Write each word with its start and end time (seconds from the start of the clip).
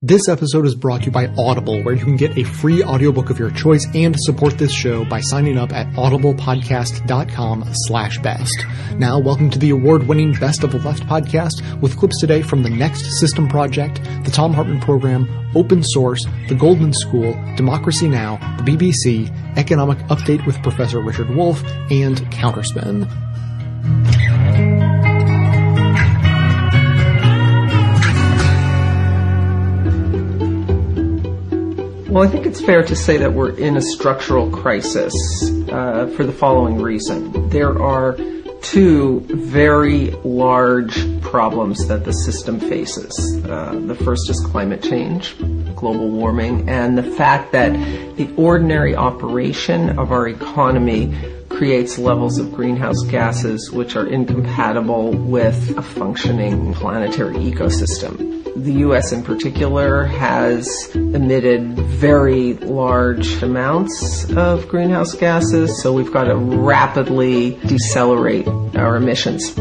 This 0.00 0.28
episode 0.28 0.64
is 0.64 0.76
brought 0.76 1.00
to 1.00 1.06
you 1.06 1.10
by 1.10 1.26
Audible, 1.36 1.82
where 1.82 1.92
you 1.92 2.04
can 2.04 2.14
get 2.14 2.38
a 2.38 2.44
free 2.44 2.84
audiobook 2.84 3.30
of 3.30 3.38
your 3.40 3.50
choice 3.50 3.84
and 3.96 4.14
support 4.16 4.56
this 4.56 4.70
show 4.70 5.04
by 5.04 5.18
signing 5.18 5.58
up 5.58 5.72
at 5.72 5.88
audiblepodcast.com 5.94 7.64
slash 7.72 8.18
best. 8.18 8.64
Now, 8.94 9.18
welcome 9.18 9.50
to 9.50 9.58
the 9.58 9.70
award-winning 9.70 10.34
Best 10.34 10.62
of 10.62 10.70
the 10.70 10.78
Left 10.78 11.02
podcast 11.08 11.80
with 11.80 11.96
clips 11.96 12.20
today 12.20 12.42
from 12.42 12.62
the 12.62 12.70
Next 12.70 13.18
System 13.18 13.48
Project, 13.48 14.00
the 14.22 14.30
Thom 14.30 14.52
Hartmann 14.54 14.80
Program, 14.80 15.26
Open 15.56 15.82
Source, 15.82 16.24
the 16.48 16.54
Goldman 16.54 16.92
School, 16.92 17.32
Democracy 17.56 18.06
Now!, 18.06 18.36
the 18.58 18.70
BBC, 18.70 19.28
Economic 19.58 19.98
Update 20.10 20.46
with 20.46 20.62
Professor 20.62 21.00
Richard 21.00 21.30
Wolff, 21.30 21.64
and 21.90 22.18
Counterspin. 22.30 23.10
Well, 32.18 32.26
I 32.26 32.32
think 32.32 32.46
it's 32.46 32.60
fair 32.60 32.82
to 32.82 32.96
say 32.96 33.16
that 33.18 33.32
we're 33.32 33.56
in 33.56 33.76
a 33.76 33.80
structural 33.80 34.50
crisis 34.50 35.14
uh, 35.70 36.12
for 36.16 36.26
the 36.26 36.32
following 36.32 36.82
reason. 36.82 37.48
There 37.48 37.80
are 37.80 38.18
two 38.60 39.20
very 39.20 40.10
large 40.24 41.20
problems 41.20 41.86
that 41.86 42.04
the 42.04 42.10
system 42.10 42.58
faces. 42.58 43.40
Uh, 43.44 43.78
the 43.86 43.94
first 43.94 44.28
is 44.30 44.40
climate 44.40 44.82
change, 44.82 45.38
global 45.76 46.10
warming, 46.10 46.68
and 46.68 46.98
the 46.98 47.04
fact 47.04 47.52
that 47.52 47.70
the 48.16 48.28
ordinary 48.36 48.96
operation 48.96 49.96
of 49.96 50.10
our 50.10 50.26
economy 50.26 51.14
creates 51.58 51.98
levels 51.98 52.38
of 52.38 52.52
greenhouse 52.52 53.02
gases 53.08 53.72
which 53.72 53.96
are 53.96 54.06
incompatible 54.06 55.10
with 55.10 55.76
a 55.76 55.82
functioning 55.82 56.72
planetary 56.72 57.34
ecosystem. 57.34 58.44
The 58.54 58.74
US 58.86 59.10
in 59.10 59.24
particular 59.24 60.04
has 60.04 60.88
emitted 60.94 61.74
very 61.74 62.54
large 62.54 63.42
amounts 63.42 64.30
of 64.36 64.68
greenhouse 64.68 65.14
gases, 65.14 65.82
so 65.82 65.92
we've 65.92 66.12
got 66.12 66.24
to 66.24 66.36
rapidly 66.36 67.58
decelerate 67.66 68.46
our 68.76 68.94
emissions. 68.94 69.52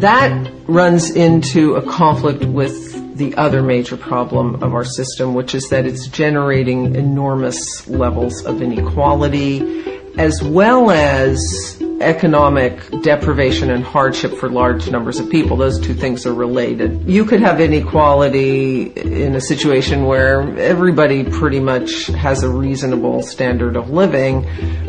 That 0.00 0.30
runs 0.68 1.10
into 1.10 1.74
a 1.74 1.82
conflict 1.82 2.44
with 2.44 3.16
the 3.16 3.34
other 3.34 3.64
major 3.64 3.96
problem 3.96 4.62
of 4.62 4.74
our 4.74 4.84
system, 4.84 5.34
which 5.34 5.56
is 5.56 5.70
that 5.70 5.86
it's 5.86 6.06
generating 6.06 6.94
enormous 6.94 7.88
levels 7.88 8.44
of 8.44 8.62
inequality 8.62 9.97
as 10.18 10.42
well 10.42 10.90
as 10.90 11.80
economic 12.00 12.80
deprivation 13.02 13.70
and 13.70 13.82
hardship 13.84 14.32
for 14.34 14.48
large 14.48 14.90
numbers 14.90 15.18
of 15.18 15.30
people. 15.30 15.56
Those 15.56 15.80
two 15.80 15.94
things 15.94 16.26
are 16.26 16.34
related. 16.34 17.08
You 17.08 17.24
could 17.24 17.40
have 17.40 17.60
inequality 17.60 18.82
in 18.82 19.34
a 19.34 19.40
situation 19.40 20.04
where 20.04 20.40
everybody 20.58 21.24
pretty 21.24 21.60
much 21.60 22.06
has 22.08 22.42
a 22.42 22.48
reasonable 22.48 23.22
standard 23.22 23.76
of 23.76 23.90
living, 23.90 24.46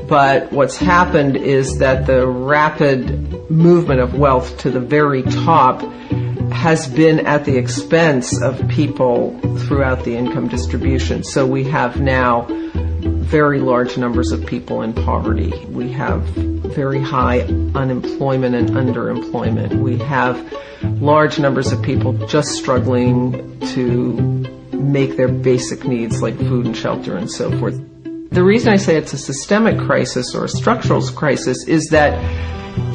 but 0.08 0.52
what's 0.52 0.78
happened 0.78 1.38
is 1.38 1.78
that 1.80 2.06
the 2.06 2.28
rapid 2.28 3.50
movement 3.50 4.02
of 4.02 4.16
wealth 4.16 4.58
to 4.60 4.72
the 4.72 4.80
very 4.80 5.24
top 5.24 5.82
has 6.52 6.88
been 6.88 7.26
at 7.26 7.46
the 7.46 7.58
expense 7.58 8.42
of 8.42 8.68
people 8.68 9.40
throughout 9.60 10.04
the 10.04 10.16
income 10.16 10.48
distribution. 10.48 11.24
So 11.24 11.46
we 11.46 11.64
have 11.66 12.02
now 12.02 12.48
very 13.30 13.60
large 13.60 13.96
numbers 13.96 14.32
of 14.32 14.44
people 14.46 14.82
in 14.82 14.92
poverty. 14.92 15.54
We 15.68 15.92
have 15.92 16.24
very 16.24 17.00
high 17.00 17.42
unemployment 17.76 18.56
and 18.56 18.70
underemployment. 18.72 19.80
We 19.80 20.00
have 20.00 20.52
large 21.00 21.38
numbers 21.38 21.72
of 21.72 21.82
people 21.84 22.14
just 22.26 22.50
struggling 22.54 23.60
to 23.74 24.14
make 24.74 25.16
their 25.16 25.28
basic 25.28 25.86
needs 25.86 26.24
like 26.24 26.38
food 26.38 26.66
and 26.66 26.76
shelter 26.76 27.16
and 27.18 27.30
so 27.30 27.56
forth. 27.60 27.80
The 28.32 28.44
reason 28.44 28.74
I 28.74 28.78
say 28.78 28.96
it's 28.96 29.14
a 29.14 29.18
systemic 29.18 29.78
crisis 29.80 30.34
or 30.34 30.46
a 30.46 30.50
structural 30.50 31.02
crisis 31.10 31.68
is 31.68 31.86
that 31.92 32.18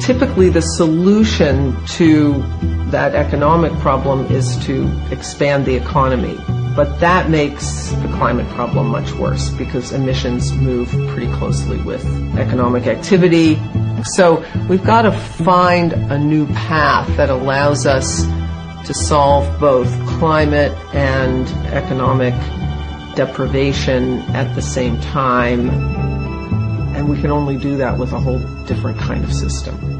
typically 0.01 0.49
the 0.49 0.61
solution 0.61 1.77
to 1.87 2.43
that 2.91 3.15
economic 3.15 3.71
problem 3.79 4.25
is 4.25 4.57
to 4.65 4.91
expand 5.11 5.65
the 5.65 5.75
economy. 5.75 6.37
But 6.75 6.99
that 6.99 7.29
makes 7.29 7.89
the 7.89 8.09
climate 8.17 8.47
problem 8.49 8.87
much 8.87 9.13
worse 9.13 9.49
because 9.51 9.93
emissions 9.93 10.51
move 10.53 10.89
pretty 11.09 11.31
closely 11.31 11.77
with 11.77 12.05
economic 12.37 12.85
activity. 12.85 13.57
So 14.03 14.45
we've 14.67 14.83
got 14.83 15.03
to 15.03 15.11
find 15.11 15.93
a 15.93 16.19
new 16.19 16.47
path 16.47 17.07
that 17.15 17.29
allows 17.29 17.85
us 17.85 18.25
to 18.87 18.93
solve 18.93 19.59
both 19.59 19.89
climate 20.19 20.73
and 20.93 21.47
economic 21.73 22.33
deprivation 23.15 24.19
at 24.35 24.53
the 24.53 24.61
same 24.61 24.99
time. 24.99 25.69
And 26.93 27.09
we 27.09 27.19
can 27.21 27.31
only 27.31 27.57
do 27.57 27.77
that 27.77 27.97
with 27.97 28.11
a 28.11 28.19
whole 28.19 28.39
different 28.65 28.99
kind 28.99 29.23
of 29.23 29.33
system. 29.33 29.94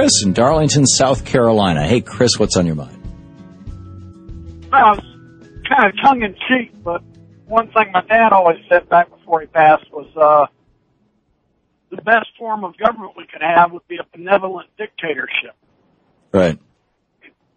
Chris 0.00 0.24
in 0.24 0.32
Darlington, 0.32 0.86
South 0.86 1.26
Carolina. 1.26 1.86
Hey, 1.86 2.00
Chris, 2.00 2.38
what's 2.38 2.56
on 2.56 2.64
your 2.64 2.74
mind? 2.74 2.96
Well, 4.72 4.94
it's 4.94 5.68
kind 5.68 5.92
of 5.92 6.00
tongue 6.02 6.22
in 6.22 6.34
cheek, 6.48 6.72
but 6.82 7.02
one 7.46 7.70
thing 7.72 7.92
my 7.92 8.00
dad 8.08 8.32
always 8.32 8.56
said 8.70 8.88
back 8.88 9.10
before 9.10 9.42
he 9.42 9.46
passed 9.48 9.84
was 9.92 10.06
uh, 10.16 10.46
the 11.90 12.00
best 12.00 12.28
form 12.38 12.64
of 12.64 12.78
government 12.78 13.12
we 13.14 13.26
could 13.30 13.42
have 13.42 13.72
would 13.72 13.86
be 13.88 13.96
a 13.96 14.16
benevolent 14.16 14.70
dictatorship. 14.78 15.54
Right. 16.32 16.58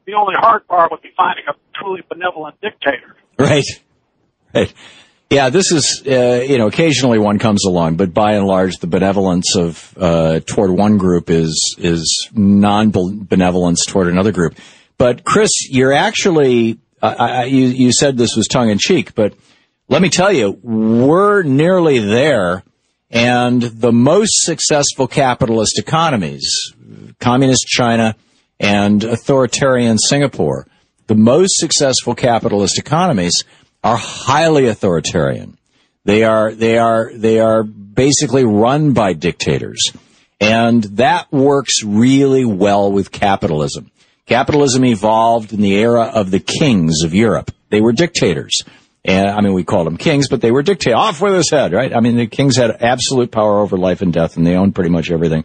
The 0.06 0.14
only 0.16 0.34
hard 0.36 0.68
part 0.68 0.92
would 0.92 1.02
be 1.02 1.12
finding 1.16 1.46
a 1.48 1.54
truly 1.80 2.02
benevolent 2.10 2.60
dictator. 2.60 3.16
Right. 3.40 3.64
Right. 4.54 4.74
Yeah, 5.34 5.50
this 5.50 5.72
is 5.72 6.04
uh, 6.06 6.46
you 6.48 6.60
know 6.60 6.68
occasionally 6.68 7.18
one 7.18 7.40
comes 7.40 7.66
along, 7.66 7.96
but 7.96 8.14
by 8.14 8.34
and 8.34 8.46
large, 8.46 8.76
the 8.78 8.86
benevolence 8.88 9.56
of 9.56 9.98
uh, 9.98 10.42
toward 10.46 10.70
one 10.70 11.00
group 11.00 11.32
is 11.32 11.76
is 11.80 12.30
non 12.34 12.92
benevolence 12.92 13.84
toward 13.84 14.10
another 14.10 14.32
group. 14.32 14.56
But 15.00 15.24
Chris, 15.24 15.50
you're 15.72 15.92
actually 15.92 16.78
I, 17.02 17.46
you 17.46 17.66
you 17.66 17.92
said 17.92 18.16
this 18.16 18.36
was 18.36 18.48
tongue 18.48 18.70
in 18.70 18.78
cheek, 18.78 19.16
but 19.16 19.34
let 19.90 20.04
me 20.04 20.10
tell 20.10 20.32
you, 20.32 20.60
we're 20.62 21.42
nearly 21.42 21.98
there. 21.98 22.64
And 23.10 23.62
the 23.62 23.92
most 23.92 24.44
successful 24.44 25.08
capitalist 25.08 25.80
economies, 25.80 26.74
communist 27.20 27.66
China 27.66 28.16
and 28.60 29.04
authoritarian 29.04 29.98
Singapore, 29.98 30.68
the 31.08 31.16
most 31.16 31.58
successful 31.58 32.14
capitalist 32.14 32.78
economies 32.78 33.44
are 33.84 33.98
highly 33.98 34.68
authoritarian. 34.68 35.58
They 36.06 36.24
are, 36.24 36.54
they 36.54 36.78
are, 36.78 37.12
they 37.14 37.40
are 37.40 37.64
basically 37.64 38.46
run 38.46 38.94
by 38.94 39.14
dictators. 39.14 39.92
And 40.40 40.84
that 40.84 41.32
works 41.32 41.84
really 41.84 42.46
well 42.46 42.92
with 42.92 43.12
capitalism. 43.12 43.92
Capitalism 44.26 44.86
evolved 44.86 45.54
in 45.54 45.62
the 45.62 45.76
era 45.76 46.04
of 46.04 46.32
the 46.32 46.40
kings 46.40 47.04
of 47.04 47.14
Europe. 47.14 47.52
They 47.70 47.82
were 47.82 47.92
dictators. 47.92 48.62
And 49.06 49.30
I 49.30 49.42
mean, 49.42 49.54
we 49.54 49.64
called 49.64 49.88
them 49.88 49.98
kings, 49.98 50.30
but 50.30 50.42
they 50.42 50.52
were 50.52 50.64
dictators. 50.64 50.98
Off 50.98 51.22
with 51.22 51.34
his 51.34 51.50
head, 51.50 51.74
right? 51.74 51.94
I 51.94 52.00
mean, 52.00 52.16
the 52.16 52.28
kings 52.28 52.56
had 52.56 52.72
absolute 52.82 53.32
power 53.32 53.60
over 53.60 53.78
life 53.78 54.02
and 54.02 54.14
death 54.14 54.38
and 54.38 54.48
they 54.48 54.56
owned 54.56 54.76
pretty 54.76 54.90
much 54.90 55.12
everything. 55.12 55.44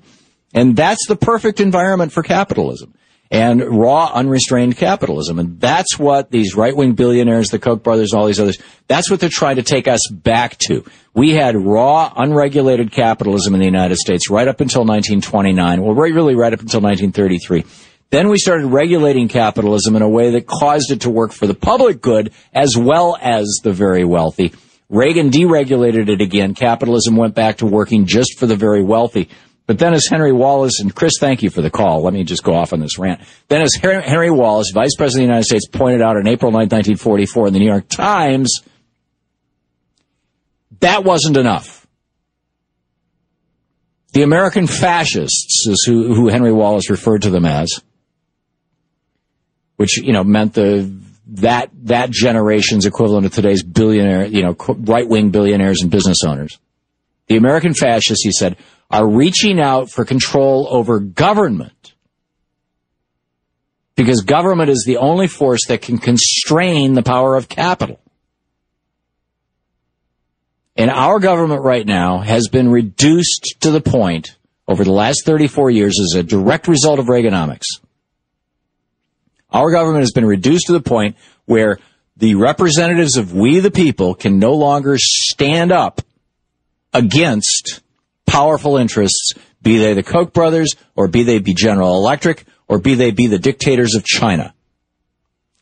And 0.55 0.77
that's 0.77 1.07
the 1.07 1.17
perfect 1.17 1.61
environment 1.61 2.13
for 2.13 2.23
capitalism 2.23 2.95
and 3.31 3.63
raw, 3.63 4.11
unrestrained 4.13 4.77
capitalism. 4.77 5.39
And 5.39 5.61
that's 5.61 5.99
what 5.99 6.31
these 6.31 6.55
right-wing 6.55 6.95
billionaires, 6.95 7.51
the 7.51 7.59
Koch 7.59 7.83
brothers, 7.83 8.15
all 8.15 8.27
these 8.27 8.41
others, 8.41 8.59
that's 8.87 9.11
what 9.11 9.21
they're 9.21 9.29
trying 9.31 9.57
to 9.57 9.63
take 9.63 9.87
us 9.87 10.01
back 10.11 10.57
to. 10.69 10.85
We 11.15 11.33
had 11.33 11.57
raw, 11.57 12.13
unregulated 12.17 12.93
capitalism 12.93 13.55
in 13.55 13.61
the 13.61 13.67
United 13.67 13.97
States 13.97 14.31
right 14.31 14.49
up 14.49 14.61
until 14.61 14.83
1929. 14.83 15.83
Well, 15.83 15.95
really 15.95 16.35
right 16.35 16.53
up 16.53 16.61
until 16.61 16.81
1933. 16.81 17.65
Then 18.11 18.31
we 18.31 18.39
started 18.39 18.69
regulating 18.69 19.29
capitalism 19.29 19.95
in 19.95 20.01
a 20.01 20.09
way 20.09 20.31
that 20.31 20.47
caused 20.47 20.91
it 20.91 21.03
to 21.03 21.11
work 21.11 21.33
for 21.33 21.47
the 21.47 21.55
public 21.55 22.01
good 22.01 22.33
as 22.55 22.75
well 22.79 23.19
as 23.21 23.61
the 23.63 23.73
very 23.73 24.05
wealthy. 24.05 24.55
Reagan 24.89 25.31
deregulated 25.31 26.09
it 26.09 26.23
again. 26.23 26.55
Capitalism 26.55 27.17
went 27.17 27.35
back 27.35 27.59
to 27.59 27.67
working 27.67 28.07
just 28.07 28.39
for 28.39 28.47
the 28.47 28.57
very 28.57 28.83
wealthy. 28.83 29.29
But 29.69 29.79
then 29.79 29.93
as 29.93 30.07
Henry 30.11 30.33
Wallace, 30.33 30.81
and 30.81 30.95
Chris, 30.95 31.19
thank 31.21 31.43
you 31.43 31.51
for 31.51 31.61
the 31.61 31.71
call. 31.71 32.03
Let 32.03 32.15
me 32.15 32.25
just 32.25 32.43
go 32.43 32.55
off 32.55 32.73
on 32.73 32.81
this 32.81 32.99
rant. 32.99 33.21
Then 33.49 33.61
as 33.61 33.75
Henry 33.75 34.31
Wallace, 34.31 34.71
Vice 34.73 34.97
President 34.97 35.25
of 35.25 35.27
the 35.27 35.33
United 35.35 35.45
States, 35.45 35.69
pointed 35.69 36.01
out 36.01 36.17
on 36.17 36.27
April 36.27 36.51
9, 36.51 36.61
1944 36.61 37.49
in 37.49 37.53
the 37.53 37.59
New 37.59 37.67
York 37.67 37.87
Times, 37.87 38.63
that 40.81 41.05
wasn't 41.05 41.37
enough. 41.37 41.87
The 44.15 44.23
American 44.23 44.67
fascists 44.67 45.67
is 45.67 45.85
who, 45.87 46.15
who 46.15 46.29
Henry 46.29 46.53
Wallace 46.53 46.89
referred 46.89 47.23
to 47.23 47.31
them 47.31 47.45
as, 47.45 47.83
which, 49.77 49.99
you 49.99 50.15
know, 50.15 50.25
meant 50.25 50.55
the, 50.55 50.91
that, 51.27 51.69
that 51.83 52.09
generation's 52.09 52.87
equivalent 52.87 53.27
of 53.27 53.35
today's 53.35 53.63
billionaire, 53.63 54.25
you 54.25 54.43
know, 54.43 54.57
right-wing 54.67 55.29
billionaires 55.29 55.83
and 55.83 55.91
business 55.91 56.25
owners. 56.27 56.59
The 57.27 57.37
American 57.37 57.75
fascists, 57.75 58.25
he 58.25 58.33
said, 58.33 58.57
are 58.91 59.07
reaching 59.07 59.61
out 59.61 59.91
for 59.91 60.05
control 60.05 60.67
over 60.71 60.99
government 60.99 61.95
because 63.95 64.21
government 64.21 64.71
is 64.71 64.85
the 64.87 64.99
only 64.99 65.27
force 65.27 65.67
that 65.67 65.83
can 65.83 65.99
constrain 65.99 66.95
the 66.95 67.03
power 67.03 67.35
of 67.35 67.49
capital. 67.49 67.99
And 70.77 70.91
our 70.91 71.19
government 71.19 71.63
right 71.63 71.85
now 71.85 72.19
has 72.19 72.49
been 72.49 72.71
reduced 72.71 73.57
to 73.61 73.73
the 73.73 73.81
point 73.81 74.37
over 74.69 74.85
the 74.85 74.93
last 74.93 75.25
34 75.25 75.71
years 75.71 75.99
as 76.01 76.15
a 76.15 76.23
direct 76.23 76.69
result 76.69 77.01
of 77.01 77.07
Reaganomics. 77.07 77.81
Our 79.51 79.73
government 79.73 80.03
has 80.03 80.13
been 80.13 80.27
reduced 80.27 80.67
to 80.67 80.73
the 80.73 80.81
point 80.81 81.17
where 81.47 81.81
the 82.17 82.37
representatives 82.37 83.17
of 83.17 83.35
we 83.35 83.59
the 83.59 83.71
people 83.71 84.15
can 84.15 84.39
no 84.39 84.53
longer 84.53 84.97
stand 84.99 85.73
up 85.73 86.03
against 86.93 87.81
powerful 88.29 88.77
interests, 88.77 89.33
be 89.61 89.79
they 89.79 89.95
the 89.95 90.03
Koch 90.03 90.33
brothers, 90.33 90.77
or 90.95 91.09
be 91.09 91.25
they 91.25 91.39
be 91.39 91.55
General 91.55 91.97
Electric, 91.97 92.45
or 92.69 92.79
be 92.79 92.95
they 92.95 93.11
be 93.11 93.27
the 93.27 93.39
dictators 93.39 93.95
of 93.95 94.05
China. 94.05 94.55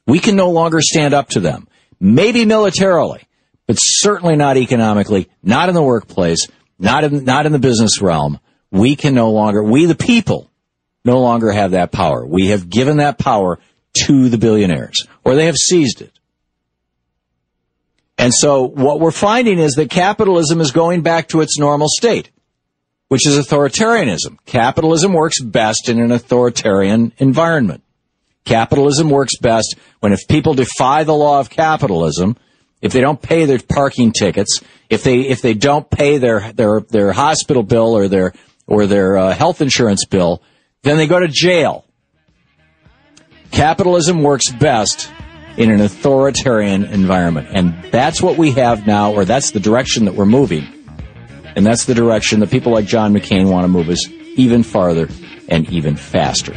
We 0.07 0.19
can 0.19 0.37
no 0.37 0.51
longer 0.51 0.81
stand 0.81 1.15
up 1.15 1.31
to 1.31 1.41
them. 1.41 1.69
Maybe 1.99 2.45
militarily, 2.45 3.27
but 3.67 3.77
certainly 3.77 4.37
not 4.37 4.57
economically, 4.57 5.31
not 5.43 5.69
in 5.69 5.75
the 5.75 5.83
workplace, 5.83 6.47
not 6.79 7.05
in, 7.05 7.25
not 7.25 7.47
in 7.47 7.53
the 7.53 7.59
business 7.59 8.03
realm. 8.03 8.39
We 8.71 8.97
can 8.97 9.15
no 9.15 9.31
longer, 9.31 9.63
we 9.63 9.87
the 9.87 9.95
people, 9.95 10.51
no 11.05 11.21
longer 11.21 11.51
have 11.51 11.71
that 11.71 11.93
power. 11.93 12.27
We 12.27 12.49
have 12.49 12.69
given 12.69 12.99
that 12.99 13.19
power 13.19 13.59
to 14.05 14.29
the 14.29 14.39
billionaires, 14.39 15.07
or 15.25 15.35
they 15.35 15.47
have 15.47 15.57
seized 15.57 16.03
it. 16.03 16.13
And 18.19 18.33
so 18.35 18.67
what 18.67 19.01
we're 19.01 19.11
finding 19.11 19.59
is 19.59 19.75
that 19.75 19.91
capitalism 19.91 20.61
is 20.61 20.71
going 20.73 21.03
back 21.03 21.29
to 21.29 21.41
its 21.41 21.59
normal 21.59 21.89
state, 21.89 22.31
which 23.09 23.27
is 23.27 23.39
authoritarianism. 23.39 24.39
Capitalism 24.47 25.13
works 25.13 25.41
best 25.41 25.89
in 25.89 26.01
an 26.01 26.13
authoritarian 26.13 27.13
environment. 27.19 27.83
Capitalism 28.45 29.11
works 29.11 29.37
best 29.39 29.77
when 30.01 30.13
if 30.13 30.27
people 30.29 30.55
defy 30.55 31.05
the 31.05 31.15
law 31.15 31.41
of 31.41 31.51
capitalism, 31.51 32.37
if 32.81 32.93
they 32.93 33.01
don't 33.01 33.21
pay 33.21 33.45
their 33.45 33.59
parking 33.59 34.13
tickets, 34.13 34.61
if 34.89 35.03
they 35.03 35.21
if 35.21 35.43
they 35.43 35.55
don't 35.55 35.91
pay 35.91 36.19
their 36.19 36.53
their 36.53 36.81
their 36.81 37.13
hospital 37.13 37.63
bill 37.63 37.97
or 37.97 38.07
their 38.07 38.33
or 38.67 38.87
their 38.87 39.17
uh, 39.17 39.35
health 39.35 39.61
insurance 39.61 40.05
bill, 40.05 40.43
then 40.83 40.97
they 40.97 41.07
go 41.07 41.19
to 41.19 41.29
jail. 41.29 41.85
Capitalism 43.51 44.23
works 44.23 44.51
best 44.51 45.11
in 45.57 45.71
an 45.71 45.81
authoritarian 45.81 46.85
environment, 46.85 47.49
and 47.53 47.75
that's 47.91 48.21
what 48.21 48.37
we 48.37 48.53
have 48.53 48.87
now, 48.87 49.13
or 49.13 49.25
that's 49.25 49.53
the 49.53 49.61
direction 49.61 50.05
that 50.05 50.15
we're 50.15 50.27
moving, 50.27 50.67
and 51.57 51.67
that's 51.67 51.87
the 51.87 51.95
direction 51.95 52.41
that 52.41 52.51
people 52.51 52.71
like 52.73 52.85
John 52.85 53.13
McCain 53.13 53.51
want 53.51 53.65
to 53.65 53.69
move 53.69 53.89
us 53.89 54.09
even 54.37 54.63
farther 54.63 55.09
and 55.49 55.69
even 55.73 55.97
faster. 55.97 56.53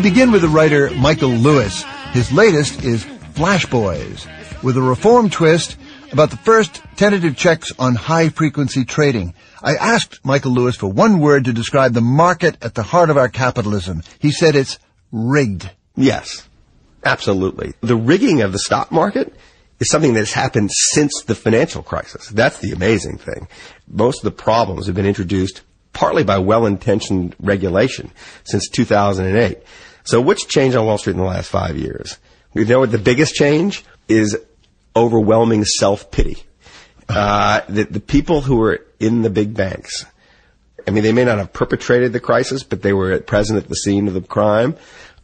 We 0.00 0.08
begin 0.08 0.32
with 0.32 0.40
the 0.40 0.48
writer 0.48 0.90
Michael 0.92 1.28
Lewis. 1.28 1.84
His 2.12 2.32
latest 2.32 2.82
is 2.84 3.04
Flash 3.34 3.66
Boys, 3.66 4.26
with 4.62 4.78
a 4.78 4.80
reform 4.80 5.28
twist 5.28 5.76
about 6.10 6.30
the 6.30 6.38
first 6.38 6.82
tentative 6.96 7.36
checks 7.36 7.70
on 7.78 7.96
high 7.96 8.30
frequency 8.30 8.86
trading. 8.86 9.34
I 9.62 9.74
asked 9.74 10.24
Michael 10.24 10.52
Lewis 10.52 10.76
for 10.76 10.90
one 10.90 11.20
word 11.20 11.44
to 11.44 11.52
describe 11.52 11.92
the 11.92 12.00
market 12.00 12.56
at 12.64 12.74
the 12.74 12.82
heart 12.82 13.10
of 13.10 13.18
our 13.18 13.28
capitalism. 13.28 14.02
He 14.18 14.32
said 14.32 14.56
it's 14.56 14.78
rigged. 15.12 15.70
Yes, 15.96 16.48
absolutely. 17.04 17.74
The 17.82 17.94
rigging 17.94 18.40
of 18.40 18.52
the 18.52 18.58
stock 18.58 18.90
market 18.90 19.34
is 19.80 19.90
something 19.90 20.14
that 20.14 20.20
has 20.20 20.32
happened 20.32 20.70
since 20.72 21.24
the 21.24 21.34
financial 21.34 21.82
crisis. 21.82 22.26
That's 22.30 22.60
the 22.60 22.72
amazing 22.72 23.18
thing. 23.18 23.48
Most 23.86 24.20
of 24.20 24.24
the 24.24 24.42
problems 24.42 24.86
have 24.86 24.96
been 24.96 25.04
introduced 25.04 25.60
partly 25.92 26.24
by 26.24 26.38
well-intentioned 26.38 27.36
regulation 27.38 28.10
since 28.44 28.66
2008. 28.70 29.58
So 30.04 30.20
what's 30.20 30.44
changed 30.44 30.76
on 30.76 30.86
Wall 30.86 30.98
Street 30.98 31.14
in 31.14 31.18
the 31.18 31.24
last 31.26 31.48
five 31.48 31.76
years? 31.76 32.18
You 32.54 32.64
know 32.64 32.80
what 32.80 32.90
the 32.90 32.98
biggest 32.98 33.34
change 33.34 33.84
is 34.08 34.36
overwhelming 34.96 35.64
self-pity. 35.64 36.42
Uh, 37.08 37.60
the, 37.68 37.84
the 37.84 38.00
people 38.00 38.40
who 38.40 38.62
are 38.62 38.84
in 38.98 39.22
the 39.22 39.30
big 39.30 39.54
banks, 39.54 40.04
I 40.86 40.90
mean, 40.90 41.02
they 41.02 41.12
may 41.12 41.24
not 41.24 41.38
have 41.38 41.52
perpetrated 41.52 42.12
the 42.12 42.20
crisis, 42.20 42.62
but 42.62 42.82
they 42.82 42.92
were 42.92 43.18
present 43.20 43.62
at 43.62 43.68
the 43.68 43.74
scene 43.74 44.08
of 44.08 44.14
the 44.14 44.20
crime, 44.20 44.76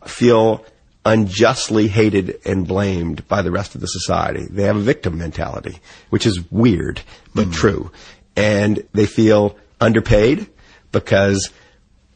feel 0.05 0.64
unjustly 1.05 1.87
hated 1.87 2.40
and 2.44 2.67
blamed 2.67 3.26
by 3.28 3.40
the 3.43 3.52
rest 3.52 3.75
of 3.76 3.81
the 3.81 3.87
society. 3.87 4.46
They 4.50 4.64
have 4.64 4.76
a 4.76 4.81
victim 4.81 5.19
mentality, 5.19 5.78
which 6.11 6.26
is 6.26 6.50
weird, 6.50 7.00
but 7.34 7.46
mm. 7.46 7.55
true. 7.55 7.93
And 8.34 8.87
they 8.93 9.06
feel 9.06 9.56
underpaid 9.81 10.49
because 10.90 11.50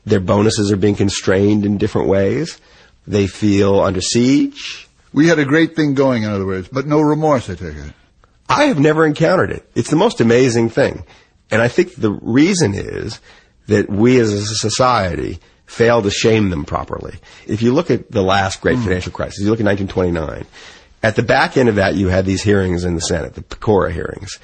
their 0.05 0.21
bonuses 0.21 0.73
are 0.73 0.77
being 0.77 0.97
constrained 0.97 1.65
in 1.65 1.79
different 1.79 2.09
ways. 2.09 2.61
They 3.07 3.27
feel 3.27 3.81
under 3.81 4.01
siege. 4.01 4.89
We 5.13 5.29
had 5.29 5.39
a 5.39 5.45
great 5.45 5.75
thing 5.75 5.95
going, 5.95 6.23
in 6.23 6.31
other 6.31 6.47
words, 6.47 6.69
but 6.71 6.87
no 6.87 7.01
remorse, 7.01 7.51
I 7.51 7.55
take 7.55 7.77
it. 7.77 7.93
I 8.49 8.65
have 8.65 8.79
never 8.79 9.07
encountered 9.07 9.51
it. 9.51 9.69
It's 9.75 9.91
the 9.91 9.97
most 9.97 10.21
amazing 10.21 10.71
thing. 10.71 11.05
And 11.51 11.61
I 11.61 11.69
think 11.69 11.95
the 11.95 12.13
reason 12.13 12.75
is 12.75 13.21
that 13.67 13.89
we 13.89 14.19
as 14.19 14.33
a 14.33 14.45
society 14.45 15.41
fail 15.67 16.03
to 16.03 16.11
shame 16.11 16.51
them 16.51 16.65
properly. 16.65 17.17
If 17.47 17.63
you 17.63 17.73
look 17.73 17.91
at 17.91 18.11
the 18.11 18.23
last 18.23 18.61
great 18.61 18.79
mm. 18.79 18.85
financial 18.85 19.13
crisis, 19.13 19.41
you 19.41 19.51
look 19.51 19.61
at 19.61 19.67
1929, 19.67 20.47
at 21.03 21.17
the 21.17 21.23
back 21.23 21.57
end 21.57 21.69
of 21.69 21.77
that 21.77 21.95
you 21.95 22.09
had 22.09 22.27
these 22.27 22.43
hearings 22.43 22.85
in 22.85 22.95
the 22.95 23.01
Senate, 23.01 23.35
the 23.35 23.43
Pecora 23.43 23.93
hearings. 23.93 24.39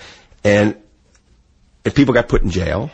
And, 0.44 0.76
and 1.84 1.94
people 1.94 2.14
got 2.14 2.28
put 2.28 2.42
in 2.42 2.50
jail 2.50 2.90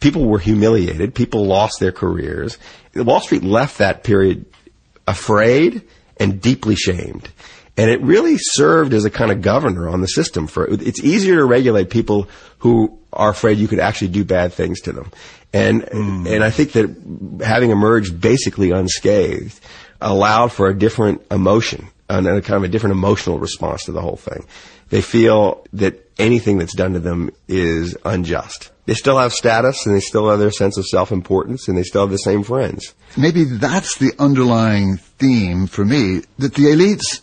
people 0.00 0.26
were 0.26 0.38
humiliated. 0.38 1.14
People 1.14 1.46
lost 1.46 1.78
their 1.78 1.92
careers. 1.92 2.58
Wall 2.94 3.20
Street 3.20 3.44
left 3.44 3.78
that 3.78 4.02
period 4.02 4.46
afraid 5.06 5.82
and 6.18 6.40
deeply 6.40 6.74
shamed. 6.74 7.28
And 7.76 7.90
it 7.90 8.02
really 8.02 8.36
served 8.36 8.92
as 8.92 9.04
a 9.04 9.10
kind 9.10 9.30
of 9.30 9.40
governor 9.40 9.88
on 9.88 10.00
the 10.00 10.06
system 10.06 10.46
for, 10.46 10.66
it's 10.68 11.00
easier 11.00 11.36
to 11.36 11.44
regulate 11.44 11.88
people 11.88 12.28
who 12.58 12.98
are 13.12 13.30
afraid 13.30 13.58
you 13.58 13.68
could 13.68 13.78
actually 13.78 14.08
do 14.08 14.24
bad 14.24 14.52
things 14.52 14.80
to 14.82 14.92
them. 14.92 15.10
And, 15.52 15.82
mm. 15.82 16.30
and 16.30 16.44
I 16.44 16.50
think 16.50 16.72
that 16.72 17.42
having 17.44 17.70
emerged 17.70 18.20
basically 18.20 18.70
unscathed 18.70 19.58
allowed 20.00 20.52
for 20.52 20.68
a 20.68 20.74
different 20.74 21.22
emotion 21.30 21.88
and 22.08 22.26
a 22.26 22.42
kind 22.42 22.56
of 22.56 22.64
a 22.64 22.68
different 22.68 22.92
emotional 22.92 23.38
response 23.38 23.84
to 23.84 23.92
the 23.92 24.00
whole 24.00 24.16
thing. 24.16 24.44
They 24.90 25.00
feel 25.00 25.64
that 25.72 26.06
anything 26.18 26.58
that's 26.58 26.74
done 26.74 26.92
to 26.92 27.00
them 27.00 27.30
is 27.48 27.96
unjust 28.04 28.70
they 28.90 28.94
still 28.94 29.18
have 29.18 29.32
status 29.32 29.86
and 29.86 29.94
they 29.94 30.00
still 30.00 30.28
have 30.28 30.40
their 30.40 30.50
sense 30.50 30.76
of 30.76 30.84
self-importance 30.84 31.68
and 31.68 31.78
they 31.78 31.84
still 31.84 32.02
have 32.02 32.10
the 32.10 32.16
same 32.16 32.42
friends. 32.42 32.92
Maybe 33.16 33.44
that's 33.44 33.98
the 33.98 34.12
underlying 34.18 34.96
theme 34.96 35.68
for 35.68 35.84
me, 35.84 36.22
that 36.40 36.54
the 36.54 36.64
elites 36.64 37.20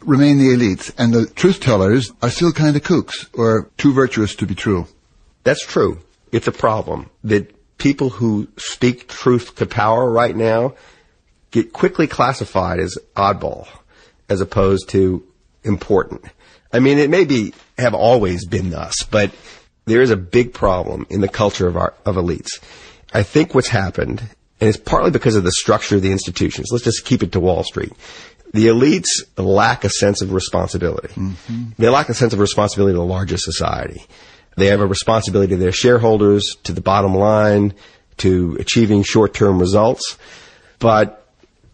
remain 0.00 0.38
the 0.38 0.48
elites 0.48 0.92
and 0.98 1.14
the 1.14 1.26
truth 1.26 1.60
tellers 1.60 2.10
are 2.22 2.30
still 2.30 2.50
kind 2.50 2.74
of 2.74 2.82
kooks 2.82 3.28
or 3.34 3.70
too 3.76 3.92
virtuous 3.92 4.34
to 4.34 4.46
be 4.46 4.56
true. 4.56 4.88
That's 5.44 5.64
true. 5.64 6.00
It's 6.32 6.48
a 6.48 6.52
problem 6.52 7.08
that 7.22 7.54
people 7.78 8.10
who 8.10 8.48
speak 8.56 9.06
truth 9.06 9.54
to 9.56 9.66
power 9.66 10.10
right 10.10 10.34
now 10.34 10.74
get 11.52 11.72
quickly 11.72 12.08
classified 12.08 12.80
as 12.80 12.98
oddball 13.14 13.68
as 14.28 14.40
opposed 14.40 14.88
to 14.88 15.24
important. 15.62 16.24
I 16.72 16.80
mean, 16.80 16.98
it 16.98 17.10
may 17.10 17.24
be 17.24 17.54
have 17.78 17.94
always 17.94 18.46
been 18.46 18.70
thus, 18.70 19.02
but 19.10 19.32
there 19.86 20.02
is 20.02 20.10
a 20.10 20.16
big 20.16 20.52
problem 20.52 21.06
in 21.10 21.20
the 21.20 21.28
culture 21.28 21.66
of 21.66 21.76
our 21.76 21.94
of 22.04 22.16
elites. 22.16 22.60
I 23.12 23.22
think 23.22 23.54
what's 23.54 23.68
happened, 23.68 24.20
and 24.60 24.68
it's 24.68 24.76
partly 24.76 25.10
because 25.10 25.36
of 25.36 25.44
the 25.44 25.52
structure 25.52 25.96
of 25.96 26.02
the 26.02 26.12
institutions. 26.12 26.68
Let's 26.70 26.84
just 26.84 27.04
keep 27.04 27.22
it 27.22 27.32
to 27.32 27.40
Wall 27.40 27.62
Street. 27.62 27.92
The 28.52 28.66
elites 28.66 29.08
lack 29.36 29.84
a 29.84 29.90
sense 29.90 30.22
of 30.22 30.32
responsibility. 30.32 31.08
Mm-hmm. 31.08 31.64
They 31.78 31.88
lack 31.88 32.08
a 32.08 32.14
sense 32.14 32.32
of 32.32 32.38
responsibility 32.38 32.94
to 32.94 32.98
the 32.98 33.04
larger 33.04 33.36
society. 33.36 34.02
They 34.56 34.66
have 34.66 34.80
a 34.80 34.86
responsibility 34.86 35.54
to 35.54 35.58
their 35.58 35.72
shareholders, 35.72 36.56
to 36.64 36.72
the 36.72 36.80
bottom 36.80 37.14
line, 37.14 37.74
to 38.18 38.56
achieving 38.58 39.02
short-term 39.02 39.58
results. 39.58 40.16
But 40.78 41.25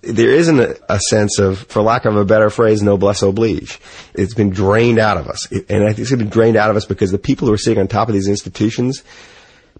there 0.03 0.33
isn't 0.33 0.59
a, 0.59 0.77
a 0.89 0.99
sense 0.99 1.39
of, 1.39 1.61
for 1.61 1.81
lack 1.81 2.05
of 2.05 2.17
a 2.17 2.25
better 2.25 2.51
phrase, 2.51 2.83
noblesse 2.83 3.23
oblige. 3.23 3.79
It's 4.15 4.35
been 4.35 4.51
drained 4.51 4.99
out 4.99 5.17
of 5.17 5.29
us. 5.29 5.51
And 5.69 5.85
I 5.85 5.89
think 5.89 6.01
it's 6.01 6.11
been 6.11 6.29
drained 6.29 6.57
out 6.57 6.71
of 6.71 6.77
us 6.77 6.85
because 6.85 7.13
the 7.13 7.19
people 7.19 7.49
who 7.49 7.55
are 7.55 7.59
sitting 7.59 7.81
on 7.81 7.89
top 7.89 8.09
of 8.09 8.15
these 8.15 8.29
institutions 8.29 9.03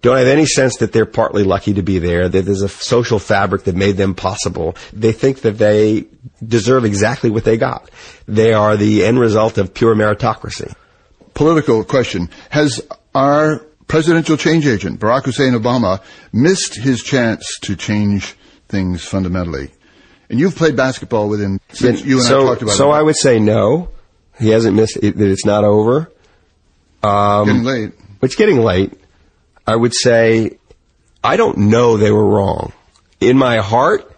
don't 0.01 0.17
have 0.17 0.27
any 0.27 0.45
sense 0.45 0.77
that 0.77 0.91
they're 0.91 1.05
partly 1.05 1.43
lucky 1.43 1.73
to 1.73 1.81
be 1.81 1.97
there, 1.99 2.27
that 2.27 2.45
there's 2.45 2.61
a 2.61 2.69
social 2.69 3.19
fabric 3.19 3.63
that 3.63 3.75
made 3.75 3.95
them 3.95 4.15
possible. 4.15 4.75
They 4.91 5.13
think 5.13 5.41
that 5.41 5.57
they 5.57 6.05
deserve 6.45 6.83
exactly 6.83 7.29
what 7.29 7.45
they 7.45 7.57
got. 7.57 7.89
They 8.27 8.53
are 8.53 8.75
the 8.75 9.05
end 9.05 9.19
result 9.19 9.57
of 9.57 9.73
pure 9.73 9.95
meritocracy. 9.95 10.73
Political 11.33 11.85
question. 11.85 12.29
Has 12.49 12.85
our 13.15 13.59
presidential 13.87 14.37
change 14.37 14.67
agent, 14.67 14.99
Barack 14.99 15.25
Hussein 15.25 15.53
Obama, 15.53 16.01
missed 16.31 16.75
his 16.75 17.01
chance 17.01 17.57
to 17.61 17.75
change 17.75 18.35
things 18.67 19.03
fundamentally? 19.05 19.71
And 20.29 20.39
you've 20.39 20.55
played 20.55 20.75
basketball 20.75 21.29
with 21.29 21.41
him 21.41 21.59
since 21.69 22.03
you 22.03 22.17
and 22.17 22.25
so, 22.25 22.41
I 22.41 22.45
talked 22.45 22.61
about 22.63 22.75
So 22.75 22.91
it. 22.91 22.95
I 22.95 23.01
would 23.01 23.17
say 23.17 23.39
no. 23.39 23.89
He 24.39 24.49
hasn't 24.49 24.75
missed 24.75 24.97
it, 24.97 25.17
that 25.17 25.29
it's 25.31 25.45
not 25.45 25.63
over. 25.63 26.11
Um, 27.03 27.47
Getting 27.47 27.63
late. 27.63 27.91
It's 28.21 28.35
getting 28.35 28.59
late. 28.61 28.93
I 29.67 29.75
would 29.75 29.93
say 29.93 30.57
I 31.23 31.37
don't 31.37 31.57
know 31.57 31.97
they 31.97 32.11
were 32.11 32.25
wrong. 32.25 32.73
In 33.19 33.37
my 33.37 33.57
heart, 33.57 34.09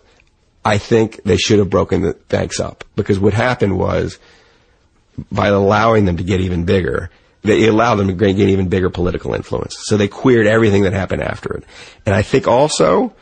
I 0.63 0.77
think 0.77 1.21
they 1.23 1.37
should 1.37 1.59
have 1.59 1.69
broken 1.69 2.01
the 2.01 2.13
banks 2.29 2.59
up 2.59 2.83
because 2.95 3.19
what 3.19 3.33
happened 3.33 3.77
was 3.77 4.17
by 5.31 5.47
allowing 5.47 6.05
them 6.05 6.17
to 6.17 6.23
get 6.23 6.41
even 6.41 6.65
bigger, 6.65 7.09
they 7.43 7.67
allowed 7.67 7.95
them 7.95 8.07
to 8.07 8.13
gain 8.13 8.49
even 8.49 8.67
bigger 8.69 8.89
political 8.89 9.33
influence. 9.35 9.75
So 9.81 9.97
they 9.97 10.07
queered 10.07 10.47
everything 10.47 10.83
that 10.83 10.93
happened 10.93 11.21
after 11.21 11.53
it. 11.53 11.63
And 12.05 12.15
I 12.15 12.23
think 12.23 12.47
also 12.47 13.13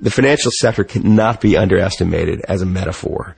the 0.00 0.10
financial 0.10 0.52
sector 0.52 0.84
cannot 0.84 1.40
be 1.40 1.56
underestimated 1.56 2.40
as 2.48 2.62
a 2.62 2.66
metaphor. 2.66 3.36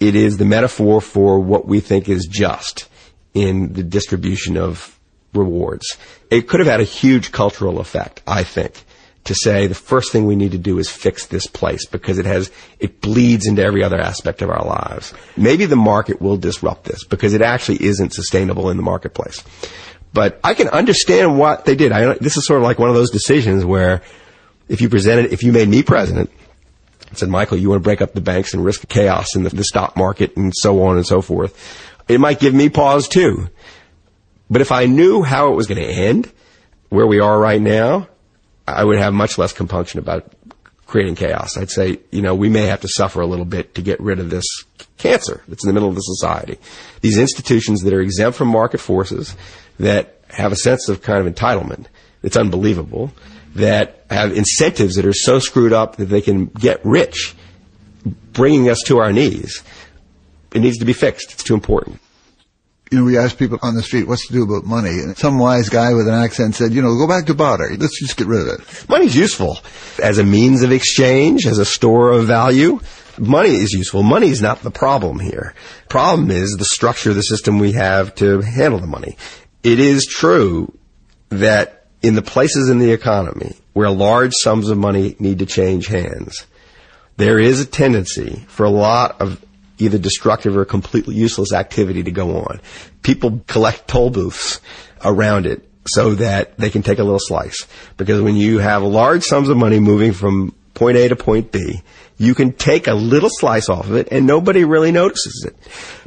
It 0.00 0.16
is 0.16 0.36
the 0.36 0.44
metaphor 0.44 1.00
for 1.00 1.38
what 1.38 1.66
we 1.66 1.80
think 1.80 2.08
is 2.08 2.26
just 2.26 2.88
in 3.34 3.72
the 3.74 3.82
distribution 3.82 4.56
of 4.56 4.98
rewards. 5.32 5.96
It 6.30 6.48
could 6.48 6.60
have 6.60 6.68
had 6.68 6.80
a 6.80 6.84
huge 6.84 7.32
cultural 7.32 7.80
effect, 7.80 8.22
I 8.26 8.44
think, 8.44 8.84
to 9.24 9.34
say 9.34 9.66
the 9.66 9.74
first 9.74 10.12
thing 10.12 10.26
we 10.26 10.36
need 10.36 10.52
to 10.52 10.58
do 10.58 10.78
is 10.78 10.90
fix 10.90 11.26
this 11.26 11.46
place 11.46 11.86
because 11.86 12.18
it 12.18 12.26
has, 12.26 12.50
it 12.78 13.00
bleeds 13.00 13.46
into 13.46 13.62
every 13.62 13.82
other 13.82 14.00
aspect 14.00 14.42
of 14.42 14.50
our 14.50 14.64
lives. 14.64 15.12
Maybe 15.36 15.66
the 15.66 15.76
market 15.76 16.20
will 16.20 16.36
disrupt 16.36 16.84
this 16.84 17.04
because 17.04 17.34
it 17.34 17.42
actually 17.42 17.82
isn't 17.84 18.12
sustainable 18.12 18.70
in 18.70 18.76
the 18.76 18.82
marketplace. 18.82 19.42
But 20.12 20.38
I 20.44 20.54
can 20.54 20.68
understand 20.68 21.38
what 21.38 21.64
they 21.64 21.74
did. 21.74 21.90
I, 21.90 22.14
this 22.14 22.36
is 22.36 22.46
sort 22.46 22.60
of 22.60 22.64
like 22.64 22.78
one 22.78 22.88
of 22.88 22.94
those 22.94 23.10
decisions 23.10 23.64
where 23.64 24.02
if 24.68 24.80
you 24.80 24.88
presented, 24.88 25.32
if 25.32 25.42
you 25.42 25.52
made 25.52 25.68
me 25.68 25.82
president, 25.82 26.30
and 27.08 27.18
said, 27.18 27.28
Michael, 27.28 27.58
you 27.58 27.68
want 27.68 27.80
to 27.80 27.84
break 27.84 28.00
up 28.00 28.12
the 28.12 28.20
banks 28.20 28.54
and 28.54 28.64
risk 28.64 28.88
chaos 28.88 29.36
in 29.36 29.44
the, 29.44 29.50
the 29.50 29.64
stock 29.64 29.96
market 29.96 30.36
and 30.36 30.52
so 30.54 30.82
on 30.82 30.96
and 30.96 31.06
so 31.06 31.20
forth, 31.20 31.56
it 32.08 32.20
might 32.20 32.40
give 32.40 32.54
me 32.54 32.68
pause 32.68 33.08
too. 33.08 33.48
But 34.50 34.60
if 34.60 34.72
I 34.72 34.86
knew 34.86 35.22
how 35.22 35.52
it 35.52 35.56
was 35.56 35.66
going 35.66 35.80
to 35.80 35.88
end, 35.88 36.30
where 36.88 37.06
we 37.06 37.20
are 37.20 37.38
right 37.38 37.60
now, 37.60 38.08
I 38.66 38.84
would 38.84 38.98
have 38.98 39.12
much 39.12 39.38
less 39.38 39.52
compunction 39.52 39.98
about 39.98 40.32
creating 40.86 41.16
chaos. 41.16 41.56
I'd 41.56 41.70
say, 41.70 41.98
you 42.10 42.22
know, 42.22 42.34
we 42.34 42.48
may 42.48 42.66
have 42.66 42.80
to 42.82 42.88
suffer 42.88 43.20
a 43.20 43.26
little 43.26 43.44
bit 43.44 43.74
to 43.74 43.82
get 43.82 44.00
rid 44.00 44.20
of 44.20 44.30
this 44.30 44.44
cancer 44.98 45.42
that's 45.48 45.64
in 45.64 45.68
the 45.68 45.72
middle 45.72 45.88
of 45.88 45.94
the 45.94 46.00
society. 46.00 46.58
These 47.00 47.18
institutions 47.18 47.82
that 47.82 47.92
are 47.92 48.00
exempt 48.00 48.38
from 48.38 48.48
market 48.48 48.78
forces, 48.78 49.36
that 49.80 50.20
have 50.28 50.52
a 50.52 50.56
sense 50.56 50.88
of 50.88 51.02
kind 51.02 51.26
of 51.26 51.32
entitlement, 51.32 51.86
it's 52.22 52.36
unbelievable, 52.36 53.12
that 53.54 54.03
have 54.14 54.32
incentives 54.32 54.94
that 54.96 55.04
are 55.04 55.12
so 55.12 55.38
screwed 55.38 55.72
up 55.72 55.96
that 55.96 56.06
they 56.06 56.20
can 56.20 56.46
get 56.46 56.80
rich, 56.84 57.34
bringing 58.32 58.70
us 58.70 58.80
to 58.86 58.98
our 58.98 59.12
knees. 59.12 59.62
It 60.54 60.60
needs 60.60 60.78
to 60.78 60.84
be 60.84 60.92
fixed. 60.92 61.32
It's 61.32 61.44
too 61.44 61.54
important. 61.54 62.00
you 62.90 62.98
know, 63.00 63.04
we 63.04 63.18
asked 63.18 63.38
people 63.38 63.58
on 63.62 63.74
the 63.74 63.82
street 63.82 64.06
what's 64.06 64.26
to 64.28 64.32
do 64.32 64.44
about 64.44 64.64
money, 64.64 64.90
and 64.90 65.16
some 65.16 65.38
wise 65.38 65.68
guy 65.68 65.92
with 65.94 66.06
an 66.06 66.14
accent 66.14 66.54
said, 66.54 66.72
you 66.72 66.80
know, 66.80 66.96
go 66.96 67.08
back 67.08 67.26
to 67.26 67.34
barter. 67.34 67.68
Let's 67.76 67.98
just 67.98 68.16
get 68.16 68.28
rid 68.28 68.42
of 68.42 68.46
it. 68.48 68.88
Money's 68.88 69.16
useful 69.16 69.58
as 70.02 70.18
a 70.18 70.24
means 70.24 70.62
of 70.62 70.70
exchange, 70.70 71.46
as 71.46 71.58
a 71.58 71.64
store 71.64 72.12
of 72.12 72.26
value. 72.26 72.80
Money 73.18 73.50
is 73.50 73.72
useful. 73.72 74.02
Money 74.02 74.28
is 74.28 74.42
not 74.42 74.60
the 74.62 74.70
problem 74.70 75.18
here. 75.18 75.54
Problem 75.88 76.30
is 76.30 76.56
the 76.56 76.64
structure 76.64 77.10
of 77.10 77.16
the 77.16 77.22
system 77.22 77.58
we 77.58 77.72
have 77.72 78.14
to 78.16 78.40
handle 78.40 78.78
the 78.78 78.86
money. 78.86 79.16
It 79.62 79.80
is 79.80 80.06
true 80.06 80.76
that 81.30 81.83
in 82.04 82.14
the 82.14 82.22
places 82.22 82.68
in 82.68 82.78
the 82.78 82.92
economy 82.92 83.56
where 83.72 83.90
large 83.90 84.34
sums 84.34 84.68
of 84.68 84.76
money 84.76 85.16
need 85.18 85.38
to 85.38 85.46
change 85.46 85.86
hands, 85.86 86.46
there 87.16 87.38
is 87.38 87.62
a 87.62 87.66
tendency 87.66 88.44
for 88.46 88.64
a 88.64 88.70
lot 88.70 89.22
of 89.22 89.42
either 89.78 89.96
destructive 89.96 90.54
or 90.54 90.66
completely 90.66 91.14
useless 91.14 91.54
activity 91.54 92.02
to 92.02 92.10
go 92.10 92.36
on. 92.36 92.60
People 93.02 93.42
collect 93.46 93.88
toll 93.88 94.10
booths 94.10 94.60
around 95.02 95.46
it 95.46 95.66
so 95.86 96.14
that 96.16 96.58
they 96.58 96.68
can 96.68 96.82
take 96.82 96.98
a 96.98 97.02
little 97.02 97.18
slice. 97.18 97.66
Because 97.96 98.20
when 98.20 98.36
you 98.36 98.58
have 98.58 98.82
large 98.82 99.22
sums 99.22 99.48
of 99.48 99.56
money 99.56 99.80
moving 99.80 100.12
from 100.12 100.54
point 100.74 100.98
A 100.98 101.08
to 101.08 101.16
point 101.16 101.52
B, 101.52 101.80
you 102.18 102.34
can 102.34 102.52
take 102.52 102.86
a 102.86 102.94
little 102.94 103.30
slice 103.30 103.70
off 103.70 103.86
of 103.86 103.96
it 103.96 104.08
and 104.10 104.26
nobody 104.26 104.64
really 104.64 104.92
notices 104.92 105.46
it. 105.48 105.56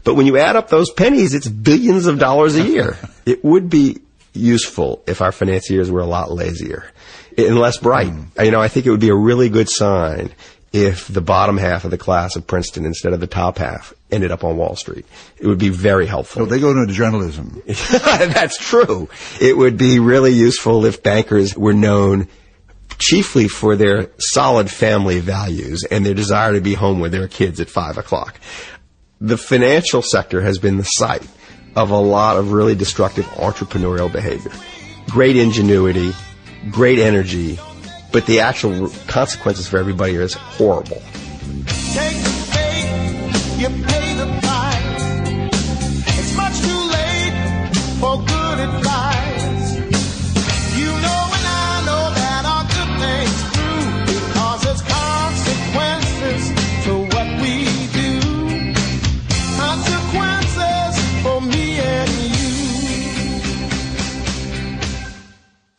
But 0.04 0.14
when 0.14 0.28
you 0.28 0.38
add 0.38 0.56
up 0.56 0.70
those 0.70 0.92
pennies, 0.92 1.34
it's 1.34 1.48
billions 1.48 2.06
of 2.06 2.20
dollars 2.20 2.56
a 2.56 2.62
year. 2.62 2.98
It 3.26 3.44
would 3.44 3.70
be 3.70 3.98
useful 4.38 5.04
if 5.08 5.22
our 5.22 5.32
financiers 5.32 5.92
were 5.92 6.02
a 6.02 6.06
lot 6.06 6.32
lazier 6.32 6.92
and 7.38 7.60
less 7.60 7.78
bright. 7.78 8.12
Mm. 8.12 8.46
You 8.46 8.52
know, 8.52 8.62
I 8.62 8.68
think 8.68 8.86
it 8.86 8.92
would 8.92 9.00
be 9.00 9.10
a 9.10 9.16
really 9.16 9.50
good 9.50 9.70
sign 9.70 10.34
if 10.74 11.08
the 11.08 11.22
bottom 11.22 11.58
half 11.58 11.86
of 11.86 11.92
the 11.92 11.98
class 11.98 12.36
of 12.36 12.46
Princeton 12.46 12.86
instead 12.86 13.14
of 13.14 13.20
the 13.20 13.28
top 13.28 13.58
half 13.58 13.94
ended 14.12 14.32
up 14.32 14.44
on 14.44 14.58
Wall 14.58 14.76
Street. 14.76 15.06
It 15.38 15.48
would 15.48 15.60
be 15.60 15.70
very 15.70 16.06
helpful. 16.06 16.46
They 16.46 16.60
go 16.60 16.72
into 16.72 16.94
journalism. 16.94 17.62
That's 17.66 18.58
true. 18.58 19.10
It 19.40 19.58
would 19.58 19.78
be 19.78 20.00
really 20.00 20.34
useful 20.34 20.86
if 20.86 21.04
bankers 21.04 21.56
were 21.56 21.74
known 21.74 22.28
chiefly 23.00 23.48
for 23.48 23.76
their 23.76 24.10
solid 24.18 24.70
family 24.70 25.20
values 25.20 25.86
and 25.90 26.06
their 26.06 26.14
desire 26.14 26.54
to 26.54 26.62
be 26.62 26.74
home 26.74 27.00
with 27.00 27.12
their 27.12 27.28
kids 27.28 27.60
at 27.60 27.70
five 27.70 27.98
o'clock. 27.98 28.40
The 29.20 29.38
financial 29.38 30.02
sector 30.02 30.42
has 30.42 30.58
been 30.58 30.78
the 30.78 30.84
site 30.84 31.28
of 31.78 31.92
a 31.92 31.98
lot 31.98 32.38
of 32.38 32.52
really 32.52 32.76
destructive 32.76 33.26
entrepreneurial 33.38 34.12
behavior. 34.12 34.52
Great 35.12 35.38
ingenuity, 35.38 36.12
great 36.72 36.98
energy, 36.98 37.60
but 38.12 38.26
the 38.26 38.40
actual 38.40 38.90
consequences 39.08 39.68
for 39.68 39.78
everybody 39.78 40.18
are 40.18 40.28
horrible. 40.28 41.02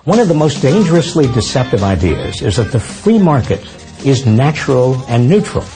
One 0.08 0.20
of 0.20 0.28
the 0.28 0.32
most 0.32 0.62
dangerously 0.62 1.26
deceptive 1.26 1.82
ideas 1.82 2.40
is 2.40 2.56
that 2.56 2.72
the 2.72 2.80
free 2.80 3.18
market 3.18 3.60
is 4.06 4.24
natural 4.24 4.94
and 5.06 5.28
neutral. 5.28 5.66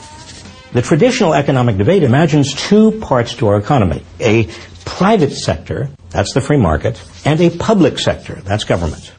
The 0.71 0.81
traditional 0.81 1.35
economic 1.35 1.77
debate 1.77 2.01
imagines 2.01 2.55
two 2.55 2.93
parts 2.93 3.35
to 3.35 3.47
our 3.49 3.57
economy. 3.57 4.01
A 4.19 4.49
private 4.85 5.33
sector, 5.33 5.91
that's 6.09 6.33
the 6.33 6.41
free 6.41 6.57
market, 6.57 6.99
and 7.23 7.39
a 7.41 7.55
public 7.55 7.99
sector, 7.99 8.41
that's 8.43 8.63
government. 8.63 9.13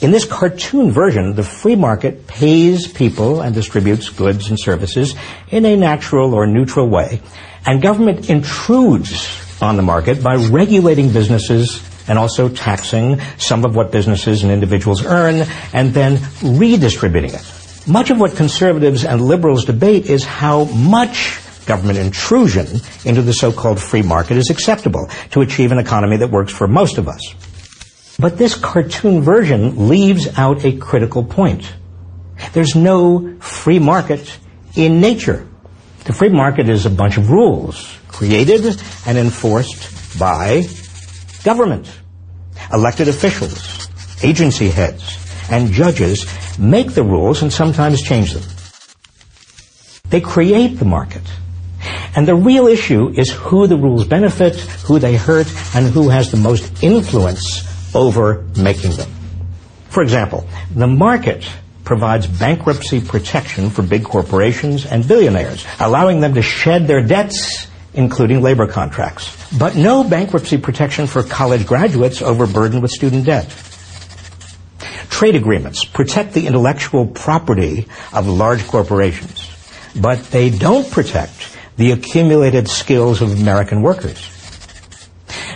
In 0.00 0.10
this 0.10 0.24
cartoon 0.24 0.90
version, 0.90 1.36
the 1.36 1.44
free 1.44 1.76
market 1.76 2.26
pays 2.26 2.88
people 2.88 3.42
and 3.42 3.54
distributes 3.54 4.08
goods 4.08 4.48
and 4.50 4.58
services 4.58 5.14
in 5.50 5.64
a 5.64 5.76
natural 5.76 6.34
or 6.34 6.48
neutral 6.48 6.88
way, 6.88 7.22
and 7.64 7.80
government 7.80 8.28
intrudes 8.28 9.30
on 9.62 9.76
the 9.76 9.82
market 9.84 10.24
by 10.24 10.34
regulating 10.34 11.12
businesses 11.12 11.80
and 12.10 12.18
also 12.18 12.48
taxing 12.48 13.20
some 13.38 13.64
of 13.64 13.76
what 13.76 13.92
businesses 13.92 14.42
and 14.42 14.50
individuals 14.50 15.06
earn 15.06 15.46
and 15.72 15.94
then 15.94 16.18
redistributing 16.42 17.32
it. 17.32 17.86
Much 17.86 18.10
of 18.10 18.18
what 18.18 18.34
conservatives 18.34 19.04
and 19.04 19.22
liberals 19.22 19.64
debate 19.64 20.06
is 20.06 20.24
how 20.24 20.64
much 20.64 21.40
government 21.66 21.98
intrusion 21.98 22.66
into 23.04 23.22
the 23.22 23.32
so-called 23.32 23.80
free 23.80 24.02
market 24.02 24.36
is 24.36 24.50
acceptable 24.50 25.08
to 25.30 25.40
achieve 25.40 25.70
an 25.70 25.78
economy 25.78 26.16
that 26.16 26.30
works 26.30 26.52
for 26.52 26.66
most 26.66 26.98
of 26.98 27.08
us. 27.08 27.22
But 28.18 28.36
this 28.36 28.56
cartoon 28.56 29.22
version 29.22 29.88
leaves 29.88 30.36
out 30.36 30.64
a 30.64 30.76
critical 30.76 31.22
point. 31.22 31.72
There's 32.52 32.74
no 32.74 33.36
free 33.38 33.78
market 33.78 34.36
in 34.74 35.00
nature. 35.00 35.46
The 36.04 36.12
free 36.12 36.28
market 36.28 36.68
is 36.68 36.86
a 36.86 36.90
bunch 36.90 37.18
of 37.18 37.30
rules 37.30 37.96
created 38.08 38.82
and 39.06 39.16
enforced 39.16 40.18
by 40.18 40.64
government. 41.44 41.90
Elected 42.72 43.08
officials, 43.08 43.88
agency 44.22 44.68
heads, 44.68 45.18
and 45.50 45.72
judges 45.72 46.26
make 46.58 46.92
the 46.94 47.02
rules 47.02 47.42
and 47.42 47.52
sometimes 47.52 48.02
change 48.02 48.32
them. 48.34 48.44
They 50.08 50.20
create 50.20 50.78
the 50.78 50.84
market. 50.84 51.22
And 52.14 52.26
the 52.26 52.34
real 52.34 52.66
issue 52.66 53.08
is 53.16 53.30
who 53.30 53.66
the 53.66 53.76
rules 53.76 54.06
benefit, 54.06 54.56
who 54.86 54.98
they 54.98 55.16
hurt, 55.16 55.46
and 55.74 55.86
who 55.86 56.08
has 56.08 56.30
the 56.30 56.36
most 56.36 56.82
influence 56.82 57.64
over 57.94 58.44
making 58.56 58.92
them. 58.92 59.10
For 59.88 60.02
example, 60.02 60.46
the 60.74 60.86
market 60.86 61.48
provides 61.84 62.26
bankruptcy 62.26 63.00
protection 63.00 63.70
for 63.70 63.82
big 63.82 64.04
corporations 64.04 64.86
and 64.86 65.06
billionaires, 65.06 65.66
allowing 65.80 66.20
them 66.20 66.34
to 66.34 66.42
shed 66.42 66.86
their 66.86 67.02
debts, 67.02 67.66
including 67.94 68.42
labor 68.42 68.66
contracts. 68.66 69.36
But 69.56 69.76
no 69.76 70.04
bankruptcy 70.04 70.58
protection 70.58 71.06
for 71.06 71.22
college 71.22 71.66
graduates 71.66 72.22
overburdened 72.22 72.82
with 72.82 72.90
student 72.90 73.26
debt. 73.26 73.48
Trade 75.10 75.34
agreements 75.34 75.84
protect 75.84 76.32
the 76.32 76.46
intellectual 76.46 77.06
property 77.06 77.88
of 78.12 78.26
large 78.26 78.66
corporations, 78.66 79.50
but 79.94 80.24
they 80.30 80.50
don't 80.50 80.90
protect 80.90 81.56
the 81.76 81.92
accumulated 81.92 82.68
skills 82.68 83.20
of 83.20 83.40
American 83.40 83.82
workers. 83.82 84.28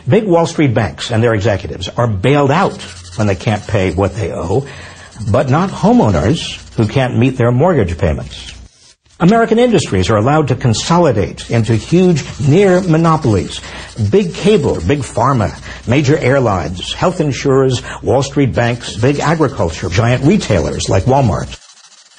Big 0.09 0.25
Wall 0.25 0.47
Street 0.47 0.75
banks 0.75 1.11
and 1.11 1.23
their 1.23 1.35
executives 1.35 1.89
are 1.89 2.09
bailed 2.09 2.51
out 2.51 2.83
when 3.17 3.27
they 3.27 3.37
can't 3.37 3.67
pay 3.67 3.95
what 3.95 4.15
they 4.15 4.33
owe, 4.33 4.69
but 5.31 5.49
not 5.49 5.71
homeowners 5.71 6.61
who 6.75 6.87
can't 6.87 7.17
meet 7.17 7.37
their 7.37 7.53
mortgage 7.53 7.97
payments. 7.97 8.54
American 9.25 9.59
industries 9.59 10.11
are 10.11 10.19
allowed 10.19 10.49
to 10.49 10.55
consolidate 10.55 11.49
into 11.51 11.75
huge 11.75 12.23
near 12.47 12.83
monopolies. 12.83 13.59
Big 14.11 14.35
cable, 14.35 14.75
big 14.87 14.99
pharma, 14.99 15.51
major 15.89 16.19
airlines, 16.19 16.93
health 16.93 17.23
insurers, 17.23 17.81
Wall 18.03 18.23
Street 18.23 18.55
banks, 18.55 18.99
big 18.99 19.21
agriculture, 19.21 19.89
giant 19.89 20.25
retailers 20.25 20.91
like 20.91 21.05
Walmart. 21.05 21.59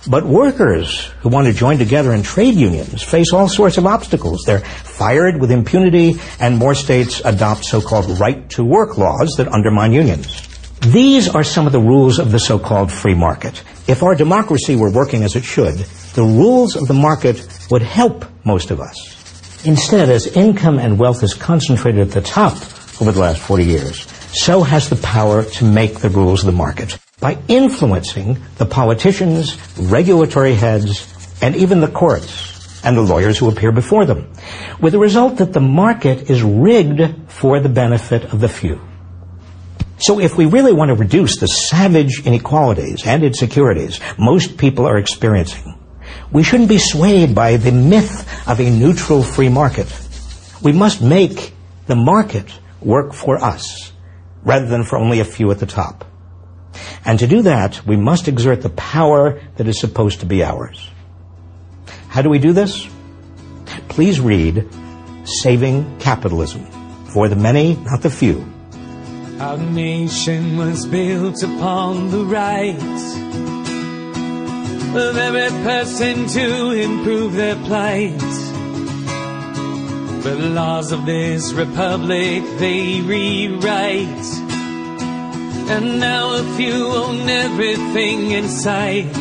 But 0.10 0.26
workers 0.26 1.06
who 1.20 1.30
want 1.30 1.46
to 1.46 1.54
join 1.54 1.78
together 1.78 2.12
in 2.12 2.24
trade 2.24 2.56
unions 2.56 3.04
face 3.04 3.32
all 3.34 3.50
sorts 3.50 3.78
of 3.78 3.86
obstacles. 3.86 4.42
They're 4.44 4.62
fired 4.62 5.40
with 5.40 5.52
impunity, 5.52 6.20
and 6.40 6.58
more 6.58 6.74
states 6.74 7.22
adopt 7.24 7.66
so-called 7.66 8.20
right 8.20 8.50
to 8.50 8.64
work 8.64 8.98
laws 8.98 9.36
that 9.38 9.48
undermine 9.48 9.94
unions. 9.94 10.55
These 10.86 11.27
are 11.27 11.44
some 11.44 11.65
of 11.65 11.72
the 11.72 11.80
rules 11.80 12.20
of 12.20 12.32
the 12.32 12.38
so-called 12.38 12.92
free 12.92 13.15
market. 13.15 13.63
If 13.88 14.04
our 14.04 14.13
democracy 14.13 14.75
were 14.75 14.92
working 14.92 15.24
as 15.24 15.36
it 15.36 15.44
should, 15.44 15.77
the 16.13 16.22
rules 16.22 16.75
of 16.75 16.88
the 16.88 16.94
market 16.94 17.48
would 17.72 17.82
help 17.82 18.24
most 18.46 18.70
of 18.70 18.80
us. 18.80 19.65
Instead, 19.65 20.12
as 20.12 20.27
income 20.27 20.77
and 20.77 21.00
wealth 21.00 21.24
is 21.24 21.34
concentrated 21.34 22.01
at 22.01 22.12
the 22.12 22.22
top 22.22 22.54
over 23.01 23.12
the 23.12 23.20
last 23.20 23.42
40 23.42 23.65
years, 23.65 24.01
so 24.32 24.62
has 24.62 24.88
the 24.88 24.96
power 24.98 25.44
to 25.44 25.65
make 25.65 26.01
the 26.01 26.10
rules 26.10 26.42
of 26.42 26.46
the 26.46 26.51
market 26.51 27.00
by 27.20 27.39
influencing 27.48 28.38
the 28.60 28.65
politicians, 28.68 29.58
regulatory 29.80 30.54
heads, 30.54 31.12
and 31.42 31.56
even 31.56 31.82
the 31.82 31.88
courts 31.88 32.84
and 32.84 32.96
the 32.96 33.01
lawyers 33.01 33.39
who 33.39 33.50
appear 33.50 33.72
before 33.72 34.06
them, 34.06 34.32
with 34.80 34.94
the 34.94 35.00
result 35.00 35.38
that 35.38 35.51
the 35.51 35.60
market 35.60 36.30
is 36.30 36.44
rigged 36.44 37.01
for 37.27 37.60
the 37.60 37.70
benefit 37.70 38.25
of 38.25 38.39
the 38.39 38.50
few. 38.50 38.80
So 39.98 40.20
if 40.20 40.38
we 40.38 40.46
really 40.46 40.74
want 40.74 40.90
to 40.90 40.96
reduce 40.96 41.40
the 41.40 41.48
savage 41.48 42.25
inequalities 42.25 43.06
and 43.06 43.24
insecurities 43.24 44.00
most 44.18 44.58
people 44.58 44.86
are 44.86 44.98
experiencing, 44.98 45.80
we 46.32 46.43
shouldn't 46.43 46.69
be 46.69 46.78
swayed 46.78 47.34
by 47.34 47.58
the 47.58 47.72
myth 47.72 48.48
of 48.48 48.60
a 48.60 48.69
neutral 48.69 49.24
free 49.24 49.50
market. 49.50 49.88
We 50.62 50.74
must 50.74 51.02
make 51.02 51.54
the 51.88 51.96
market 51.96 52.52
work 52.82 53.13
for 53.13 53.38
us 53.38 53.93
rather 54.43 54.67
than 54.67 54.84
for 54.84 54.98
only 54.98 55.19
a 55.19 55.26
few 55.26 55.50
at 55.52 55.60
the 55.60 55.65
top. 55.65 56.06
And 57.06 57.19
to 57.19 57.28
do 57.28 57.43
that, 57.43 57.86
we 57.86 57.96
must 57.96 58.28
exert 58.28 58.62
the 58.62 58.69
power 58.69 59.39
that 59.58 59.67
is 59.67 59.80
supposed 59.80 60.19
to 60.19 60.26
be 60.26 60.43
ours. 60.43 60.89
How 62.10 62.22
do 62.22 62.30
we 62.30 62.39
do 62.39 62.54
this? 62.54 62.88
Please 63.88 64.19
read 64.19 64.67
Saving 65.24 66.00
Capitalism 66.00 66.65
for 67.08 67.30
the 67.30 67.36
many, 67.36 67.76
not 67.76 68.02
the 68.02 68.10
few. 68.10 68.55
Our 69.39 69.58
nation 69.58 70.56
was 70.56 70.86
built 70.86 71.43
upon 71.43 72.10
the 72.10 72.24
right 72.24 72.76
of 74.95 75.17
every 75.17 75.50
person 75.63 76.26
to 76.26 76.71
improve 76.71 77.34
their 77.34 77.56
plight. 77.65 78.17
The 80.24 80.36
laws 80.54 80.93
of 80.93 81.06
this 81.06 81.52
republic 81.52 82.43
they 82.60 83.02
rewrite. 83.02 84.26
And 85.67 86.00
now 86.00 86.36
a 86.36 86.43
few 86.56 86.88
own 86.95 87.30
everything 87.30 88.32
in 88.32 88.48
sight. 88.48 89.12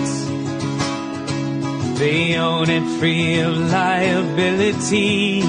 They 1.99 2.37
own 2.37 2.71
it 2.71 2.99
free 3.01 3.41
of 3.41 3.57
liability. 3.59 5.43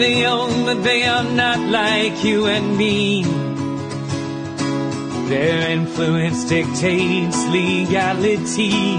They 0.00 0.24
own 0.24 0.64
that 0.64 0.82
they 0.82 1.02
are 1.02 1.24
not 1.24 1.58
like 1.58 2.24
you 2.24 2.46
and 2.46 2.78
me. 2.78 3.22
Their 5.28 5.70
influence 5.72 6.48
dictates 6.48 7.36
legality. 7.48 8.96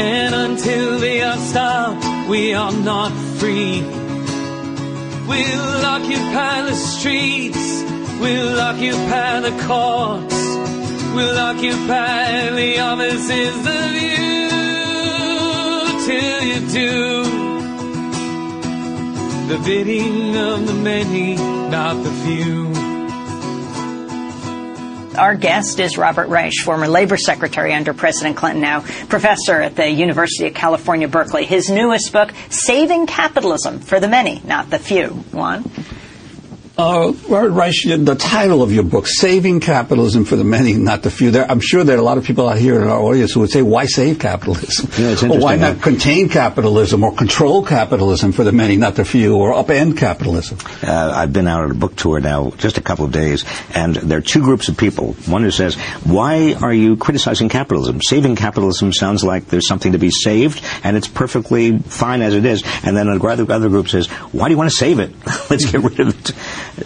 And 0.00 0.34
until 0.34 0.98
they 0.98 1.20
are 1.20 1.36
stopped, 1.36 2.30
we 2.30 2.54
are 2.54 2.72
not 2.72 3.12
free. 3.38 3.82
We'll 5.28 5.84
occupy 5.84 6.62
the 6.62 6.74
streets. 6.74 7.84
We'll 8.22 8.58
occupy 8.58 9.40
the 9.40 9.54
courts. 9.68 10.40
We'll 11.14 11.38
occupy 11.38 12.48
the 12.52 12.80
offices 12.80 13.66
of 13.66 13.92
you 14.00 14.48
till 16.06 16.42
you 16.42 16.60
do 16.72 17.49
the 19.50 19.58
bidding 19.64 20.36
of 20.36 20.64
the 20.64 20.74
many, 20.74 21.34
not 21.34 22.00
the 22.04 22.10
few. 22.24 22.72
Our 25.18 25.34
guest 25.34 25.80
is 25.80 25.98
Robert 25.98 26.28
Reich, 26.28 26.52
former 26.62 26.86
labor 26.86 27.16
secretary 27.16 27.72
under 27.72 27.92
President 27.92 28.36
Clinton, 28.36 28.62
now 28.62 28.82
professor 29.08 29.60
at 29.60 29.74
the 29.74 29.90
University 29.90 30.46
of 30.46 30.54
California, 30.54 31.08
Berkeley. 31.08 31.46
His 31.46 31.68
newest 31.68 32.12
book, 32.12 32.32
Saving 32.48 33.08
Capitalism 33.08 33.80
for 33.80 33.98
the 33.98 34.06
Many, 34.06 34.40
Not 34.44 34.70
the 34.70 34.78
Few. 34.78 35.08
Juan? 35.08 35.64
Uh, 36.80 37.12
Robert 37.28 37.50
Reich, 37.50 37.74
the 37.84 38.16
title 38.18 38.62
of 38.62 38.72
your 38.72 38.84
book, 38.84 39.06
Saving 39.06 39.60
Capitalism 39.60 40.24
for 40.24 40.36
the 40.36 40.44
Many, 40.44 40.72
Not 40.72 41.02
the 41.02 41.10
Few. 41.10 41.30
There, 41.30 41.44
I'm 41.44 41.60
sure 41.60 41.84
there 41.84 41.96
are 41.96 42.00
a 42.00 42.02
lot 42.02 42.16
of 42.16 42.24
people 42.24 42.48
out 42.48 42.56
here 42.56 42.80
in 42.80 42.88
our 42.88 42.98
audience 42.98 43.34
who 43.34 43.40
would 43.40 43.50
say, 43.50 43.60
why 43.60 43.84
save 43.84 44.18
capitalism? 44.18 44.88
Yeah, 44.96 45.14
or 45.28 45.38
why 45.38 45.56
not 45.56 45.76
huh? 45.76 45.82
contain 45.82 46.30
capitalism 46.30 47.04
or 47.04 47.14
control 47.14 47.66
capitalism 47.66 48.32
for 48.32 48.44
the 48.44 48.52
many, 48.52 48.78
not 48.78 48.94
the 48.94 49.04
few, 49.04 49.36
or 49.36 49.52
upend 49.52 49.98
capitalism? 49.98 50.56
Uh, 50.82 51.12
I've 51.14 51.34
been 51.34 51.46
out 51.46 51.64
on 51.64 51.70
a 51.70 51.74
book 51.74 51.96
tour 51.96 52.18
now, 52.18 52.52
just 52.56 52.78
a 52.78 52.80
couple 52.80 53.04
of 53.04 53.12
days, 53.12 53.44
and 53.74 53.96
there 53.96 54.16
are 54.16 54.22
two 54.22 54.40
groups 54.40 54.68
of 54.70 54.78
people. 54.78 55.12
One 55.26 55.42
who 55.42 55.50
says, 55.50 55.74
"Why 56.04 56.54
are 56.54 56.72
you 56.72 56.96
criticizing 56.96 57.50
capitalism? 57.50 58.00
Saving 58.00 58.36
capitalism 58.36 58.94
sounds 58.94 59.22
like 59.22 59.48
there's 59.48 59.68
something 59.68 59.92
to 59.92 59.98
be 59.98 60.10
saved, 60.10 60.64
and 60.82 60.96
it's 60.96 61.08
perfectly 61.08 61.78
fine 61.78 62.22
as 62.22 62.34
it 62.34 62.46
is." 62.46 62.62
And 62.82 62.96
then 62.96 63.06
another 63.08 63.52
other 63.52 63.68
group 63.68 63.90
says, 63.90 64.06
"Why 64.32 64.48
do 64.48 64.52
you 64.52 64.58
want 64.58 64.70
to 64.70 64.76
save 64.76 64.98
it? 64.98 65.10
Let's 65.50 65.70
get 65.70 65.82
rid 65.82 66.00
of 66.00 66.08
it." 66.08 66.32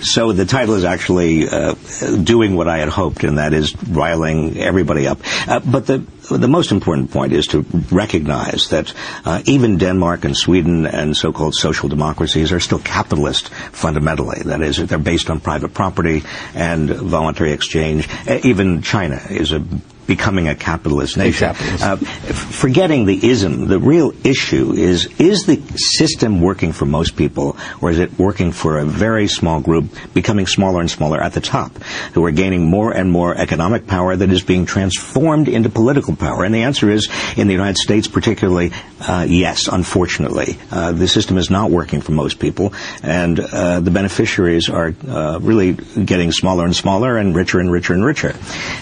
So 0.00 0.32
the 0.32 0.44
title 0.44 0.74
is 0.74 0.84
actually 0.84 1.48
uh, 1.48 1.74
doing 2.22 2.56
what 2.56 2.68
I 2.68 2.78
had 2.78 2.88
hoped, 2.88 3.24
and 3.24 3.38
that 3.38 3.52
is 3.52 3.74
riling 3.82 4.58
everybody 4.58 5.06
up. 5.06 5.20
Uh, 5.46 5.60
but 5.60 5.86
the 5.86 6.04
the 6.30 6.48
most 6.48 6.72
important 6.72 7.10
point 7.10 7.32
is 7.32 7.46
to 7.48 7.64
recognize 7.90 8.68
that 8.68 8.92
uh, 9.24 9.42
even 9.46 9.78
Denmark 9.78 10.24
and 10.24 10.36
Sweden 10.36 10.86
and 10.86 11.16
so-called 11.16 11.54
social 11.54 11.88
democracies 11.88 12.52
are 12.52 12.60
still 12.60 12.78
capitalist 12.78 13.48
fundamentally. 13.48 14.42
That 14.44 14.62
is, 14.62 14.76
they're 14.76 14.98
based 14.98 15.30
on 15.30 15.40
private 15.40 15.74
property 15.74 16.22
and 16.54 16.90
voluntary 16.90 17.52
exchange. 17.52 18.08
Uh, 18.28 18.40
even 18.42 18.82
China 18.82 19.20
is 19.30 19.52
a 19.52 19.64
becoming 20.06 20.48
a 20.48 20.54
capitalist 20.54 21.16
nation. 21.16 21.48
Uh, 21.48 21.96
forgetting 21.96 23.06
the 23.06 23.28
ism, 23.28 23.66
the 23.68 23.78
real 23.78 24.12
issue 24.24 24.72
is, 24.72 25.06
is 25.18 25.46
the 25.46 25.56
system 25.76 26.40
working 26.40 26.72
for 26.72 26.86
most 26.86 27.16
people, 27.16 27.56
or 27.80 27.90
is 27.90 27.98
it 27.98 28.18
working 28.18 28.52
for 28.52 28.78
a 28.78 28.84
very 28.84 29.28
small 29.28 29.60
group, 29.60 29.86
becoming 30.12 30.46
smaller 30.46 30.80
and 30.80 30.90
smaller 30.90 31.20
at 31.20 31.32
the 31.32 31.40
top, 31.40 31.72
who 32.12 32.24
are 32.24 32.30
gaining 32.30 32.68
more 32.68 32.92
and 32.92 33.10
more 33.10 33.34
economic 33.34 33.86
power 33.86 34.14
that 34.14 34.30
is 34.30 34.42
being 34.42 34.66
transformed 34.66 35.48
into 35.48 35.68
political 35.68 36.13
power? 36.16 36.44
And 36.44 36.54
the 36.54 36.62
answer 36.62 36.90
is, 36.90 37.08
in 37.36 37.46
the 37.46 37.52
United 37.52 37.78
States 37.78 38.08
particularly, 38.08 38.72
uh, 39.00 39.26
yes, 39.28 39.68
unfortunately. 39.68 40.56
Uh, 40.70 40.92
the 40.92 41.08
system 41.08 41.38
is 41.38 41.50
not 41.50 41.70
working 41.70 42.00
for 42.00 42.12
most 42.12 42.38
people, 42.38 42.72
and 43.02 43.38
uh, 43.40 43.80
the 43.80 43.90
beneficiaries 43.90 44.68
are 44.68 44.94
uh, 45.08 45.38
really 45.40 45.72
getting 45.72 46.32
smaller 46.32 46.64
and 46.64 46.76
smaller 46.76 47.16
and 47.16 47.34
richer 47.34 47.60
and 47.60 47.70
richer 47.70 47.94
and 47.94 48.04
richer. 48.04 48.34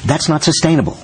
That's 0.04 0.28
not 0.28 0.42
sustainable. 0.42 0.98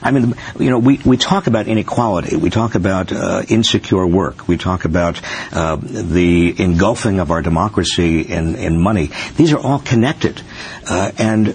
I 0.00 0.10
mean, 0.10 0.34
you 0.58 0.70
know, 0.70 0.78
we, 0.78 1.00
we 1.04 1.16
talk 1.16 1.46
about 1.46 1.66
inequality. 1.66 2.36
We 2.36 2.50
talk 2.50 2.74
about 2.74 3.12
uh, 3.12 3.42
insecure 3.48 4.06
work. 4.06 4.46
We 4.46 4.56
talk 4.56 4.84
about 4.84 5.20
uh, 5.52 5.76
the 5.76 6.60
engulfing 6.60 7.20
of 7.20 7.30
our 7.30 7.42
democracy 7.42 8.20
in, 8.20 8.54
in 8.54 8.80
money. 8.80 9.10
These 9.36 9.52
are 9.52 9.58
all 9.58 9.80
connected. 9.80 10.40
Uh, 10.88 11.10
and 11.18 11.46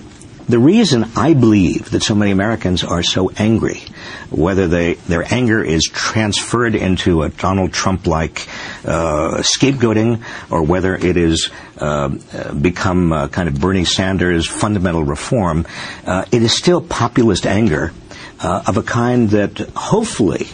the 0.50 0.60
reason 0.60 1.06
I 1.16 1.34
believe 1.34 1.92
that 1.92 2.04
so 2.04 2.16
many 2.16 2.32
Americans 2.32 2.84
are 2.84 3.04
so 3.04 3.30
angry, 3.38 3.82
whether 4.30 4.68
they, 4.68 4.96
their 4.96 5.26
anger 5.34 5.64
is 5.64 5.84
transferred 5.84 6.76
into 6.76 7.24
a 7.24 7.30
Donald 7.30 7.74
Trump-like 7.74 8.48
uh, 8.86 9.42
scapegoating, 9.42 10.24
or 10.50 10.64
whether 10.64 10.96
it 10.96 11.18
is 11.18 11.50
uh, 11.78 12.10
become 12.54 13.12
uh, 13.12 13.28
kind 13.28 13.48
of 13.48 13.60
Bernie 13.60 13.86
Sanders 13.86 14.48
fundamental 14.48 15.04
reform, 15.04 15.66
uh, 16.06 16.26
it 16.32 16.42
is 16.42 16.56
still 16.56 16.82
populist 16.82 17.46
anger 17.46 17.92
uh, 18.40 18.64
of 18.68 18.78
a 18.78 18.84
kind 18.84 19.30
that 19.30 19.58
hopefully 19.76 20.48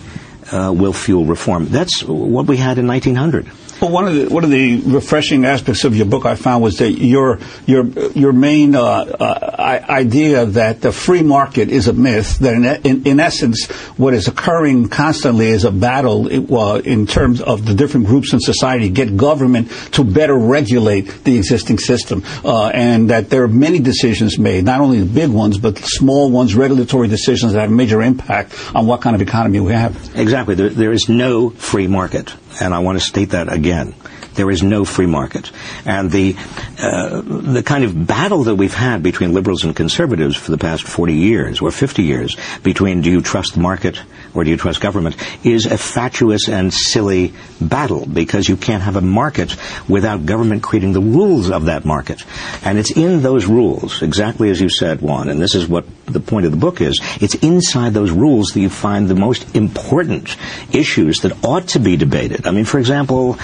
uh, 0.52 0.74
will 0.76 0.94
fuel 0.94 1.26
reform. 1.26 1.66
That's 1.66 2.04
what 2.04 2.48
we 2.48 2.58
had 2.58 2.78
in 2.78 2.88
1900. 2.88 3.52
Well, 3.82 3.92
one 3.92 4.08
of 4.08 4.14
the 4.14 4.28
one 4.28 4.44
of 4.44 4.50
the 4.50 4.82
refreshing 4.82 5.46
aspects 5.46 5.86
of 5.86 5.96
your 5.96 6.06
book 6.06 6.26
I 6.26 6.36
found 6.36 6.62
was 6.62 6.80
that 6.80 6.92
your 6.92 7.40
your 7.66 7.88
your 8.10 8.34
main 8.34 8.76
uh, 8.76 8.82
uh, 8.82 9.86
idea 9.88 10.46
that 10.46 10.82
the 10.82 10.92
free 10.92 11.22
market 11.22 11.70
is 11.70 11.88
a 11.88 11.94
myth. 11.94 12.40
That 12.40 12.56
in, 12.56 12.66
in, 12.66 13.08
in 13.08 13.20
essence, 13.22 13.68
what 13.96 14.14
is 14.14 14.28
occurring 14.28 14.90
constantly 14.90 15.48
is 15.48 15.64
a 15.64 15.72
battle 15.72 16.28
in 16.28 17.08
terms 17.08 17.42
of 17.42 17.66
the 17.66 17.74
different 17.74 18.08
groups 18.08 18.34
in 18.34 18.42
society 18.42 18.90
get 18.90 19.16
government 19.16 19.72
to 19.94 20.04
better 20.04 20.38
regulate 20.38 21.24
the 21.24 21.38
existing 21.38 21.78
system, 21.78 22.22
uh, 22.44 22.68
and 22.68 23.10
that 23.12 23.30
there 23.30 23.44
are 23.44 23.48
many 23.48 23.80
decisions 23.80 24.38
made, 24.38 24.66
not 24.66 24.82
only 24.82 25.00
the 25.00 25.06
big 25.06 25.30
ones 25.30 25.58
but 25.58 25.78
small 25.78 26.30
ones, 26.30 26.54
regulatory 26.54 27.08
decisions 27.08 27.54
that 27.54 27.62
have 27.62 27.72
major 27.72 28.02
impact 28.02 28.54
on 28.76 28.88
what 28.88 29.00
kind 29.00 29.16
of 29.16 29.22
economy 29.22 29.62
we 29.62 29.72
have. 29.72 29.96
Exactly. 30.16 30.56
there, 30.56 30.70
there 30.70 30.92
is 30.92 31.08
no 31.08 31.52
free 31.52 31.88
market 31.88 32.34
and 32.62 32.74
I 32.74 32.80
want 32.80 32.98
to 33.00 33.04
state 33.04 33.30
that 33.30 33.52
again. 33.52 33.94
There 34.40 34.50
is 34.50 34.64
no 34.64 34.86
free 34.86 35.06
market. 35.06 35.52
And 35.84 36.10
the, 36.10 36.34
uh, 36.82 37.20
the 37.20 37.62
kind 37.62 37.84
of 37.84 38.08
battle 38.08 38.46
that 38.46 38.56
we've 38.56 38.74
had 38.74 39.04
between 39.04 39.34
liberals 39.34 39.66
and 39.66 39.76
conservatives 39.76 40.38
for 40.38 40.52
the 40.52 40.58
past 40.58 40.84
40 40.84 41.14
years 41.14 41.60
or 41.60 41.72
50 41.72 42.04
years 42.04 42.38
between 42.64 43.02
do 43.02 43.12
you 43.12 43.22
trust 43.22 43.56
the 43.56 43.60
market 43.60 44.02
or 44.34 44.46
do 44.46 44.50
you 44.50 44.56
trust 44.56 44.80
government 44.80 45.18
is 45.44 45.66
a 45.66 45.78
fatuous 45.78 46.48
and 46.48 46.74
silly 46.74 47.34
battle 47.60 48.06
because 48.06 48.48
you 48.48 48.56
can't 48.56 48.82
have 48.82 48.96
a 48.96 49.02
market 49.02 49.58
without 49.90 50.26
government 50.26 50.64
creating 50.64 50.94
the 50.94 51.02
rules 51.02 51.50
of 51.52 51.66
that 51.66 51.84
market. 51.84 52.24
And 52.64 52.78
it's 52.78 52.92
in 52.92 53.22
those 53.22 53.46
rules, 53.46 54.02
exactly 54.02 54.50
as 54.50 54.62
you 54.62 54.70
said, 54.70 55.02
Juan, 55.02 55.28
and 55.28 55.42
this 55.42 55.54
is 55.54 55.68
what 55.68 55.86
the 56.06 56.22
point 56.22 56.46
of 56.46 56.52
the 56.52 56.58
book 56.58 56.80
is, 56.80 57.02
it's 57.20 57.36
inside 57.36 57.94
those 57.94 58.12
rules 58.12 58.52
that 58.54 58.62
you 58.62 58.70
find 58.70 59.10
the 59.10 59.16
most 59.16 59.56
important 59.56 60.38
issues 60.72 61.20
that 61.20 61.34
ought 61.44 61.68
to 61.70 61.80
be 61.80 61.98
debated. 61.98 62.48
I 62.48 62.52
mean, 62.52 62.66
for 62.66 62.80
example, 62.80 63.38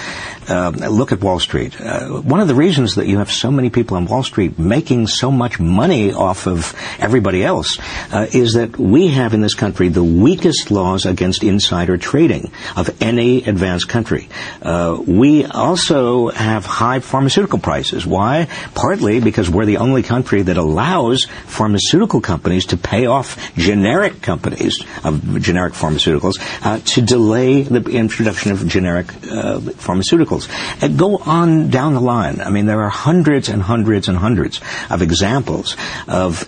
uh, 0.48 0.72
look 0.90 1.12
at 1.12 1.22
Wall 1.22 1.40
Street. 1.40 1.80
Uh, 1.80 2.22
one 2.22 2.40
of 2.40 2.48
the 2.48 2.56
reasons 2.56 2.96
that 2.96 3.08
you 3.08 3.18
have 3.18 3.32
so 3.32 3.52
many 3.52 3.70
people 3.70 3.98
on 3.98 4.06
Wall 4.06 4.24
Street 4.24 4.60
making 4.60 5.08
so 5.08 5.32
much 5.32 5.60
money 5.60 6.14
off 6.14 6.48
of 6.48 6.74
everybody 7.00 7.44
else 7.44 7.80
uh, 8.12 8.28
is 8.32 8.54
that 8.54 8.78
we 8.78 9.08
have 9.08 9.34
in 9.34 9.42
this 9.42 9.56
country 9.56 9.90
the 9.90 10.04
weakest 10.04 10.72
laws 10.72 11.06
against 11.06 11.44
insider 11.44 11.98
trading 11.98 12.52
of 12.76 13.02
any 13.02 13.44
advanced 13.44 13.90
country. 13.90 14.30
Uh, 14.62 15.02
we 15.06 15.46
also 15.46 16.30
have 16.30 16.66
high 16.66 17.00
pharmaceutical 17.00 17.60
prices. 17.60 18.06
Why? 18.06 18.48
Partly 18.74 19.20
because 19.20 19.50
we're 19.50 19.66
the 19.66 19.78
only 19.78 20.04
country 20.04 20.42
that 20.44 20.58
allows 20.58 21.26
pharmaceutical 21.26 22.22
companies 22.22 22.68
to 22.68 22.78
pay 22.78 23.06
off 23.06 23.54
generic 23.56 24.22
companies 24.22 24.84
of 25.04 25.42
generic 25.42 25.74
pharmaceuticals 25.74 26.36
uh, 26.64 26.80
to 26.86 27.02
delay 27.02 27.64
the 27.64 27.82
introduction 27.92 28.52
of 28.52 28.68
generic 28.68 29.08
uh, 29.32 29.60
pharmaceuticals. 30.36 30.84
And 30.84 30.94
uh, 30.94 30.98
go 30.98 31.18
on 31.18 31.70
down 31.70 31.94
the 31.94 32.02
line. 32.02 32.42
I 32.42 32.50
mean, 32.50 32.66
there 32.66 32.82
are 32.82 32.90
hundreds 32.90 33.50
and 33.50 33.62
hundreds 33.62 34.08
and 34.08 34.18
hundreds 34.18 34.62
of 34.90 35.02
examples 35.02 35.76
of 36.08 36.48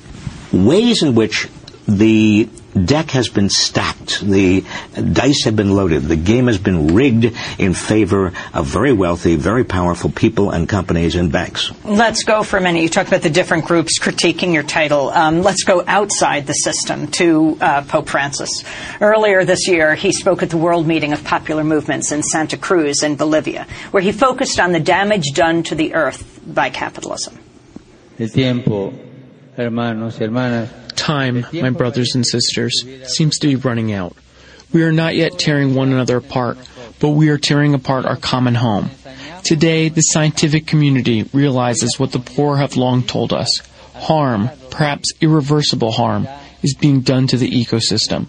ways 0.54 1.04
in 1.04 1.15
which 1.15 1.47
the 1.88 2.50
deck 2.78 3.12
has 3.12 3.30
been 3.30 3.50
stacked, 3.50 4.22
the 4.22 4.63
dice 4.96 5.44
have 5.46 5.56
been 5.56 5.76
loaded, 5.76 6.04
the 6.04 6.16
game 6.16 6.48
has 6.48 6.58
been 6.58 6.94
rigged 6.94 7.34
in 7.58 7.74
favor 7.74 8.34
of 8.54 8.66
very 8.66 8.94
wealthy, 8.94 9.36
very 9.36 9.63
powerful 9.63 10.10
people 10.10 10.52
and 10.52 10.70
companies 10.70 11.16
and 11.16 11.32
banks. 11.32 11.72
Let's 11.84 12.24
go 12.24 12.44
for 12.44 12.58
a 12.58 12.62
minute. 12.62 12.84
You 12.84 12.90
talked 12.90 13.10
about 13.10 13.22
the 13.22 13.30
different 13.30 13.66
groups 13.66 14.00
critiquing 14.00 14.54
your 14.54 14.63
title. 14.63 15.10
Um, 15.10 15.42
let's 15.42 15.63
go 15.63 15.84
outside 15.88 16.48
the 16.48 16.54
system 16.54 17.08
to 17.12 17.58
uh, 17.60 17.82
Pope 17.84 18.10
Francis. 18.10 18.63
Earlier 19.02 19.44
this 19.46 19.68
year, 19.68 19.96
he 19.96 20.12
spoke 20.12 20.44
at 20.44 20.50
the 20.50 20.58
World 20.58 20.88
Meeting 20.88 21.13
of 21.13 21.24
Popular 21.24 21.63
Movements 21.63 22.12
in 22.12 22.24
Santa 22.24 22.58
Cruz 22.58 23.04
in 23.04 23.16
Bolivia, 23.16 23.68
where 23.92 24.04
he 24.04 24.12
focused 24.12 24.60
on 24.60 24.72
the 24.72 24.80
damage 24.80 25.32
done 25.34 25.63
to 25.63 25.76
the 25.76 25.94
earth 25.94 26.40
by 26.46 26.70
capitalism. 26.70 27.38
El 28.20 28.30
tiempo, 28.30 28.94
hermanos 29.56 30.20
y 30.20 30.26
hermanas, 30.26 30.70
Time, 30.97 31.45
my 31.53 31.69
brothers 31.69 32.15
and 32.15 32.25
sisters, 32.25 32.83
seems 33.15 33.39
to 33.39 33.47
be 33.47 33.55
running 33.55 33.93
out. 33.93 34.17
We 34.73 34.83
are 34.83 34.91
not 34.91 35.15
yet 35.15 35.39
tearing 35.39 35.73
one 35.73 35.93
another 35.93 36.17
apart, 36.17 36.57
but 36.99 37.10
we 37.12 37.29
are 37.29 37.38
tearing 37.38 37.73
apart 37.73 38.05
our 38.05 38.17
common 38.17 38.55
home. 38.55 38.89
Today, 39.43 39.88
the 39.88 40.01
scientific 40.01 40.67
community 40.67 41.23
realizes 41.31 41.97
what 41.97 42.12
the 42.12 42.19
poor 42.19 42.57
have 42.57 42.75
long 42.75 43.03
told 43.03 43.31
us. 43.31 43.62
Harm, 43.93 44.49
perhaps 44.69 45.13
irreversible 45.21 45.91
harm, 45.91 46.27
is 46.63 46.73
being 46.73 47.01
done 47.01 47.27
to 47.27 47.38
the 47.38 47.49
ecosystem. 47.49 48.25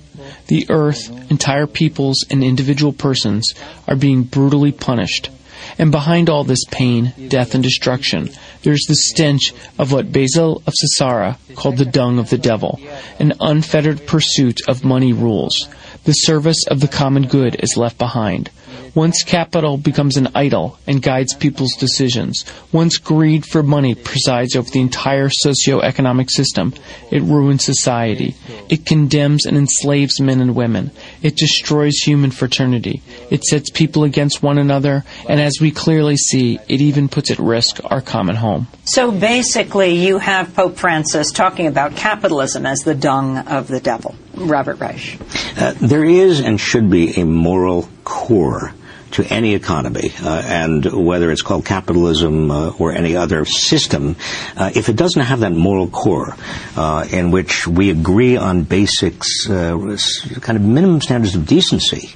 The 0.47 0.67
earth, 0.71 1.11
entire 1.31 1.67
peoples, 1.67 2.25
and 2.31 2.45
individual 2.45 2.93
persons 2.93 3.55
are 3.89 3.97
being 3.97 4.23
brutally 4.23 4.71
punished. 4.71 5.31
And 5.79 5.93
behind 5.93 6.29
all 6.29 6.43
this 6.43 6.65
pain, 6.71 7.15
death, 7.29 7.55
and 7.55 7.63
destruction, 7.63 8.31
there's 8.63 8.85
the 8.89 8.97
stench 8.97 9.55
of 9.79 9.93
what 9.93 10.13
Basil 10.13 10.63
of 10.67 10.75
Caesarea 10.81 11.39
called 11.55 11.77
the 11.77 11.85
dung 11.85 12.19
of 12.19 12.31
the 12.31 12.39
devil, 12.39 12.81
an 13.21 13.33
unfettered 13.41 14.07
pursuit 14.07 14.61
of 14.69 14.85
money 14.85 15.13
rules. 15.13 15.69
The 16.05 16.13
service 16.13 16.67
of 16.67 16.81
the 16.81 16.89
common 16.89 17.29
good 17.29 17.57
is 17.63 17.77
left 17.77 17.99
behind. 17.99 18.51
Once 18.95 19.23
capital 19.23 19.77
becomes 19.77 20.17
an 20.17 20.29
idol 20.35 20.79
and 20.87 21.03
guides 21.03 21.35
people's 21.35 21.75
decisions, 21.77 22.45
once 22.73 22.97
greed 22.97 23.45
for 23.47 23.63
money 23.63 23.95
presides 23.95 24.57
over 24.57 24.69
the 24.71 24.81
entire 24.81 25.29
socio-economic 25.29 26.31
system, 26.31 26.73
it 27.11 27.23
ruins 27.23 27.65
society. 27.65 28.35
It 28.69 28.87
condemns 28.87 29.47
and 29.47 29.57
enslaves 29.57 30.21
men 30.21 30.41
and 30.41 30.55
women. 30.55 30.91
It 31.23 31.37
destroys 31.37 31.99
human 31.99 32.31
fraternity. 32.31 33.03
It 33.31 33.45
sets 33.45 33.71
people 33.71 34.05
against 34.05 34.43
one 34.43 34.59
another, 34.59 35.05
and 35.29 35.41
as 35.41 35.59
we 35.61 35.71
clearly 35.71 36.17
see, 36.17 36.59
it 36.69 36.81
even 36.81 37.09
puts 37.09 37.31
at 37.31 37.39
risk 37.39 37.81
our 37.85 38.01
common 38.01 38.37
home. 38.37 38.69
So 38.85 39.11
basically, 39.11 39.95
you 39.95 40.19
have 40.19 40.55
Pope 40.55 40.77
Francis 40.77 41.31
talking 41.31 41.67
about 41.67 41.97
capitalism 41.97 42.67
as 42.67 42.81
the 42.81 42.95
dung 42.95 43.39
of 43.39 43.69
the 43.69 43.81
devil. 43.81 44.15
Robert 44.35 44.81
Reich. 44.81 45.19
Uh, 45.57 45.75
there 45.81 46.05
is 46.05 46.41
and 46.41 46.61
should 46.61 46.91
be 46.91 47.21
a 47.21 47.25
moral 47.25 47.89
core 48.05 48.73
to 49.13 49.25
any 49.25 49.55
economy, 49.55 50.13
uh, 50.23 50.43
and 50.45 50.85
whether 50.85 51.31
it's 51.31 51.43
called 51.43 51.65
capitalism 51.65 52.51
uh, 52.51 52.71
or 52.79 52.93
any 52.93 53.17
other 53.17 53.45
system, 53.45 54.17
uh, 54.57 54.71
if 54.75 54.89
it 54.89 54.97
doesn't 54.97 55.23
have 55.23 55.41
that 55.41 55.53
moral 55.53 55.89
core 55.89 56.37
uh, 56.77 57.07
in 57.11 57.31
which 57.31 57.67
we 57.67 57.91
agree 57.91 58.37
on 58.37 58.65
basics, 58.65 59.49
uh, 59.49 59.97
kind 60.41 60.57
of 60.57 60.63
minimum 60.63 61.01
standards 61.01 61.35
of 61.35 61.47
decency, 61.47 62.11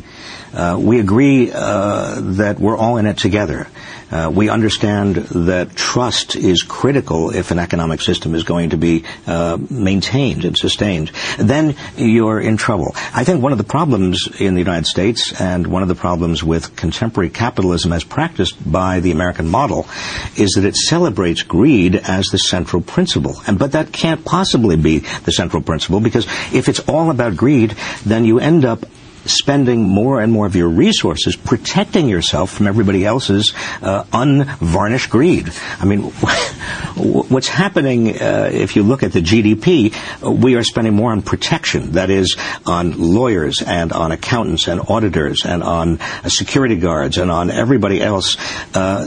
Uh, 0.53 0.79
we 0.81 1.01
agree 1.01 1.51
uh, 1.53 2.21
that 2.21 2.59
we're 2.59 2.77
all 2.77 2.97
in 2.97 3.07
it 3.07 3.16
together. 3.18 3.68
Uh, 4.12 4.31
we 4.31 4.51
understand 4.51 5.16
that 5.16 5.75
trust 5.75 6.37
is 6.37 6.62
critical 6.62 7.31
if 7.31 7.51
an 7.51 7.59
economic 7.59 8.03
system 8.03 8.35
is 8.35 8.45
going 8.45 8.71
to 8.71 8.77
be 8.77 9.05
uh, 9.27 9.57
maintained 9.71 10.45
and 10.45 10.57
sustained. 10.57 11.11
Then 11.38 11.75
you're 11.97 12.38
in 12.38 12.59
trouble. 12.59 12.92
I 13.14 13.25
think 13.25 13.42
one 13.42 13.53
of 13.53 13.59
the 13.59 13.64
problems 13.64 14.29
in 14.38 14.53
the 14.53 14.61
United 14.61 14.87
States 14.87 15.40
and 15.40 15.66
one 15.66 15.81
of 15.81 15.88
the 15.88 15.95
problems 15.95 16.45
with 16.45 16.77
contemporary 16.77 17.31
capitalism 17.31 17.90
as 17.90 18.05
practiced 18.05 18.71
by 18.71 19.01
the 19.01 19.12
American 19.12 19.49
model 19.49 19.88
is 20.37 20.51
that 20.53 20.66
it 20.66 20.77
celebrates 20.77 21.40
greed 21.40 21.97
as 21.97 22.27
the 22.27 22.38
central 22.38 22.83
principle. 22.83 23.37
And 23.47 23.59
but 23.59 23.73
that 23.73 23.92
can't 23.92 24.27
possibly 24.27 24.77
be 24.77 24.99
the 24.99 25.33
central 25.33 25.62
principle 25.62 26.01
because 26.01 26.27
if 26.53 26.68
it's 26.68 26.81
all 26.81 27.11
about 27.11 27.35
greed, 27.35 27.75
then 28.05 28.27
you 28.27 28.38
end 28.38 28.66
up 28.66 28.85
spending 29.24 29.82
more 29.82 30.20
and 30.20 30.32
more 30.32 30.46
of 30.46 30.56
your 30.56 30.68
resources 30.68 31.37
protecting 31.37 32.08
yourself 32.08 32.52
from 32.52 32.66
everybody 32.66 33.04
else's 33.04 33.52
uh, 33.82 34.04
unvarnished 34.12 35.11
greed. 35.11 35.50
I 35.78 35.85
mean, 35.85 36.02
what's 36.96 37.48
happening 37.48 38.20
uh, 38.20 38.50
if 38.52 38.76
you 38.76 38.82
look 38.82 39.02
at 39.02 39.12
the 39.12 39.20
GDP, 39.20 39.94
uh, 40.24 40.30
we 40.30 40.56
are 40.56 40.64
spending 40.64 40.94
more 40.94 41.12
on 41.12 41.22
protection, 41.22 41.92
that 41.92 42.11
is, 42.11 42.37
on 42.66 43.14
lawyers 43.14 43.62
and 43.62 43.92
on 43.92 44.12
accountants 44.12 44.68
and 44.68 44.80
auditors 44.88 45.44
and 45.44 45.62
on 45.62 46.00
uh, 46.00 46.28
security 46.28 46.76
guards 46.76 47.18
and 47.18 47.30
on 47.30 47.50
everybody 47.50 48.02
else 48.02 48.37
uh, 48.74 49.06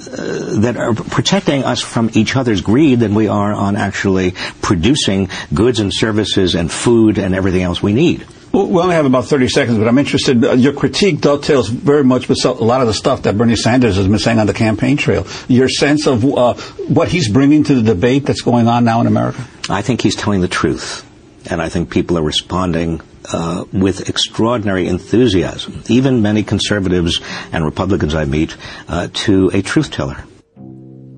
that 0.60 0.78
are 0.78 0.94
protecting 0.94 1.64
us 1.64 1.82
from 1.82 2.10
each 2.14 2.36
other's 2.36 2.62
greed 2.62 3.00
than 3.00 3.16
we 3.16 3.28
are 3.28 3.54
on 3.54 3.76
actually 3.76 4.32
producing 4.62 5.30
goods 5.54 5.80
and 5.80 5.94
services 5.94 6.56
and 6.56 6.72
food 6.72 7.18
and 7.18 7.36
everything 7.36 7.62
else 7.62 7.82
we 7.82 7.94
need. 7.94 8.26
Well, 8.56 8.68
we 8.68 8.82
only 8.82 8.96
have 8.96 9.06
about 9.06 9.26
30 9.26 9.50
seconds, 9.50 9.78
but 9.78 9.86
I'm 9.86 9.98
interested. 9.98 10.46
Uh, 10.46 10.54
your 10.54 10.72
critique 10.72 11.20
dovetails 11.20 11.68
very 11.68 12.06
much 12.06 12.30
with 12.30 12.38
a 12.46 12.52
lot 12.52 12.80
of 12.80 12.88
the 12.88 12.94
stuff 12.94 13.24
that 13.24 13.38
Bernie 13.38 13.58
Sanders 13.58 13.98
has 13.98 14.08
been 14.08 14.18
saying 14.18 14.40
on 14.40 14.48
the 14.48 14.54
campaign 14.54 14.96
trail. 14.96 15.28
Your 15.50 15.68
sense 15.68 16.08
of 16.08 16.24
uh, 16.24 16.54
what 16.88 17.10
he's 17.10 17.28
bringing 17.28 17.66
to 17.66 17.76
the 17.76 17.82
debate 17.82 18.26
that's 18.26 18.40
going 18.40 18.70
on 18.70 18.86
now 18.86 19.02
in 19.02 19.08
America? 19.08 19.46
I 19.70 19.82
think 19.82 20.00
he's 20.00 20.16
telling 20.16 20.40
the 20.40 20.48
truth. 20.48 21.06
And 21.52 21.62
I 21.62 21.68
think 21.68 21.90
people 21.90 22.18
are 22.18 22.22
responding 22.22 23.02
uh, 23.34 23.66
with 23.74 24.08
extraordinary 24.08 24.88
enthusiasm, 24.88 25.84
even 25.90 26.22
many 26.22 26.42
conservatives 26.42 27.20
and 27.52 27.66
Republicans 27.66 28.16
I 28.16 28.24
meet, 28.24 28.56
uh, 28.88 29.10
to 29.26 29.52
a 29.54 29.64
truth 29.64 29.92
teller. 29.92 30.24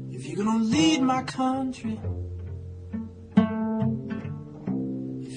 If 0.09 0.25
you're 0.25 0.43
gonna 0.43 0.63
lead 0.63 1.03
my 1.03 1.21
country, 1.21 1.99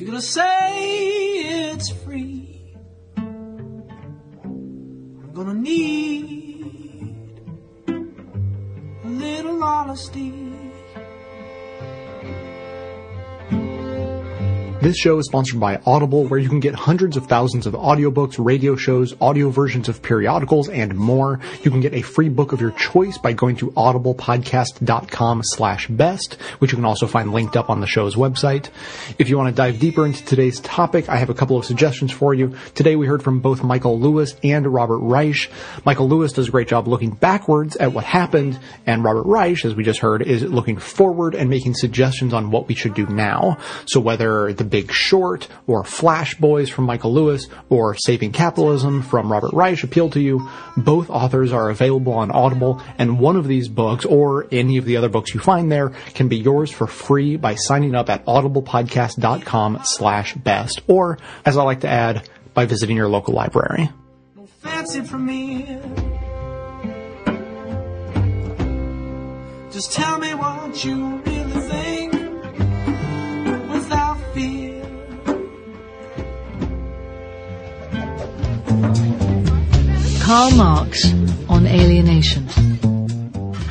you're 0.00 0.06
gonna 0.06 0.22
say 0.22 1.72
it's 1.72 1.90
free, 1.90 2.74
I'm 3.18 3.84
gonna 5.34 5.52
need 5.52 7.42
a 9.04 9.08
little 9.08 9.62
honesty. 9.62 10.49
This 14.82 14.96
show 14.96 15.18
is 15.18 15.26
sponsored 15.26 15.60
by 15.60 15.78
Audible, 15.84 16.24
where 16.24 16.40
you 16.40 16.48
can 16.48 16.58
get 16.58 16.74
hundreds 16.74 17.18
of 17.18 17.26
thousands 17.26 17.66
of 17.66 17.74
audiobooks, 17.74 18.42
radio 18.42 18.76
shows, 18.76 19.14
audio 19.20 19.50
versions 19.50 19.90
of 19.90 20.00
periodicals, 20.00 20.70
and 20.70 20.96
more. 20.96 21.38
You 21.62 21.70
can 21.70 21.82
get 21.82 21.92
a 21.92 22.00
free 22.00 22.30
book 22.30 22.52
of 22.52 22.62
your 22.62 22.70
choice 22.70 23.18
by 23.18 23.34
going 23.34 23.56
to 23.56 23.72
audiblepodcast.com 23.72 25.42
slash 25.44 25.86
best, 25.88 26.40
which 26.60 26.72
you 26.72 26.76
can 26.76 26.86
also 26.86 27.06
find 27.06 27.30
linked 27.30 27.58
up 27.58 27.68
on 27.68 27.82
the 27.82 27.86
show's 27.86 28.14
website. 28.14 28.70
If 29.18 29.28
you 29.28 29.36
want 29.36 29.54
to 29.54 29.54
dive 29.54 29.80
deeper 29.80 30.06
into 30.06 30.24
today's 30.24 30.60
topic, 30.60 31.10
I 31.10 31.16
have 31.16 31.28
a 31.28 31.34
couple 31.34 31.58
of 31.58 31.66
suggestions 31.66 32.10
for 32.10 32.32
you. 32.32 32.56
Today 32.74 32.96
we 32.96 33.06
heard 33.06 33.22
from 33.22 33.40
both 33.40 33.62
Michael 33.62 34.00
Lewis 34.00 34.34
and 34.42 34.66
Robert 34.66 35.00
Reich. 35.00 35.50
Michael 35.84 36.08
Lewis 36.08 36.32
does 36.32 36.48
a 36.48 36.50
great 36.50 36.68
job 36.68 36.88
looking 36.88 37.10
backwards 37.10 37.76
at 37.76 37.92
what 37.92 38.04
happened, 38.04 38.58
and 38.86 39.04
Robert 39.04 39.24
Reich, 39.24 39.62
as 39.66 39.74
we 39.74 39.84
just 39.84 40.00
heard, 40.00 40.22
is 40.22 40.42
looking 40.42 40.78
forward 40.78 41.34
and 41.34 41.50
making 41.50 41.74
suggestions 41.74 42.32
on 42.32 42.50
what 42.50 42.66
we 42.66 42.74
should 42.74 42.94
do 42.94 43.04
now. 43.04 43.58
So 43.84 44.00
whether 44.00 44.54
the 44.54 44.69
Big 44.70 44.92
Short 44.92 45.48
or 45.66 45.84
Flash 45.84 46.34
Boys 46.36 46.70
from 46.70 46.84
Michael 46.84 47.12
Lewis 47.12 47.48
or 47.68 47.96
Saving 47.96 48.32
Capitalism 48.32 49.02
from 49.02 49.30
Robert 49.30 49.52
Reich 49.52 49.82
appeal 49.82 50.10
to 50.10 50.20
you, 50.20 50.48
both 50.76 51.10
authors 51.10 51.52
are 51.52 51.70
available 51.70 52.12
on 52.12 52.30
Audible, 52.30 52.80
and 52.98 53.18
one 53.18 53.36
of 53.36 53.46
these 53.46 53.68
books 53.68 54.04
or 54.04 54.46
any 54.52 54.76
of 54.78 54.84
the 54.84 54.96
other 54.96 55.08
books 55.08 55.34
you 55.34 55.40
find 55.40 55.70
there 55.70 55.90
can 56.14 56.28
be 56.28 56.36
yours 56.36 56.70
for 56.70 56.86
free 56.86 57.36
by 57.36 57.54
signing 57.54 57.94
up 57.94 58.08
at 58.08 58.24
audiblepodcast.com 58.26 59.80
slash 59.82 60.34
best, 60.34 60.80
or, 60.86 61.18
as 61.44 61.56
I 61.56 61.62
like 61.62 61.80
to 61.80 61.88
add, 61.88 62.28
by 62.54 62.66
visiting 62.66 62.96
your 62.96 63.08
local 63.08 63.34
library. 63.34 63.90
fancy 64.60 65.00
from 65.02 65.26
me. 65.26 65.78
Just 69.70 69.92
tell 69.92 70.18
me 70.18 70.34
what 70.34 70.84
you 70.84 71.22
really 71.24 71.60
think 71.68 71.89
Karl 80.30 80.52
Marx 80.52 81.12
on 81.48 81.66
alienation. 81.66 82.46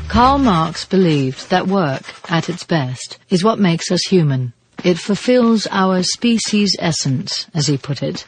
Karl 0.09 0.39
Marx 0.39 0.83
believed 0.83 1.49
that 1.49 1.67
work, 1.67 2.03
at 2.29 2.49
its 2.49 2.65
best, 2.65 3.17
is 3.29 3.45
what 3.45 3.59
makes 3.59 3.89
us 3.93 4.01
human. 4.01 4.51
It 4.83 4.99
fulfills 4.99 5.67
our 5.71 6.03
species 6.03 6.75
essence, 6.77 7.47
as 7.53 7.67
he 7.67 7.77
put 7.77 8.03
it. 8.03 8.25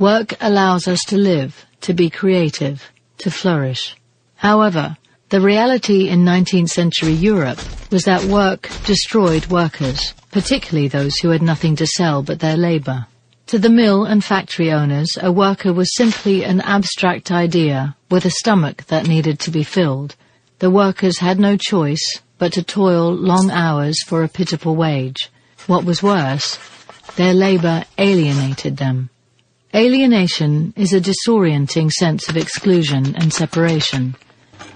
Work 0.00 0.34
allows 0.40 0.88
us 0.88 0.98
to 1.10 1.16
live, 1.16 1.64
to 1.82 1.94
be 1.94 2.10
creative, 2.10 2.90
to 3.18 3.30
flourish. 3.30 3.94
However, 4.34 4.96
the 5.28 5.40
reality 5.40 6.08
in 6.08 6.24
19th 6.24 6.70
century 6.70 7.12
Europe 7.12 7.60
was 7.92 8.02
that 8.02 8.24
work 8.24 8.68
destroyed 8.84 9.46
workers, 9.46 10.12
particularly 10.32 10.88
those 10.88 11.18
who 11.18 11.28
had 11.28 11.40
nothing 11.40 11.76
to 11.76 11.86
sell 11.86 12.24
but 12.24 12.40
their 12.40 12.56
labour. 12.56 13.06
To 13.50 13.58
the 13.58 13.68
mill 13.68 14.04
and 14.04 14.22
factory 14.22 14.70
owners, 14.70 15.18
a 15.20 15.32
worker 15.32 15.72
was 15.72 15.96
simply 15.96 16.44
an 16.44 16.60
abstract 16.60 17.32
idea 17.32 17.96
with 18.08 18.24
a 18.24 18.30
stomach 18.30 18.84
that 18.86 19.08
needed 19.08 19.40
to 19.40 19.50
be 19.50 19.64
filled. 19.64 20.14
The 20.60 20.70
workers 20.70 21.18
had 21.18 21.40
no 21.40 21.56
choice 21.56 22.20
but 22.38 22.52
to 22.52 22.62
toil 22.62 23.12
long 23.12 23.50
hours 23.50 24.04
for 24.04 24.22
a 24.22 24.28
pitiful 24.28 24.76
wage. 24.76 25.32
What 25.66 25.84
was 25.84 26.00
worse, 26.00 26.60
their 27.16 27.34
labour 27.34 27.82
alienated 27.98 28.76
them. 28.76 29.10
Alienation 29.74 30.72
is 30.76 30.92
a 30.92 31.00
disorienting 31.00 31.90
sense 31.90 32.28
of 32.28 32.36
exclusion 32.36 33.16
and 33.16 33.32
separation. 33.32 34.14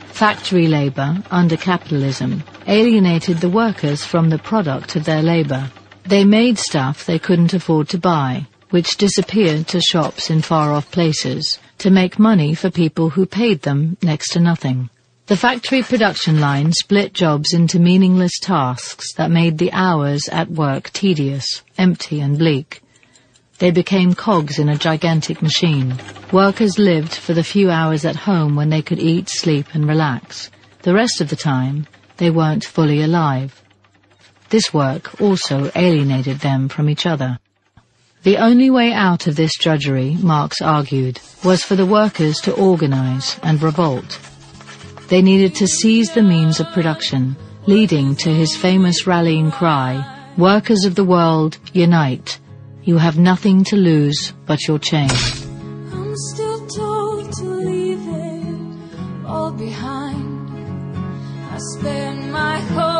Factory 0.09 0.67
labour, 0.67 1.23
under 1.31 1.57
capitalism, 1.57 2.43
alienated 2.67 3.39
the 3.39 3.49
workers 3.49 4.05
from 4.05 4.31
the 4.31 4.39
product 4.39 4.97
of 4.97 5.05
their 5.05 5.23
labour. 5.23 5.71
They 6.07 6.25
made 6.25 6.59
stuff 6.59 7.07
they 7.07 7.21
couldn't 7.21 7.55
afford 7.55 7.89
to 7.91 7.99
buy, 7.99 8.49
which 8.75 8.97
disappeared 8.97 9.69
to 9.69 9.81
shops 9.81 10.31
in 10.31 10.43
far-off 10.43 10.91
places, 10.91 11.61
to 11.79 11.91
make 11.91 12.19
money 12.19 12.57
for 12.57 12.73
people 12.73 13.09
who 13.09 13.25
paid 13.25 13.63
them 13.63 13.97
next 14.03 14.31
to 14.31 14.41
nothing. 14.41 14.91
The 15.27 15.37
factory 15.37 15.81
production 15.85 16.41
line 16.41 16.73
split 16.73 17.13
jobs 17.13 17.55
into 17.55 17.79
meaningless 17.79 18.37
tasks 18.41 19.15
that 19.15 19.31
made 19.31 19.59
the 19.59 19.71
hours 19.71 20.29
at 20.29 20.51
work 20.51 20.91
tedious, 20.91 21.63
empty 21.79 22.19
and 22.19 22.37
bleak. 22.37 22.83
They 23.61 23.71
became 23.71 24.13
cogs 24.13 24.59
in 24.59 24.69
a 24.69 24.77
gigantic 24.77 25.41
machine. 25.41 25.95
Workers 26.33 26.77
lived 26.77 27.15
for 27.15 27.33
the 27.33 27.45
few 27.45 27.71
hours 27.71 28.05
at 28.05 28.17
home 28.17 28.57
when 28.57 28.71
they 28.71 28.83
could 28.83 28.99
eat, 28.99 29.29
sleep 29.29 29.69
and 29.73 29.87
relax. 29.87 30.51
The 30.83 30.95
rest 30.95 31.21
of 31.21 31.31
the 31.31 31.37
time, 31.37 31.87
they 32.17 32.31
weren't 32.33 32.65
fully 32.65 33.03
alive. 33.03 33.63
This 34.49 34.75
work 34.75 35.21
also 35.21 35.71
alienated 35.77 36.41
them 36.41 36.69
from 36.69 36.91
each 36.91 37.07
other. 37.07 37.39
The 38.25 38.39
only 38.39 38.71
way 38.71 38.93
out 38.93 39.27
of 39.27 39.37
this 39.37 39.53
drudgery, 39.59 40.17
Marx 40.21 40.61
argued, 40.61 41.21
was 41.45 41.63
for 41.63 41.77
the 41.77 41.87
workers 41.87 42.39
to 42.41 42.53
organize 42.55 43.39
and 43.43 43.63
revolt. 43.63 44.19
They 45.09 45.23
needed 45.23 45.55
to 45.57 45.67
seize 45.67 46.13
the 46.13 46.23
means 46.23 46.59
of 46.59 46.73
production, 46.73 47.37
leading 47.67 48.17
to 48.17 48.31
his 48.31 48.57
famous 48.57 49.07
rallying 49.07 49.51
cry, 49.51 50.11
Workers 50.37 50.85
of 50.85 50.97
the 50.97 51.05
world, 51.05 51.59
unite. 51.73 52.41
You 52.83 52.99
have 52.99 53.17
nothing 53.17 53.63
to 53.65 53.77
lose 53.77 54.33
but 54.47 54.67
your 54.67 54.81
chain. 54.81 55.09
I'm 55.93 56.13
still 56.17 56.67
told 56.67 57.33
to 57.35 57.45
leave 57.45 58.03
it 58.09 59.27
all 59.27 59.53
behind. 59.53 60.97
I 61.53 61.59
spent 61.59 62.33
my 62.33 62.59
whole 62.59 62.94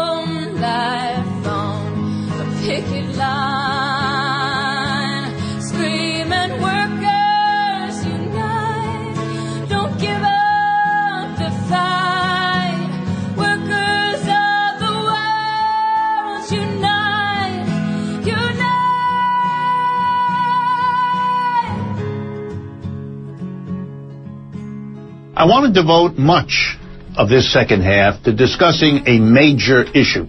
I 25.45 25.47
want 25.47 25.75
to 25.75 25.79
devote 25.79 26.17
much 26.17 26.79
of 27.19 27.29
this 27.29 27.53
second 27.53 27.83
half 27.83 28.23
to 28.23 28.33
discussing 28.35 29.05
a 29.07 29.19
major 29.19 29.83
issue. 29.83 30.25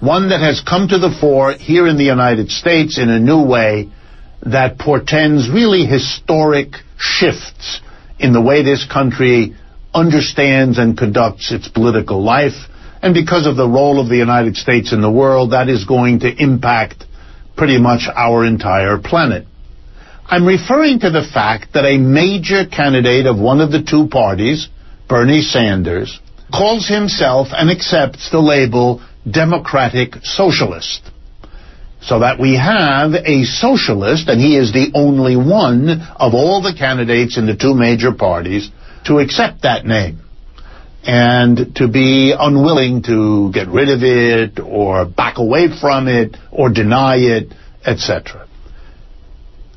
One 0.00 0.30
that 0.30 0.40
has 0.40 0.62
come 0.66 0.88
to 0.88 0.96
the 0.96 1.14
fore 1.20 1.52
here 1.52 1.86
in 1.86 1.98
the 1.98 2.04
United 2.04 2.50
States 2.50 2.96
in 2.96 3.10
a 3.10 3.18
new 3.20 3.44
way 3.44 3.90
that 4.40 4.78
portends 4.78 5.50
really 5.50 5.84
historic 5.84 6.76
shifts 6.96 7.82
in 8.18 8.32
the 8.32 8.40
way 8.40 8.62
this 8.62 8.86
country 8.90 9.54
understands 9.92 10.78
and 10.78 10.96
conducts 10.96 11.52
its 11.52 11.68
political 11.68 12.24
life. 12.24 12.56
And 13.02 13.12
because 13.12 13.46
of 13.46 13.56
the 13.56 13.68
role 13.68 14.00
of 14.00 14.08
the 14.08 14.16
United 14.16 14.56
States 14.56 14.94
in 14.94 15.02
the 15.02 15.12
world, 15.12 15.52
that 15.52 15.68
is 15.68 15.84
going 15.84 16.20
to 16.20 16.34
impact 16.42 17.04
pretty 17.54 17.78
much 17.78 18.08
our 18.08 18.46
entire 18.46 18.96
planet. 18.96 19.46
I'm 20.32 20.46
referring 20.46 21.00
to 21.00 21.10
the 21.10 21.28
fact 21.30 21.74
that 21.74 21.84
a 21.84 21.98
major 21.98 22.64
candidate 22.64 23.26
of 23.26 23.38
one 23.38 23.60
of 23.60 23.70
the 23.70 23.82
two 23.82 24.08
parties, 24.08 24.66
Bernie 25.06 25.42
Sanders, 25.42 26.20
calls 26.50 26.88
himself 26.88 27.48
and 27.52 27.70
accepts 27.70 28.30
the 28.30 28.38
label 28.38 29.02
Democratic 29.30 30.14
Socialist. 30.22 31.02
So 32.00 32.20
that 32.20 32.40
we 32.40 32.56
have 32.56 33.12
a 33.12 33.44
socialist, 33.44 34.30
and 34.30 34.40
he 34.40 34.56
is 34.56 34.72
the 34.72 34.92
only 34.94 35.36
one 35.36 36.00
of 36.16 36.32
all 36.32 36.62
the 36.62 36.74
candidates 36.78 37.36
in 37.36 37.44
the 37.44 37.54
two 37.54 37.74
major 37.74 38.14
parties 38.14 38.70
to 39.04 39.18
accept 39.18 39.60
that 39.64 39.84
name 39.84 40.22
and 41.04 41.76
to 41.76 41.88
be 41.88 42.32
unwilling 42.32 43.02
to 43.02 43.52
get 43.52 43.68
rid 43.68 43.90
of 43.90 44.02
it 44.02 44.58
or 44.58 45.04
back 45.04 45.36
away 45.36 45.68
from 45.78 46.08
it 46.08 46.38
or 46.50 46.70
deny 46.70 47.16
it, 47.16 47.52
etc. 47.84 48.48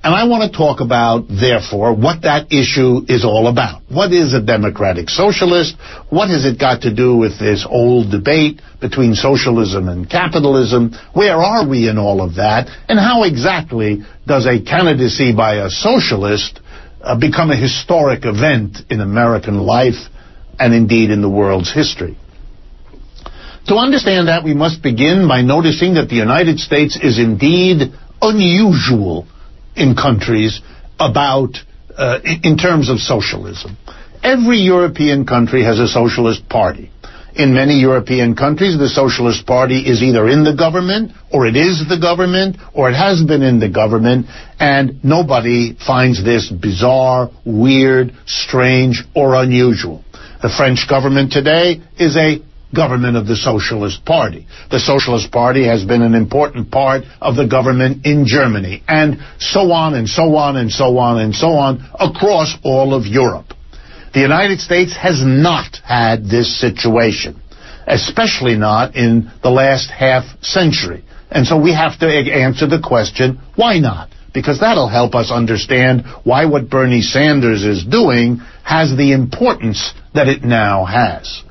And 0.05 0.13
I 0.13 0.25
want 0.25 0.45
to 0.45 0.55
talk 0.55 0.81
about, 0.81 1.25
therefore, 1.29 1.95
what 1.95 2.21
that 2.29 2.53
issue 2.53 3.01
is 3.09 3.25
all 3.25 3.47
about. 3.47 3.81
What 3.89 4.13
is 4.13 4.35
a 4.35 4.39
democratic 4.39 5.09
socialist? 5.09 5.73
What 6.11 6.29
has 6.29 6.45
it 6.45 6.59
got 6.59 6.83
to 6.83 6.93
do 6.93 7.17
with 7.17 7.39
this 7.39 7.65
old 7.67 8.11
debate 8.11 8.61
between 8.79 9.15
socialism 9.15 9.89
and 9.89 10.07
capitalism? 10.07 10.93
Where 11.15 11.37
are 11.37 11.67
we 11.67 11.89
in 11.89 11.97
all 11.97 12.21
of 12.21 12.35
that? 12.35 12.69
And 12.87 12.99
how 12.99 13.23
exactly 13.23 14.03
does 14.27 14.45
a 14.45 14.61
candidacy 14.61 15.33
by 15.33 15.55
a 15.65 15.71
socialist 15.71 16.59
uh, 17.01 17.19
become 17.19 17.49
a 17.49 17.57
historic 17.57 18.25
event 18.25 18.77
in 18.91 19.01
American 19.01 19.57
life 19.57 19.97
and 20.59 20.71
indeed 20.71 21.09
in 21.09 21.23
the 21.23 21.29
world's 21.31 21.73
history? 21.73 22.15
To 23.69 23.73
understand 23.73 24.27
that, 24.27 24.43
we 24.43 24.53
must 24.53 24.83
begin 24.83 25.27
by 25.27 25.41
noticing 25.41 25.95
that 25.95 26.09
the 26.09 26.15
United 26.15 26.59
States 26.59 26.95
is 26.95 27.17
indeed 27.17 27.91
unusual 28.21 29.25
in 29.75 29.95
countries 29.95 30.61
about 30.99 31.57
uh, 31.97 32.19
in 32.43 32.57
terms 32.57 32.89
of 32.89 32.99
socialism. 32.99 33.77
Every 34.23 34.57
European 34.59 35.25
country 35.25 35.63
has 35.63 35.79
a 35.79 35.87
socialist 35.87 36.47
party. 36.49 36.91
In 37.35 37.53
many 37.53 37.75
European 37.81 38.33
countries, 38.35 38.77
the 38.77 38.87
Socialist 38.87 39.45
Party 39.45 39.79
is 39.79 40.01
either 40.01 40.25
in 40.29 40.45
the 40.45 40.55
government, 40.55 41.11
or 41.33 41.45
it 41.45 41.57
is 41.57 41.83
the 41.89 41.99
government, 41.99 42.55
or 42.73 42.89
it 42.89 42.93
has 42.95 43.21
been 43.23 43.41
in 43.43 43.59
the 43.59 43.67
government, 43.67 44.27
and 44.57 45.03
nobody 45.03 45.75
finds 45.85 46.23
this 46.23 46.49
bizarre, 46.49 47.29
weird, 47.45 48.13
strange, 48.25 49.03
or 49.13 49.35
unusual. 49.35 50.01
The 50.41 50.49
French 50.49 50.87
government 50.87 51.33
today 51.33 51.81
is 51.99 52.15
a 52.15 52.39
government 52.75 53.17
of 53.17 53.25
the 53.25 53.35
Socialist 53.35 54.05
Party. 54.05 54.45
The 54.69 54.79
Socialist 54.79 55.31
Party 55.31 55.65
has 55.65 55.83
been 55.83 56.01
an 56.01 56.13
important 56.13 56.69
part 56.69 57.03
of 57.21 57.35
the 57.35 57.47
government 57.47 58.05
in 58.05 58.25
Germany, 58.27 58.83
and 58.87 59.19
so 59.39 59.71
on 59.71 59.95
and 59.95 60.07
so 60.07 60.35
on 60.35 60.57
and 60.57 60.71
so 60.71 60.97
on 60.97 61.19
and 61.19 61.33
so 61.33 61.51
on 61.51 61.83
across 61.99 62.57
all 62.63 62.93
of 62.93 63.05
Europe. 63.05 63.53
The 64.13 64.21
United 64.21 64.59
States 64.59 64.95
has 64.95 65.23
not 65.25 65.77
had 65.83 66.25
this 66.25 66.59
situation, 66.59 67.41
especially 67.85 68.55
not 68.55 68.95
in 68.95 69.31
the 69.43 69.49
last 69.49 69.89
half 69.89 70.23
century. 70.41 71.03
And 71.29 71.45
so 71.45 71.59
we 71.59 71.73
have 71.73 71.99
to 71.99 72.07
answer 72.07 72.67
the 72.67 72.81
question, 72.81 73.41
why 73.55 73.79
not? 73.79 74.09
Because 74.33 74.59
that'll 74.59 74.87
help 74.87 75.15
us 75.15 75.31
understand 75.31 76.03
why 76.23 76.45
what 76.45 76.69
Bernie 76.69 77.01
Sanders 77.01 77.63
is 77.63 77.85
doing 77.85 78.37
has 78.63 78.95
the 78.95 79.11
importance 79.11 79.93
that 80.13 80.27
it 80.27 80.43
now 80.43 80.85
has. 80.85 81.43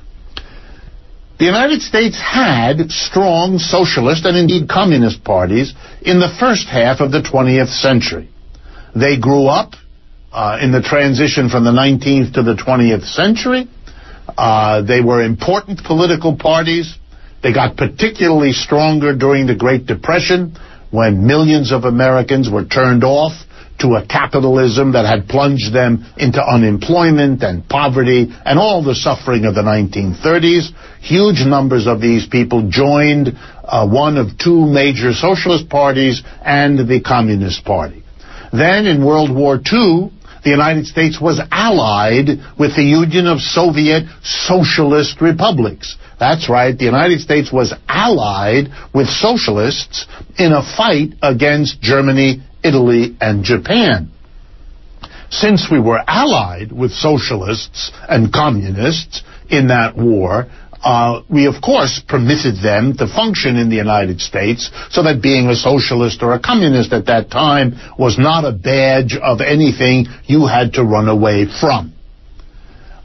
The 1.37 1.45
United 1.45 1.81
States 1.81 2.17
had 2.17 2.89
strong 2.89 3.59
socialist 3.59 4.25
and 4.25 4.37
indeed 4.37 4.69
communist 4.69 5.23
parties 5.23 5.73
in 6.01 6.19
the 6.19 6.33
first 6.39 6.67
half 6.67 7.01
of 7.01 7.11
the 7.11 7.21
20th 7.21 7.73
century. 7.81 8.29
They 8.95 9.17
grew 9.19 9.47
up 9.47 9.73
uh, 10.31 10.59
in 10.61 10.71
the 10.71 10.81
transition 10.81 11.49
from 11.49 11.65
the 11.65 11.71
19th 11.71 12.35
to 12.35 12.43
the 12.43 12.55
20th 12.55 13.03
century. 13.03 13.67
Uh, 14.37 14.81
they 14.81 15.01
were 15.01 15.23
important 15.23 15.83
political 15.83 16.37
parties. 16.37 16.95
They 17.43 17.51
got 17.51 17.75
particularly 17.75 18.53
stronger 18.53 19.13
during 19.13 19.45
the 19.45 19.55
Great 19.55 19.85
Depression 19.85 20.55
when 20.89 21.27
millions 21.27 21.73
of 21.73 21.83
Americans 21.83 22.49
were 22.49 22.63
turned 22.63 23.03
off 23.03 23.33
to 23.79 23.95
a 23.95 24.05
capitalism 24.05 24.93
that 24.93 25.05
had 25.05 25.27
plunged 25.27 25.73
them 25.73 26.05
into 26.17 26.41
unemployment 26.41 27.43
and 27.43 27.67
poverty 27.67 28.27
and 28.45 28.57
all 28.57 28.83
the 28.83 28.95
suffering 28.95 29.45
of 29.45 29.55
the 29.55 29.61
1930s. 29.61 30.69
Huge 31.01 31.45
numbers 31.45 31.87
of 31.87 31.99
these 31.99 32.27
people 32.27 32.69
joined 32.69 33.29
uh, 33.63 33.87
one 33.87 34.17
of 34.17 34.37
two 34.37 34.65
major 34.65 35.13
socialist 35.13 35.69
parties 35.69 36.23
and 36.41 36.79
the 36.79 37.01
Communist 37.01 37.65
Party. 37.65 38.03
Then 38.51 38.85
in 38.85 39.05
World 39.05 39.35
War 39.35 39.55
II, 39.55 40.11
the 40.43 40.51
United 40.51 40.85
States 40.85 41.19
was 41.19 41.41
allied 41.51 42.27
with 42.57 42.75
the 42.75 42.83
Union 42.83 43.25
of 43.25 43.39
Soviet 43.39 44.05
Socialist 44.23 45.19
Republics. 45.19 45.97
That's 46.19 46.49
right, 46.49 46.77
the 46.77 46.85
United 46.85 47.19
States 47.19 47.51
was 47.51 47.73
allied 47.89 48.69
with 48.93 49.07
socialists 49.07 50.05
in 50.37 50.53
a 50.53 50.61
fight 50.61 51.15
against 51.21 51.81
Germany 51.81 52.41
Italy, 52.65 53.15
and 53.21 53.43
Japan. 53.43 54.11
Since 55.29 55.69
we 55.71 55.79
were 55.79 56.01
allied 56.07 56.71
with 56.71 56.91
socialists 56.91 57.91
and 58.09 58.33
communists 58.33 59.23
in 59.49 59.67
that 59.67 59.95
war, 59.95 60.47
uh, 60.83 61.21
we 61.29 61.47
of 61.47 61.61
course 61.61 62.01
permitted 62.07 62.61
them 62.61 62.95
to 62.97 63.07
function 63.07 63.55
in 63.57 63.69
the 63.69 63.75
United 63.75 64.21
States 64.21 64.69
so 64.91 65.03
that 65.03 65.21
being 65.21 65.47
a 65.47 65.55
socialist 65.55 66.21
or 66.21 66.33
a 66.33 66.39
communist 66.39 66.93
at 66.93 67.07
that 67.07 67.31
time 67.31 67.73
was 67.97 68.17
not 68.19 68.45
a 68.45 68.51
badge 68.51 69.15
of 69.15 69.41
anything 69.41 70.05
you 70.25 70.45
had 70.45 70.73
to 70.73 70.83
run 70.83 71.09
away 71.09 71.47
from. 71.59 71.93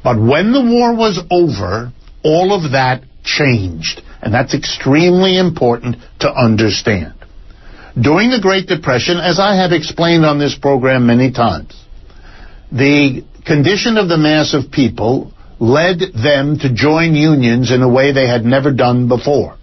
But 0.05 0.19
when 0.19 0.53
the 0.53 0.63
war 0.63 0.95
was 0.95 1.21
over, 1.31 1.93
all 2.23 2.53
of 2.53 2.73
that 2.73 3.03
changed. 3.25 4.03
And 4.23 4.35
that's 4.35 4.55
extremely 4.55 5.39
important 5.39 5.97
to 6.21 6.31
understand. 6.31 7.15
During 7.99 8.31
the 8.31 8.41
Great 8.41 8.69
Depression, 8.69 9.19
as 9.19 9.41
I 9.41 9.57
have 9.57 9.73
explained 9.73 10.25
on 10.25 10.39
this 10.39 10.55
program 10.55 11.07
many 11.07 11.33
times, 11.33 11.75
the 12.71 13.25
condition 13.45 13.97
of 13.97 14.09
the 14.09 14.17
mass 14.17 14.55
of 14.55 14.71
people 14.71 15.33
led 15.59 16.01
them 16.15 16.59
to 16.61 16.73
join 16.73 17.15
unions 17.15 17.73
in 17.73 17.83
a 17.83 17.89
way 17.89 18.13
they 18.13 18.29
had 18.29 18.45
never 18.45 18.71
done 18.73 19.09
before. 19.09 19.57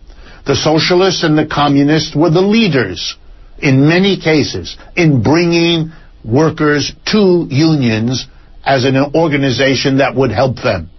The 0.45 0.55
socialists 0.55 1.23
and 1.23 1.37
the 1.37 1.47
communists 1.47 2.15
were 2.15 2.29
the 2.29 2.41
leaders, 2.41 3.15
in 3.59 3.87
many 3.87 4.19
cases, 4.19 4.77
in 4.95 5.23
bringing 5.23 5.91
workers 6.23 6.93
to 7.07 7.47
unions 7.49 8.27
as 8.65 8.83
an 8.83 8.97
organization 9.15 9.97
that 9.99 10.15
would 10.15 10.31
help 10.31 10.57
them. 10.57 10.89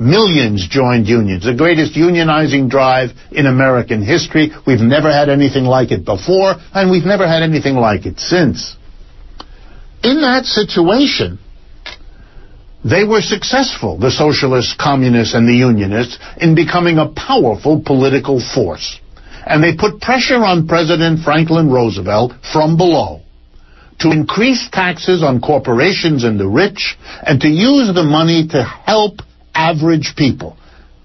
Millions 0.00 0.68
joined 0.68 1.08
unions, 1.08 1.44
the 1.44 1.54
greatest 1.54 1.94
unionizing 1.94 2.70
drive 2.70 3.10
in 3.32 3.46
American 3.46 4.00
history. 4.00 4.52
We've 4.66 4.80
never 4.80 5.12
had 5.12 5.28
anything 5.28 5.64
like 5.64 5.90
it 5.90 6.04
before, 6.04 6.54
and 6.72 6.90
we've 6.90 7.04
never 7.04 7.26
had 7.26 7.42
anything 7.42 7.74
like 7.74 8.06
it 8.06 8.20
since. 8.20 8.76
In 10.04 10.20
that 10.20 10.44
situation, 10.44 11.40
they 12.84 13.02
were 13.02 13.20
successful, 13.20 13.98
the 13.98 14.12
socialists, 14.12 14.76
communists, 14.78 15.34
and 15.34 15.48
the 15.48 15.54
unionists, 15.54 16.16
in 16.40 16.54
becoming 16.54 16.98
a 16.98 17.08
powerful 17.08 17.82
political 17.84 18.40
force. 18.40 19.00
And 19.44 19.64
they 19.64 19.74
put 19.74 20.00
pressure 20.00 20.44
on 20.44 20.68
President 20.68 21.24
Franklin 21.24 21.70
Roosevelt 21.70 22.34
from 22.52 22.76
below 22.76 23.22
to 23.98 24.12
increase 24.12 24.68
taxes 24.70 25.24
on 25.24 25.40
corporations 25.40 26.22
and 26.22 26.38
the 26.38 26.46
rich 26.46 26.96
and 27.26 27.40
to 27.40 27.48
use 27.48 27.92
the 27.92 28.04
money 28.04 28.46
to 28.46 28.62
help 28.62 29.20
average 29.58 30.14
people. 30.16 30.56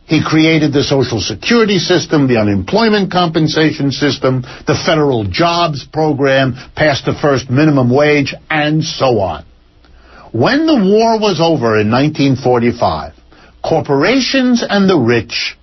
He 0.05 0.21
created 0.23 0.73
the 0.73 0.83
Social 0.83 1.19
Security 1.19 1.79
system, 1.79 2.27
the 2.27 2.37
unemployment 2.37 3.11
compensation 3.11 3.89
system, 3.91 4.43
the 4.67 4.79
federal 4.85 5.23
jobs 5.23 5.87
program, 5.91 6.53
passed 6.75 7.05
the 7.05 7.17
first 7.19 7.49
minimum 7.49 7.89
wage, 7.89 8.35
and 8.49 8.83
so 8.83 9.19
on. 9.19 9.45
When 10.31 10.65
the 10.67 10.75
war 10.75 11.19
was 11.19 11.39
over 11.41 11.79
in 11.79 11.89
1945, 11.89 13.13
corporations 13.63 14.63
and 14.67 14.89
the 14.89 14.99
rich 14.99 15.55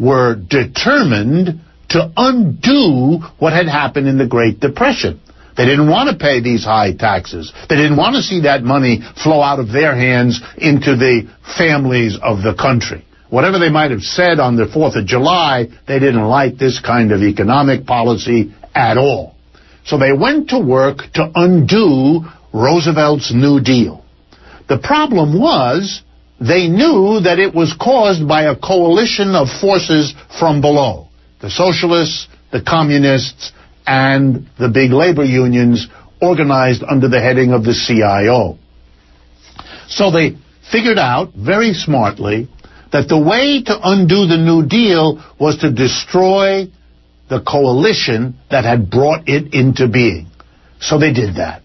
were 0.00 0.34
determined 0.34 1.60
to 1.90 2.10
undo 2.16 3.18
what 3.38 3.52
had 3.52 3.68
happened 3.68 4.08
in 4.08 4.16
the 4.16 4.26
Great 4.26 4.58
Depression. 4.58 5.20
They 5.56 5.64
didn't 5.64 5.90
want 5.90 6.10
to 6.10 6.16
pay 6.16 6.40
these 6.40 6.64
high 6.64 6.94
taxes. 6.94 7.52
They 7.68 7.76
didn't 7.76 7.96
want 7.96 8.16
to 8.16 8.22
see 8.22 8.42
that 8.42 8.62
money 8.62 9.00
flow 9.22 9.42
out 9.42 9.60
of 9.60 9.70
their 9.72 9.94
hands 9.94 10.40
into 10.56 10.96
the 10.96 11.28
families 11.58 12.18
of 12.22 12.42
the 12.42 12.54
country. 12.54 13.04
Whatever 13.28 13.58
they 13.58 13.70
might 13.70 13.90
have 13.90 14.02
said 14.02 14.40
on 14.40 14.56
the 14.56 14.66
4th 14.66 14.96
of 14.96 15.06
July, 15.06 15.68
they 15.88 15.98
didn't 15.98 16.28
like 16.28 16.58
this 16.58 16.80
kind 16.80 17.12
of 17.12 17.22
economic 17.22 17.86
policy 17.86 18.54
at 18.74 18.98
all. 18.98 19.36
So 19.84 19.98
they 19.98 20.12
went 20.12 20.50
to 20.50 20.60
work 20.60 20.98
to 21.14 21.30
undo 21.34 22.20
Roosevelt's 22.52 23.32
New 23.34 23.60
Deal. 23.60 24.04
The 24.68 24.78
problem 24.78 25.38
was 25.40 26.02
they 26.40 26.68
knew 26.68 27.20
that 27.24 27.38
it 27.38 27.54
was 27.54 27.74
caused 27.80 28.26
by 28.26 28.44
a 28.44 28.56
coalition 28.56 29.34
of 29.34 29.48
forces 29.60 30.14
from 30.38 30.60
below. 30.60 31.08
The 31.40 31.50
socialists, 31.50 32.28
the 32.52 32.62
communists, 32.62 33.52
and 33.86 34.48
the 34.58 34.68
big 34.68 34.92
labor 34.92 35.24
unions 35.24 35.88
organized 36.20 36.82
under 36.88 37.08
the 37.08 37.20
heading 37.20 37.52
of 37.52 37.64
the 37.64 37.74
CIO. 37.74 38.58
So 39.88 40.10
they 40.10 40.36
figured 40.70 40.98
out 40.98 41.32
very 41.34 41.74
smartly 41.74 42.48
that 42.92 43.08
the 43.08 43.18
way 43.18 43.62
to 43.62 43.78
undo 43.82 44.26
the 44.26 44.36
New 44.36 44.66
Deal 44.66 45.22
was 45.40 45.58
to 45.58 45.72
destroy 45.72 46.70
the 47.28 47.40
coalition 47.40 48.38
that 48.50 48.64
had 48.64 48.90
brought 48.90 49.28
it 49.28 49.54
into 49.54 49.88
being. 49.88 50.28
So 50.80 50.98
they 50.98 51.12
did 51.12 51.36
that. 51.36 51.62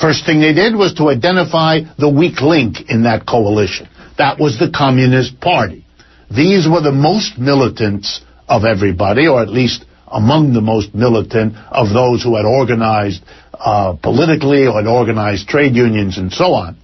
First 0.00 0.24
thing 0.24 0.40
they 0.40 0.54
did 0.54 0.74
was 0.74 0.94
to 0.94 1.10
identify 1.10 1.80
the 1.98 2.08
weak 2.08 2.40
link 2.40 2.88
in 2.88 3.02
that 3.02 3.26
coalition. 3.26 3.88
That 4.16 4.38
was 4.38 4.58
the 4.58 4.70
Communist 4.74 5.38
Party. 5.40 5.84
These 6.30 6.66
were 6.66 6.80
the 6.80 6.92
most 6.92 7.38
militants 7.38 8.22
of 8.48 8.64
everybody, 8.64 9.26
or 9.26 9.42
at 9.42 9.48
least 9.48 9.84
among 10.12 10.52
the 10.52 10.60
most 10.60 10.94
militant 10.94 11.54
of 11.70 11.88
those 11.90 12.22
who 12.22 12.36
had 12.36 12.44
organized 12.44 13.22
uh, 13.54 13.94
politically 14.02 14.66
or 14.66 14.82
had 14.82 14.86
organized 14.86 15.48
trade 15.48 15.74
unions 15.74 16.18
and 16.18 16.32
so 16.32 16.52
on. 16.52 16.76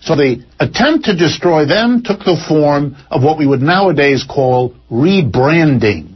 So 0.00 0.14
the 0.14 0.44
attempt 0.60 1.06
to 1.06 1.16
destroy 1.16 1.66
them 1.66 2.02
took 2.04 2.20
the 2.20 2.36
form 2.48 2.96
of 3.10 3.22
what 3.24 3.38
we 3.38 3.46
would 3.46 3.62
nowadays 3.62 4.24
call 4.28 4.74
rebranding. 4.90 6.12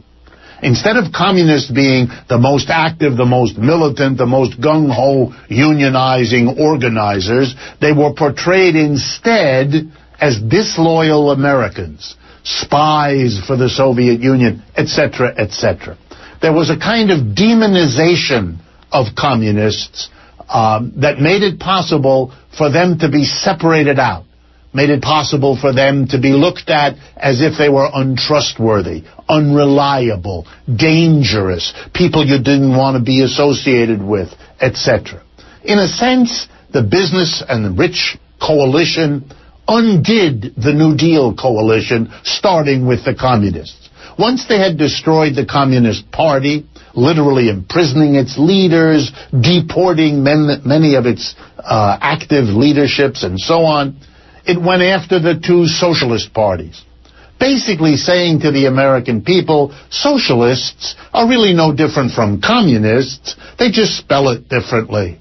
Instead 0.63 0.95
of 0.97 1.11
communists 1.11 1.71
being 1.71 2.07
the 2.29 2.37
most 2.37 2.69
active, 2.69 3.17
the 3.17 3.25
most 3.25 3.57
militant, 3.57 4.17
the 4.17 4.27
most 4.27 4.61
gung-ho 4.61 5.33
unionizing 5.49 6.59
organizers, 6.59 7.55
they 7.81 7.91
were 7.91 8.13
portrayed 8.13 8.75
instead 8.75 9.91
as 10.19 10.39
disloyal 10.39 11.31
Americans, 11.31 12.15
spies 12.43 13.41
for 13.45 13.57
the 13.57 13.69
Soviet 13.69 14.21
Union, 14.21 14.61
etc., 14.77 15.33
etc. 15.35 15.97
There 16.41 16.53
was 16.53 16.69
a 16.69 16.77
kind 16.77 17.11
of 17.11 17.35
demonization 17.35 18.57
of 18.91 19.15
communists 19.15 20.09
um, 20.49 20.93
that 20.97 21.19
made 21.19 21.43
it 21.43 21.59
possible 21.59 22.33
for 22.57 22.71
them 22.71 22.99
to 22.99 23.09
be 23.09 23.23
separated 23.23 23.99
out, 23.99 24.25
made 24.73 24.89
it 24.89 25.01
possible 25.01 25.55
for 25.55 25.71
them 25.71 26.07
to 26.07 26.19
be 26.19 26.29
looked 26.29 26.69
at 26.69 26.95
as 27.15 27.41
if 27.41 27.57
they 27.57 27.69
were 27.69 27.87
untrustworthy, 27.93 29.03
unreliable, 29.29 30.47
dangerous, 30.75 31.73
people 31.93 32.25
you 32.25 32.37
didn't 32.37 32.75
want 32.75 32.97
to 32.97 33.03
be 33.03 33.23
associated 33.23 34.01
with, 34.03 34.29
etc. 34.59 35.23
In 35.63 35.79
a 35.79 35.87
sense, 35.87 36.47
the 36.73 36.81
business 36.81 37.43
and 37.47 37.63
the 37.63 37.71
rich 37.71 38.17
coalition 38.41 39.31
undid 39.67 40.55
the 40.57 40.73
New 40.73 40.97
Deal 40.97 41.35
coalition, 41.35 42.11
starting 42.23 42.87
with 42.87 43.05
the 43.05 43.15
communists. 43.15 43.89
Once 44.21 44.45
they 44.47 44.59
had 44.59 44.77
destroyed 44.77 45.33
the 45.33 45.47
Communist 45.47 46.11
Party, 46.11 46.63
literally 46.93 47.49
imprisoning 47.49 48.13
its 48.13 48.37
leaders, 48.37 49.11
deporting 49.33 50.21
men, 50.21 50.61
many 50.63 50.93
of 50.93 51.07
its 51.07 51.33
uh, 51.57 51.97
active 51.99 52.45
leaderships, 52.45 53.23
and 53.23 53.39
so 53.39 53.65
on, 53.65 53.97
it 54.45 54.61
went 54.61 54.83
after 54.83 55.17
the 55.17 55.41
two 55.41 55.65
socialist 55.65 56.31
parties. 56.35 56.83
Basically 57.39 57.95
saying 57.95 58.41
to 58.41 58.51
the 58.51 58.67
American 58.67 59.23
people, 59.23 59.75
socialists 59.89 60.93
are 61.11 61.27
really 61.27 61.55
no 61.55 61.73
different 61.73 62.11
from 62.11 62.41
communists, 62.41 63.35
they 63.57 63.71
just 63.71 63.97
spell 63.97 64.29
it 64.29 64.47
differently. 64.47 65.19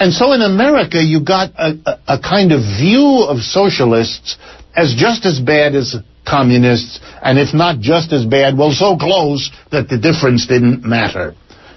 And 0.00 0.14
so 0.14 0.32
in 0.32 0.40
America, 0.40 0.96
you 0.96 1.22
got 1.22 1.50
a, 1.58 1.76
a, 1.84 2.16
a 2.16 2.18
kind 2.22 2.52
of 2.52 2.60
view 2.80 3.26
of 3.28 3.40
socialists 3.40 4.38
as 4.74 4.94
just 4.96 5.26
as 5.26 5.40
bad 5.40 5.74
as 5.74 5.94
communists, 6.28 7.00
and 7.22 7.38
if 7.38 7.54
not 7.54 7.80
just 7.80 8.12
as 8.12 8.24
bad, 8.24 8.56
well, 8.56 8.72
so 8.72 8.96
close 8.96 9.50
that 9.70 9.88
the 9.88 9.98
difference 9.98 10.46
didn't 10.46 10.84
matter. 10.84 11.34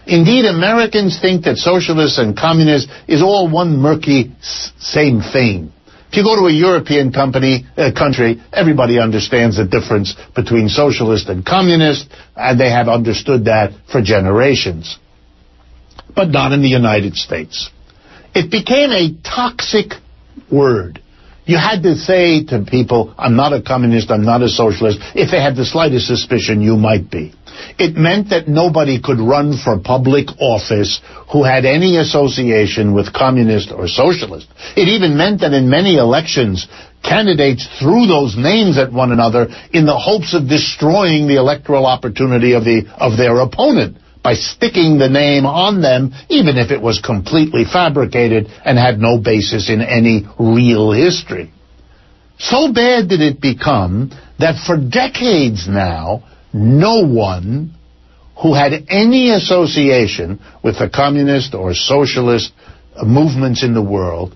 Indeed, 0.08 0.46
Americans 0.46 1.20
think 1.22 1.46
that 1.46 1.58
socialists 1.58 2.18
and 2.18 2.36
communists 2.36 2.92
is 3.08 3.22
all 3.22 3.50
one 3.50 3.78
murky 3.78 4.32
same 4.80 5.22
thing. 5.22 5.72
If 6.10 6.18
you 6.18 6.24
go 6.24 6.36
to 6.36 6.48
a 6.48 6.52
European 6.52 7.14
company, 7.14 7.66
uh, 7.78 7.92
country, 7.98 8.42
everybody 8.52 9.00
understands 9.00 9.56
the 9.56 9.66
difference 9.66 10.14
between 10.36 10.68
socialist 10.68 11.30
and 11.30 11.46
communist, 11.46 12.10
and 12.36 12.60
they 12.60 12.70
have 12.70 12.90
understood 12.90 13.46
that 13.46 13.72
for 13.90 14.02
generations. 14.02 14.98
But 16.14 16.28
not 16.30 16.52
in 16.52 16.62
the 16.62 16.68
United 16.68 17.16
States. 17.16 17.70
It 18.36 18.52
became 18.52 18.92
a 18.92 19.16
toxic 19.24 19.94
word. 20.52 21.02
You 21.46 21.58
had 21.58 21.82
to 21.84 21.96
say 21.96 22.46
to 22.46 22.66
people, 22.66 23.14
I'm 23.18 23.36
not 23.36 23.52
a 23.54 23.62
communist, 23.62 24.12
I'm 24.12 24.24
not 24.24 24.42
a 24.42 24.50
socialist, 24.50 25.00
if 25.16 25.32
they 25.32 25.42
had 25.42 25.56
the 25.56 25.66
slightest 25.66 26.08
suspicion 26.08 26.62
you 26.62 26.76
might 26.76 27.10
be. 27.10 27.34
It 27.80 27.96
meant 27.96 28.30
that 28.30 28.48
nobody 28.48 29.02
could 29.02 29.20
run 29.20 29.58
for 29.58 29.80
public 29.80 30.28
office 30.40 31.02
who 31.32 31.44
had 31.44 31.66
any 31.66 31.98
association 31.98 32.94
with 32.94 33.14
communist 33.14 33.72
or 33.72 33.88
socialist. 33.88 34.48
It 34.76 34.88
even 34.88 35.18
meant 35.18 35.42
that 35.42 35.54
in 35.54 35.70
many 35.70 35.98
elections, 35.98 36.68
candidates 37.04 37.68
threw 37.80 38.06
those 38.06 38.38
names 38.38 38.78
at 38.78 38.94
one 38.94 39.12
another 39.12 39.48
in 39.74 39.86
the 39.86 39.98
hopes 39.98 40.34
of 40.34 40.48
destroying 40.48 41.28
the 41.28 41.38
electoral 41.38 41.86
opportunity 41.86 42.54
of, 42.54 42.64
the, 42.64 42.86
of 42.98 43.18
their 43.18 43.40
opponent 43.40 43.98
by 44.24 44.34
sticking 44.34 44.98
the 44.98 45.10
name 45.10 45.46
on 45.46 45.82
them, 45.82 46.14
even 46.30 46.58
if 46.58 46.72
it 46.72 46.82
was 46.82 47.00
completely 47.00 47.66
fabricated 47.66 48.48
and 48.64 48.78
had 48.78 49.00
no 49.00 49.18
basis 49.18 49.70
in 49.70 49.82
any 49.82 50.26
real 50.40 50.92
history. 50.92 51.52
So 52.38 52.72
bad 52.74 53.10
did 53.10 53.22
it 53.22 53.42
become 53.42 54.12
that 54.40 54.64
for 54.66 54.78
decades 54.78 55.68
now, 55.68 56.24
no 56.54 57.06
one 57.06 57.76
who 58.42 58.54
had 58.54 58.74
any 58.90 59.32
association 59.32 60.40
with 60.64 60.80
the 60.80 60.90
communist 60.90 61.54
or 61.54 61.74
socialist 61.74 62.52
movements 63.04 63.64
in 63.64 63.74
the 63.74 63.82
world 63.82 64.36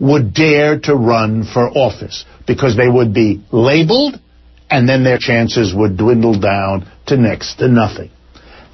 would 0.00 0.34
dare 0.34 0.78
to 0.80 0.94
run 0.94 1.44
for 1.44 1.68
office 1.68 2.24
because 2.46 2.76
they 2.76 2.88
would 2.88 3.12
be 3.12 3.42
labeled 3.52 4.20
and 4.70 4.88
then 4.88 5.04
their 5.04 5.18
chances 5.18 5.74
would 5.74 5.96
dwindle 5.96 6.38
down 6.38 6.90
to 7.06 7.16
next 7.16 7.56
to 7.56 7.68
nothing. 7.68 8.10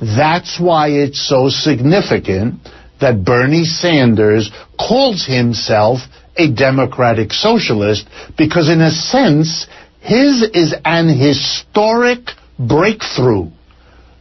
That's 0.01 0.59
why 0.61 0.89
it's 0.91 1.27
so 1.27 1.49
significant 1.49 2.61
that 3.01 3.25
Bernie 3.25 3.65
Sanders 3.65 4.51
calls 4.79 5.27
himself 5.27 6.01
a 6.37 6.51
democratic 6.51 7.33
socialist 7.33 8.09
because 8.37 8.69
in 8.69 8.81
a 8.81 8.91
sense, 8.91 9.67
his 10.01 10.43
is 10.43 10.75
an 10.85 11.09
historic 11.09 12.31
breakthrough 12.59 13.51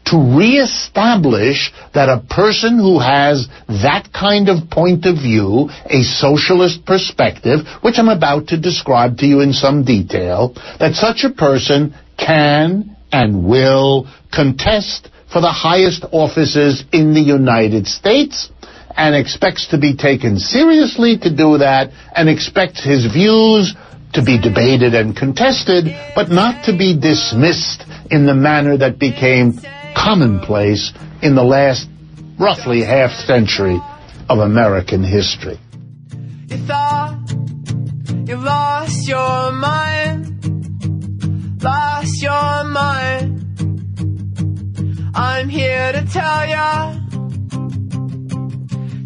to 0.05 0.37
reestablish 0.37 1.71
that 1.93 2.07
a 2.09 2.23
person 2.33 2.77
who 2.79 2.97
has 2.99 3.47
that 3.67 4.07
kind 4.13 4.47
of 4.47 4.69
point 4.69 5.05
of 5.05 5.15
view, 5.15 5.69
a 5.85 6.01
socialist 6.03 6.85
perspective, 6.85 7.59
which 7.81 7.99
I'm 7.99 8.07
about 8.07 8.47
to 8.47 8.57
describe 8.59 9.17
to 9.17 9.25
you 9.25 9.41
in 9.41 9.51
some 9.53 9.83
detail, 9.83 10.53
that 10.79 10.93
such 10.95 11.25
a 11.25 11.33
person 11.33 11.93
can 12.17 12.95
and 13.11 13.45
will 13.45 14.07
contest 14.33 15.09
for 15.31 15.41
the 15.41 15.51
highest 15.51 16.05
offices 16.11 16.83
in 16.91 17.13
the 17.13 17.21
United 17.21 17.87
States 17.87 18.49
and 18.95 19.15
expects 19.15 19.67
to 19.67 19.77
be 19.77 19.95
taken 19.95 20.39
seriously 20.39 21.17
to 21.17 21.29
do 21.29 21.59
that 21.59 21.91
and 22.15 22.29
expects 22.29 22.83
his 22.83 23.05
views 23.05 23.75
to 24.13 24.23
be 24.23 24.39
debated 24.39 24.95
and 24.95 25.15
contested, 25.15 25.85
but 26.15 26.29
not 26.29 26.65
to 26.65 26.75
be 26.75 26.97
dismissed 26.97 27.83
in 28.09 28.25
the 28.25 28.33
manner 28.33 28.77
that 28.77 28.97
became 28.97 29.53
commonplace 29.95 30.93
in 31.21 31.35
the 31.35 31.43
last 31.43 31.87
roughly 32.39 32.81
half 32.81 33.11
century 33.11 33.79
of 34.29 34.39
American 34.39 35.03
history. 35.03 35.59
You 36.47 36.57
thought 36.65 37.19
you 38.25 38.37
lost 38.37 39.07
your 39.07 39.51
mind, 39.51 40.43
lost 41.61 42.21
your 42.21 42.63
mind. 42.63 43.46
I'm 45.19 45.49
here 45.49 45.91
to 45.93 46.05
tell 46.05 46.47
ya, 46.47 46.93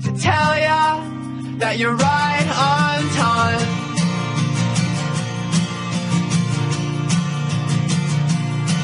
to 0.04 0.12
tell 0.20 0.60
ya 0.60 1.00
that 1.60 1.78
you're 1.80 1.96
right 1.96 2.48
on 2.76 3.10
time. 3.16 3.68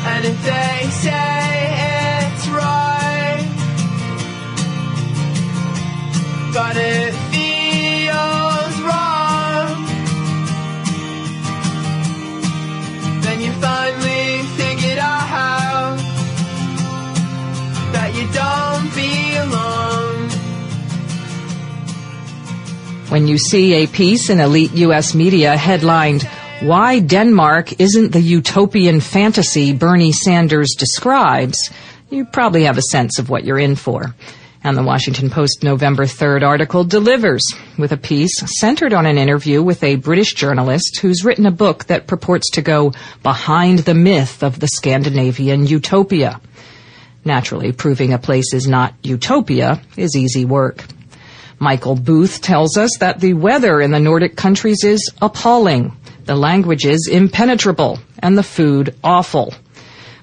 And 0.08 0.26
if 0.26 0.42
they 0.42 0.90
say 1.04 1.68
it's 2.32 2.48
right, 2.48 3.46
but 6.54 6.78
it 6.78 7.14
feels 7.30 7.47
When 23.10 23.26
you 23.26 23.38
see 23.38 23.74
a 23.74 23.88
piece 23.88 24.30
in 24.30 24.42
elite 24.42 24.74
U.S. 24.74 25.16
media 25.16 25.56
headlined, 25.56 26.24
Why 26.60 27.00
Denmark 27.00 27.80
Isn't 27.80 28.12
the 28.12 28.20
Utopian 28.20 29.00
Fantasy 29.00 29.72
Bernie 29.72 30.12
Sanders 30.12 30.76
Describes, 30.78 31.72
you 32.10 32.26
probably 32.26 32.64
have 32.66 32.78
a 32.78 32.82
sense 32.82 33.18
of 33.18 33.30
what 33.30 33.46
you're 33.46 33.60
in 33.60 33.78
for. 33.78 34.14
And 34.62 34.76
the 34.76 34.84
Washington 34.84 35.30
Post 35.30 35.64
November 35.64 36.04
3rd 36.04 36.44
article 36.44 36.84
delivers 36.84 37.46
with 37.78 37.94
a 37.94 37.98
piece 37.98 38.44
centered 38.60 38.92
on 38.92 39.06
an 39.06 39.18
interview 39.18 39.64
with 39.64 39.86
a 39.86 39.96
British 39.96 40.34
journalist 40.34 41.00
who's 41.02 41.24
written 41.24 41.46
a 41.46 41.52
book 41.52 41.86
that 41.86 42.08
purports 42.08 42.50
to 42.52 42.62
go 42.62 42.92
behind 43.24 43.80
the 43.80 43.94
myth 43.94 44.44
of 44.44 44.60
the 44.60 44.68
Scandinavian 44.68 45.66
utopia. 45.66 46.42
Naturally, 47.24 47.72
proving 47.72 48.12
a 48.12 48.20
place 48.20 48.54
is 48.54 48.68
not 48.68 48.94
utopia 49.02 49.82
is 49.96 50.18
easy 50.18 50.44
work. 50.44 50.84
Michael 51.60 51.96
Booth 51.96 52.42
tells 52.42 52.78
us 52.78 52.92
that 53.00 53.20
the 53.20 53.34
weather 53.34 53.82
in 53.82 53.92
the 53.92 54.00
Nordic 54.00 54.36
countries 54.36 54.84
is 54.84 55.12
appalling, 55.22 55.98
the 56.26 56.36
languages 56.36 57.10
impenetrable, 57.12 58.00
and 58.20 58.38
the 58.38 58.44
food 58.44 58.96
awful. 59.04 59.54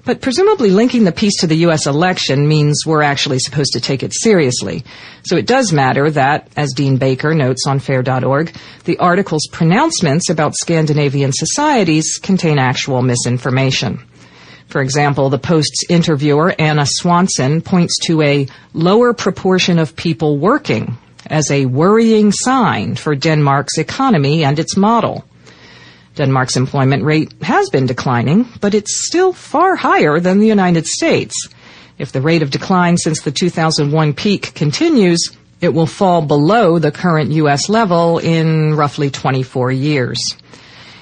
But 0.05 0.21
presumably 0.21 0.69
linking 0.69 1.03
the 1.03 1.11
piece 1.11 1.41
to 1.41 1.47
the 1.47 1.57
U.S. 1.57 1.87
election 1.87 2.47
means 2.47 2.83
we're 2.85 3.01
actually 3.01 3.39
supposed 3.39 3.73
to 3.73 3.81
take 3.81 4.03
it 4.03 4.13
seriously. 4.13 4.85
So 5.23 5.35
it 5.35 5.47
does 5.47 5.73
matter 5.73 6.09
that, 6.11 6.47
as 6.55 6.73
Dean 6.73 6.97
Baker 6.97 7.33
notes 7.33 7.65
on 7.67 7.79
fair.org, 7.79 8.55
the 8.85 8.99
article's 8.99 9.47
pronouncements 9.51 10.29
about 10.29 10.55
Scandinavian 10.55 11.31
societies 11.33 12.19
contain 12.21 12.59
actual 12.59 13.01
misinformation. 13.01 14.05
For 14.67 14.81
example, 14.81 15.29
the 15.29 15.39
Post's 15.39 15.83
interviewer, 15.89 16.53
Anna 16.57 16.85
Swanson, 16.85 17.61
points 17.61 17.97
to 18.05 18.21
a 18.21 18.47
lower 18.73 19.13
proportion 19.13 19.79
of 19.79 19.95
people 19.95 20.37
working 20.37 20.97
as 21.27 21.49
a 21.51 21.65
worrying 21.65 22.31
sign 22.31 22.95
for 22.95 23.15
Denmark's 23.15 23.77
economy 23.77 24.43
and 24.43 24.59
its 24.59 24.77
model. 24.77 25.25
Denmark's 26.15 26.55
employment 26.55 27.03
rate 27.03 27.33
has 27.41 27.69
been 27.69 27.85
declining, 27.85 28.47
but 28.61 28.73
it's 28.73 29.05
still 29.05 29.33
far 29.33 29.75
higher 29.75 30.19
than 30.19 30.39
the 30.39 30.47
United 30.47 30.87
States. 30.87 31.35
If 31.97 32.11
the 32.11 32.21
rate 32.21 32.41
of 32.41 32.51
decline 32.51 32.97
since 32.97 33.21
the 33.21 33.31
2001 33.31 34.13
peak 34.13 34.53
continues, 34.53 35.19
it 35.61 35.73
will 35.73 35.87
fall 35.87 36.21
below 36.21 36.79
the 36.79 36.91
current 36.91 37.31
U.S. 37.31 37.69
level 37.69 38.19
in 38.19 38.75
roughly 38.75 39.09
24 39.09 39.71
years. 39.71 40.19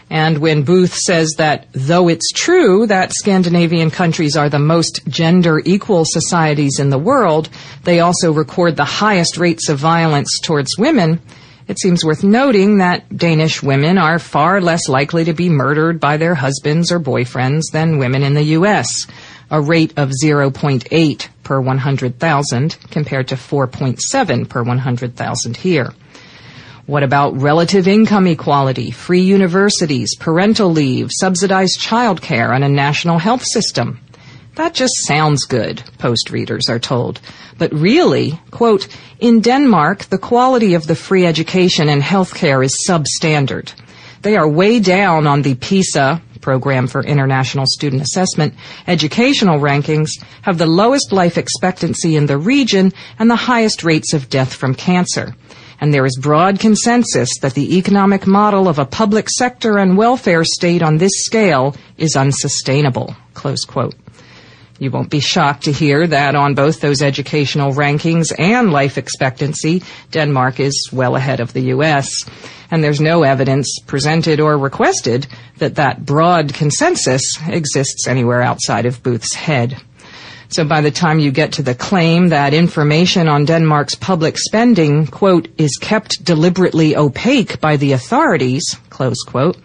And 0.10 0.38
when 0.38 0.64
Booth 0.64 0.94
says 0.94 1.34
that 1.38 1.68
though 1.72 2.08
it's 2.08 2.32
true 2.32 2.86
that 2.88 3.14
Scandinavian 3.14 3.90
countries 3.90 4.36
are 4.36 4.50
the 4.50 4.60
most 4.60 5.02
gender 5.08 5.62
equal 5.66 6.06
societies 6.06 6.80
in 6.80 6.90
the 6.90 6.98
world, 6.98 7.50
they 7.84 8.00
also 8.00 8.32
record 8.32 8.76
the 8.76 8.86
highest 8.86 9.38
rates 9.38 9.70
of 9.70 9.80
violence 9.80 10.40
towards 10.42 10.78
women, 10.78 11.20
it 11.68 11.80
seems 11.80 12.04
worth 12.04 12.24
noting 12.24 12.80
that 12.80 13.16
Danish 13.16 13.64
women 13.64 13.98
are 13.98 14.20
far 14.20 14.60
less 14.60 14.90
likely 14.90 15.24
to 15.24 15.34
be 15.34 15.50
murdered 15.50 16.00
by 16.00 16.18
their 16.18 16.36
husbands 16.36 16.92
or 16.92 17.00
boyfriends 17.00 17.72
than 17.72 17.98
women 17.98 18.22
in 18.24 18.34
the 18.34 18.44
U.S., 18.58 19.08
a 19.50 19.62
rate 19.62 19.94
of 19.98 20.12
0.8 20.24 21.28
per 21.44 21.62
100,000 21.62 22.78
compared 22.92 23.28
to 23.30 23.36
4.7 23.36 24.50
per 24.50 24.64
100,000 24.64 25.58
here. 25.58 25.94
What 26.86 27.04
about 27.04 27.38
relative 27.38 27.88
income 27.88 28.28
equality, 28.28 28.92
free 28.92 29.22
universities, 29.22 30.18
parental 30.20 30.70
leave, 30.70 31.12
subsidized 31.14 31.80
childcare, 31.80 32.54
and 32.54 32.62
a 32.62 32.68
national 32.68 33.20
health 33.20 33.46
system? 33.46 34.02
That 34.56 34.74
just 34.74 34.94
sounds 35.06 35.46
good, 35.46 35.82
Post 35.98 36.30
readers 36.30 36.68
are 36.70 36.80
told. 36.80 37.22
But 37.58 37.74
really, 37.74 38.38
quote, 38.52 38.90
in 39.22 39.40
Denmark, 39.40 40.10
the 40.10 40.18
quality 40.18 40.74
of 40.74 40.86
the 40.86 40.96
free 40.96 41.26
education 41.26 41.88
and 41.88 42.04
healthcare 42.04 42.66
is 42.66 42.86
substandard. 42.86 43.72
They 44.22 44.36
are 44.36 44.48
way 44.48 44.82
down 44.82 45.26
on 45.26 45.42
the 45.42 45.56
PISA, 45.56 46.22
Program 46.42 46.88
for 46.88 47.02
International 47.02 47.66
Student 47.66 48.02
Assessment, 48.02 48.54
educational 48.88 49.60
rankings, 49.60 50.10
have 50.42 50.58
the 50.58 50.66
lowest 50.66 51.14
life 51.14 51.38
expectancy 51.38 52.18
in 52.18 52.26
the 52.26 52.38
region 52.38 52.92
and 53.18 53.30
the 53.30 53.38
highest 53.38 53.86
rates 53.86 54.14
of 54.14 54.30
death 54.30 54.54
from 54.54 54.76
cancer. 54.76 55.34
And 55.84 55.94
there 55.94 56.06
is 56.06 56.18
broad 56.18 56.62
consensus 56.62 57.28
that 57.42 57.56
the 57.56 57.78
economic 57.78 58.26
model 58.26 58.70
of 58.70 58.80
a 58.80 58.86
public 58.86 59.28
sector 59.30 59.78
and 59.78 59.98
welfare 59.98 60.46
state 60.46 60.82
on 60.82 60.98
this 60.98 61.12
scale 61.26 61.76
is 61.98 62.16
unsustainable. 62.16 63.18
Close 63.34 63.66
quote. 63.66 63.94
You 64.80 64.92
won't 64.92 65.10
be 65.10 65.20
shocked 65.20 65.66
to 65.66 65.74
hear 65.74 66.08
that 66.08 66.36
on 66.36 66.54
both 66.54 66.80
those 66.80 67.02
educational 67.02 67.74
rankings 67.74 68.32
and 68.40 68.72
life 68.72 68.98
expectancy, 68.98 69.84
Denmark 70.12 70.62
is 70.62 70.88
well 70.94 71.18
ahead 71.18 71.42
of 71.42 71.52
the 71.52 71.64
U.S. 71.76 72.10
And 72.72 72.82
there's 72.82 73.02
no 73.02 73.24
evidence 73.24 73.68
presented 73.86 74.40
or 74.40 74.58
requested 74.58 75.28
that 75.58 75.76
that 75.76 76.06
broad 76.06 76.54
consensus 76.54 77.24
exists 77.46 78.08
anywhere 78.08 78.42
outside 78.42 78.86
of 78.86 79.04
Booth's 79.04 79.36
head. 79.36 79.82
So 80.54 80.64
by 80.64 80.82
the 80.82 80.92
time 80.92 81.18
you 81.18 81.32
get 81.32 81.54
to 81.54 81.64
the 81.64 81.74
claim 81.74 82.30
that 82.30 82.54
information 82.54 83.28
on 83.28 83.46
Denmark's 83.46 83.96
public 83.96 84.38
spending, 84.38 85.08
quote, 85.08 85.48
is 85.58 85.80
kept 85.82 86.24
deliberately 86.24 86.96
opaque 86.96 87.60
by 87.60 87.78
the 87.78 87.94
authorities, 87.94 88.62
close 88.92 89.24
quote, 89.26 89.58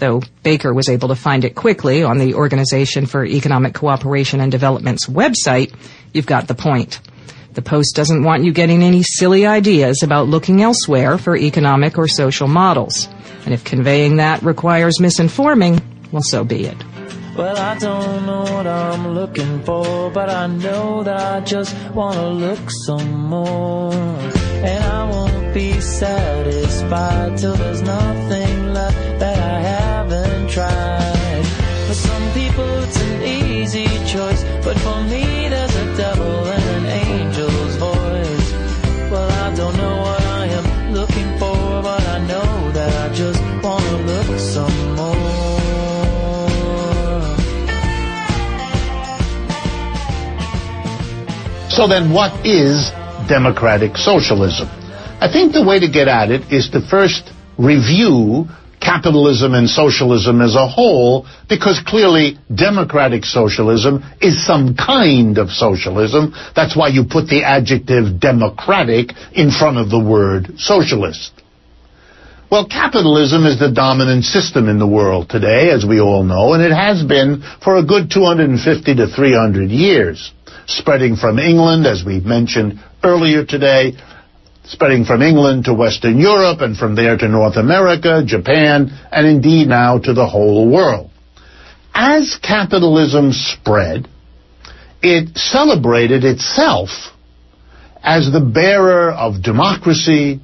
though 0.00 0.20
Baker 0.42 0.74
was 0.74 0.90
able 0.90 1.08
to 1.08 1.14
find 1.14 1.46
it 1.46 1.54
quickly 1.54 2.02
on 2.02 2.18
the 2.18 2.34
Organization 2.34 3.06
for 3.06 3.24
Economic 3.24 3.72
Cooperation 3.72 4.40
and 4.40 4.52
Development's 4.52 5.06
website, 5.06 5.74
you've 6.12 6.26
got 6.26 6.46
the 6.46 6.54
point. 6.54 7.00
The 7.54 7.62
Post 7.62 7.96
doesn't 7.96 8.22
want 8.22 8.44
you 8.44 8.52
getting 8.52 8.82
any 8.82 9.02
silly 9.02 9.46
ideas 9.46 10.02
about 10.02 10.28
looking 10.28 10.60
elsewhere 10.60 11.16
for 11.16 11.34
economic 11.34 11.96
or 11.96 12.06
social 12.06 12.48
models. 12.48 13.08
And 13.46 13.54
if 13.54 13.64
conveying 13.64 14.16
that 14.16 14.42
requires 14.42 14.98
misinforming, 15.00 15.80
well, 16.12 16.22
so 16.22 16.44
be 16.44 16.66
it. 16.66 16.76
Well, 17.36 17.58
I 17.58 17.76
don't 17.78 18.26
know 18.26 18.42
what 18.42 18.66
I'm 18.66 19.12
looking 19.12 19.60
for, 19.64 20.08
but 20.10 20.30
I 20.30 20.46
know 20.46 21.02
that 21.02 21.16
I 21.16 21.40
just 21.40 21.74
wanna 21.92 22.28
look 22.28 22.70
some 22.86 23.24
more. 23.28 23.92
And 23.92 24.84
I 24.84 25.10
won't 25.10 25.52
be 25.52 25.80
satisfied 25.80 27.36
till 27.36 27.56
there's 27.56 27.82
nothing 27.82 28.72
left 28.72 29.18
that 29.18 29.38
I 29.38 29.58
haven't 29.58 30.48
tried. 30.48 31.44
For 31.88 31.94
some 31.94 32.32
people 32.34 32.68
it's 32.84 33.00
an 33.02 33.22
easy 33.22 33.88
choice, 34.06 34.44
but 34.62 34.78
for 34.78 35.03
So 51.74 51.88
then 51.88 52.12
what 52.14 52.46
is 52.46 52.90
democratic 53.26 53.96
socialism? 53.96 54.68
I 55.18 55.26
think 55.26 55.52
the 55.52 55.64
way 55.64 55.80
to 55.80 55.90
get 55.90 56.06
at 56.06 56.30
it 56.30 56.52
is 56.52 56.70
to 56.70 56.80
first 56.80 57.32
review 57.58 58.46
capitalism 58.80 59.54
and 59.54 59.68
socialism 59.68 60.40
as 60.40 60.54
a 60.54 60.68
whole, 60.68 61.26
because 61.48 61.82
clearly 61.84 62.38
democratic 62.54 63.24
socialism 63.24 64.04
is 64.20 64.46
some 64.46 64.76
kind 64.76 65.38
of 65.38 65.50
socialism. 65.50 66.32
That's 66.54 66.76
why 66.76 66.88
you 66.94 67.06
put 67.10 67.26
the 67.26 67.42
adjective 67.42 68.20
democratic 68.20 69.10
in 69.32 69.50
front 69.50 69.78
of 69.78 69.90
the 69.90 69.98
word 69.98 70.54
socialist. 70.58 71.32
Well, 72.52 72.68
capitalism 72.68 73.46
is 73.46 73.58
the 73.58 73.72
dominant 73.72 74.24
system 74.24 74.68
in 74.68 74.78
the 74.78 74.86
world 74.86 75.28
today, 75.28 75.70
as 75.70 75.84
we 75.84 75.98
all 75.98 76.22
know, 76.22 76.52
and 76.52 76.62
it 76.62 76.70
has 76.70 77.02
been 77.02 77.42
for 77.64 77.78
a 77.78 77.82
good 77.82 78.12
250 78.12 78.94
to 78.94 79.06
300 79.08 79.70
years, 79.70 80.30
spreading 80.66 81.16
from 81.16 81.38
England, 81.38 81.86
as 81.86 82.04
we 82.04 82.20
mentioned 82.20 82.80
earlier 83.02 83.44
today, 83.44 83.92
spreading 84.64 85.04
from 85.04 85.22
England 85.22 85.66
to 85.66 85.74
Western 85.74 86.18
Europe 86.18 86.60
and 86.60 86.76
from 86.76 86.94
there 86.94 87.16
to 87.16 87.28
North 87.28 87.56
America, 87.56 88.22
Japan, 88.24 88.90
and 89.12 89.26
indeed 89.26 89.68
now 89.68 89.98
to 89.98 90.12
the 90.14 90.26
whole 90.26 90.70
world. 90.70 91.10
As 91.94 92.38
capitalism 92.42 93.32
spread, 93.32 94.08
it 95.02 95.36
celebrated 95.36 96.24
itself 96.24 96.88
as 98.02 98.30
the 98.32 98.40
bearer 98.40 99.10
of 99.12 99.42
democracy, 99.42 100.40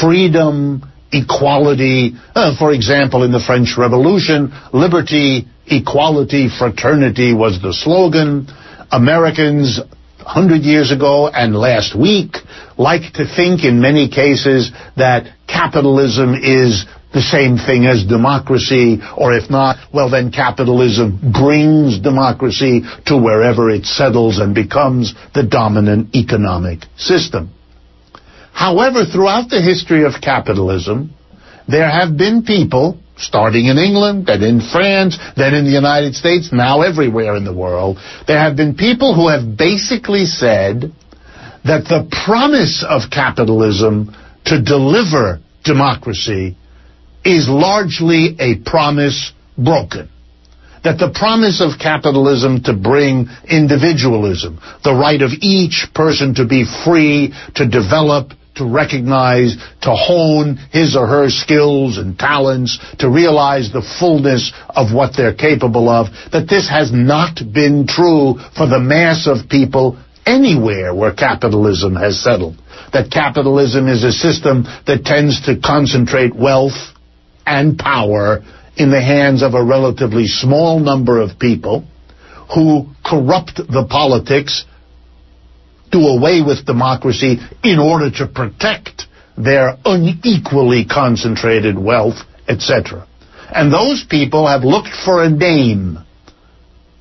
freedom, 0.00 0.90
equality. 1.12 2.12
Uh, 2.34 2.56
for 2.56 2.72
example, 2.72 3.24
in 3.24 3.32
the 3.32 3.40
French 3.40 3.76
Revolution, 3.76 4.52
liberty, 4.72 5.46
equality, 5.66 6.48
fraternity 6.48 7.34
was 7.34 7.60
the 7.60 7.72
slogan. 7.72 8.48
Americans 8.90 9.80
100 10.18 10.62
years 10.62 10.90
ago 10.90 11.28
and 11.28 11.54
last 11.54 11.96
week 11.98 12.36
like 12.76 13.12
to 13.14 13.24
think 13.24 13.64
in 13.64 13.80
many 13.80 14.08
cases 14.08 14.70
that 14.96 15.26
capitalism 15.46 16.34
is 16.34 16.84
the 17.14 17.22
same 17.22 17.56
thing 17.56 17.86
as 17.86 18.04
democracy, 18.04 18.98
or 19.16 19.34
if 19.34 19.48
not, 19.48 19.76
well 19.94 20.10
then 20.10 20.30
capitalism 20.30 21.32
brings 21.32 21.98
democracy 21.98 22.82
to 23.06 23.16
wherever 23.16 23.70
it 23.70 23.86
settles 23.86 24.38
and 24.38 24.54
becomes 24.54 25.14
the 25.34 25.42
dominant 25.42 26.14
economic 26.14 26.80
system. 26.96 27.50
However, 28.52 29.04
throughout 29.04 29.48
the 29.48 29.62
history 29.62 30.04
of 30.04 30.20
capitalism, 30.20 31.14
there 31.68 31.90
have 31.90 32.16
been 32.16 32.42
people, 32.42 32.98
starting 33.16 33.66
in 33.66 33.78
England, 33.78 34.26
then 34.26 34.42
in 34.42 34.60
France, 34.60 35.18
then 35.36 35.54
in 35.54 35.64
the 35.64 35.70
United 35.70 36.14
States, 36.14 36.50
now 36.52 36.82
everywhere 36.82 37.36
in 37.36 37.44
the 37.44 37.54
world, 37.54 37.98
there 38.26 38.38
have 38.38 38.56
been 38.56 38.74
people 38.74 39.14
who 39.14 39.28
have 39.28 39.56
basically 39.56 40.26
said 40.26 40.92
that 41.64 41.84
the 41.84 42.06
promise 42.24 42.84
of 42.88 43.10
capitalism 43.10 44.14
to 44.44 44.62
deliver 44.62 45.40
democracy 45.64 46.56
is 47.24 47.48
largely 47.48 48.36
a 48.38 48.56
promise 48.64 49.32
broken. 49.58 50.08
That 50.84 50.98
the 50.98 51.10
promise 51.12 51.60
of 51.60 51.80
capitalism 51.80 52.62
to 52.64 52.76
bring 52.76 53.26
individualism, 53.50 54.60
the 54.84 54.94
right 54.94 55.20
of 55.20 55.30
each 55.40 55.88
person 55.92 56.34
to 56.36 56.46
be 56.46 56.64
free, 56.84 57.34
to 57.56 57.66
develop, 57.68 58.30
to 58.56 58.66
recognize, 58.66 59.56
to 59.82 59.90
hone 59.90 60.56
his 60.72 60.96
or 60.96 61.06
her 61.06 61.28
skills 61.28 61.98
and 61.98 62.18
talents, 62.18 62.78
to 62.98 63.08
realize 63.08 63.72
the 63.72 63.86
fullness 64.00 64.52
of 64.70 64.94
what 64.94 65.16
they're 65.16 65.34
capable 65.34 65.88
of, 65.88 66.06
that 66.32 66.46
this 66.48 66.68
has 66.68 66.92
not 66.92 67.40
been 67.52 67.86
true 67.86 68.34
for 68.56 68.66
the 68.66 68.80
mass 68.80 69.26
of 69.26 69.48
people 69.48 69.98
anywhere 70.26 70.94
where 70.94 71.14
capitalism 71.14 71.94
has 71.94 72.22
settled. 72.22 72.56
That 72.92 73.10
capitalism 73.10 73.88
is 73.88 74.04
a 74.04 74.12
system 74.12 74.64
that 74.86 75.04
tends 75.04 75.46
to 75.46 75.60
concentrate 75.60 76.34
wealth 76.34 76.76
and 77.46 77.78
power 77.78 78.42
in 78.76 78.90
the 78.90 79.00
hands 79.00 79.42
of 79.42 79.54
a 79.54 79.64
relatively 79.64 80.26
small 80.26 80.80
number 80.80 81.20
of 81.20 81.38
people 81.38 81.86
who 82.54 82.86
corrupt 83.04 83.56
the 83.56 83.86
politics, 83.88 84.64
do 85.90 86.00
away 86.06 86.42
with 86.42 86.66
democracy 86.66 87.38
in 87.62 87.78
order 87.78 88.10
to 88.10 88.26
protect 88.26 89.06
their 89.36 89.76
unequally 89.84 90.84
concentrated 90.84 91.78
wealth, 91.78 92.16
etc. 92.48 93.06
And 93.50 93.72
those 93.72 94.04
people 94.08 94.46
have 94.46 94.64
looked 94.64 94.94
for 95.04 95.22
a 95.22 95.30
name, 95.30 95.98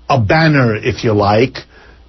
a 0.09 0.21
banner, 0.21 0.75
if 0.75 1.03
you 1.03 1.13
like, 1.13 1.57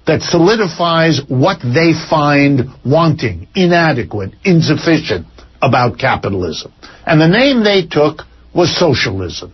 that 0.05 0.21
solidifies 0.21 1.21
what 1.27 1.59
they 1.61 1.91
find 2.09 2.61
wanting, 2.85 3.47
inadequate, 3.55 4.31
insufficient 4.43 5.27
about 5.61 5.99
capitalism. 5.99 6.71
And 7.05 7.19
the 7.19 7.27
name 7.27 7.63
they 7.63 7.85
took 7.85 8.21
was 8.53 8.75
socialism. 8.77 9.53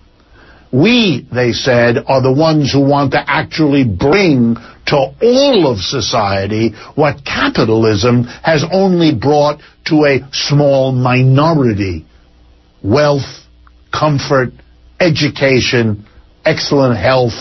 We, 0.74 1.28
they 1.32 1.52
said, 1.52 1.98
are 2.08 2.22
the 2.24 2.34
ones 2.34 2.74
who 2.74 2.82
want 2.82 3.12
to 3.12 3.24
actually 3.26 3.84
bring 3.84 4.56
to 4.88 4.96
all 5.22 5.72
of 5.72 5.78
society 5.78 6.74
what 6.96 7.24
capitalism 7.24 8.24
has 8.24 8.66
only 8.72 9.14
brought 9.14 9.60
to 9.86 10.06
a 10.06 10.28
small 10.32 10.92
minority. 10.92 12.08
Wealth, 12.84 13.46
comfort, 13.94 14.50
education, 15.00 16.08
excellent 16.44 16.98
health, 16.98 17.34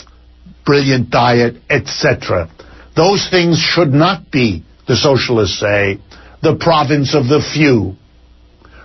brilliant 0.66 1.08
diet, 1.08 1.56
etc. 1.70 2.50
Those 2.94 3.26
things 3.30 3.58
should 3.58 3.94
not 3.94 4.30
be, 4.30 4.62
the 4.86 4.96
socialists 4.96 5.58
say, 5.58 5.98
the 6.42 6.56
province 6.56 7.14
of 7.14 7.28
the 7.28 7.40
few. 7.40 7.96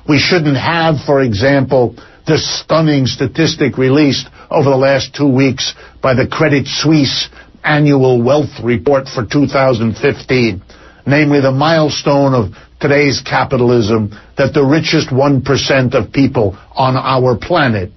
We 0.08 0.20
shouldn't 0.20 0.56
have, 0.56 0.95
for 1.06 1.22
example, 1.22 1.98
the 2.26 2.38
stunning 2.38 3.08
statistic 3.08 3.78
released 3.78 4.30
over 4.50 4.70
the 4.70 4.78
last 4.78 5.14
two 5.16 5.28
weeks 5.28 5.74
by 6.02 6.14
the 6.14 6.28
Credit 6.28 6.66
Suisse 6.68 7.30
annual 7.64 8.22
wealth 8.24 8.60
report 8.64 9.08
for 9.08 9.26
2015, 9.26 10.62
namely 11.06 11.41
the 11.41 11.52
milestone 11.52 12.34
of 12.34 12.54
today's 12.80 13.22
capitalism 13.22 14.12
that 14.38 14.54
the 14.54 14.64
richest 14.64 15.10
1% 15.10 15.93
of 15.93 16.14
people 16.14 16.58
on 16.76 16.95
our 16.95 17.38
planet 17.38 17.91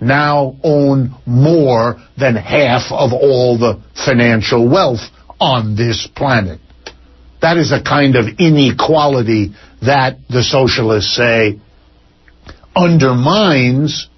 now 0.00 0.56
own 0.62 1.14
more 1.26 2.00
than 2.18 2.34
half 2.34 2.90
of 2.90 3.12
all 3.12 3.58
the 3.58 3.82
financial 3.94 4.68
wealth 4.68 5.00
on 5.38 5.76
this 5.76 6.08
planet. 6.16 6.60
That 7.42 7.56
is 7.56 7.72
a 7.72 7.82
kind 7.82 8.16
of 8.16 8.26
inequality 8.38 9.54
that 9.82 10.18
the 10.28 10.42
socialists 10.42 11.14
say 11.14 11.58
undermines 12.76 14.08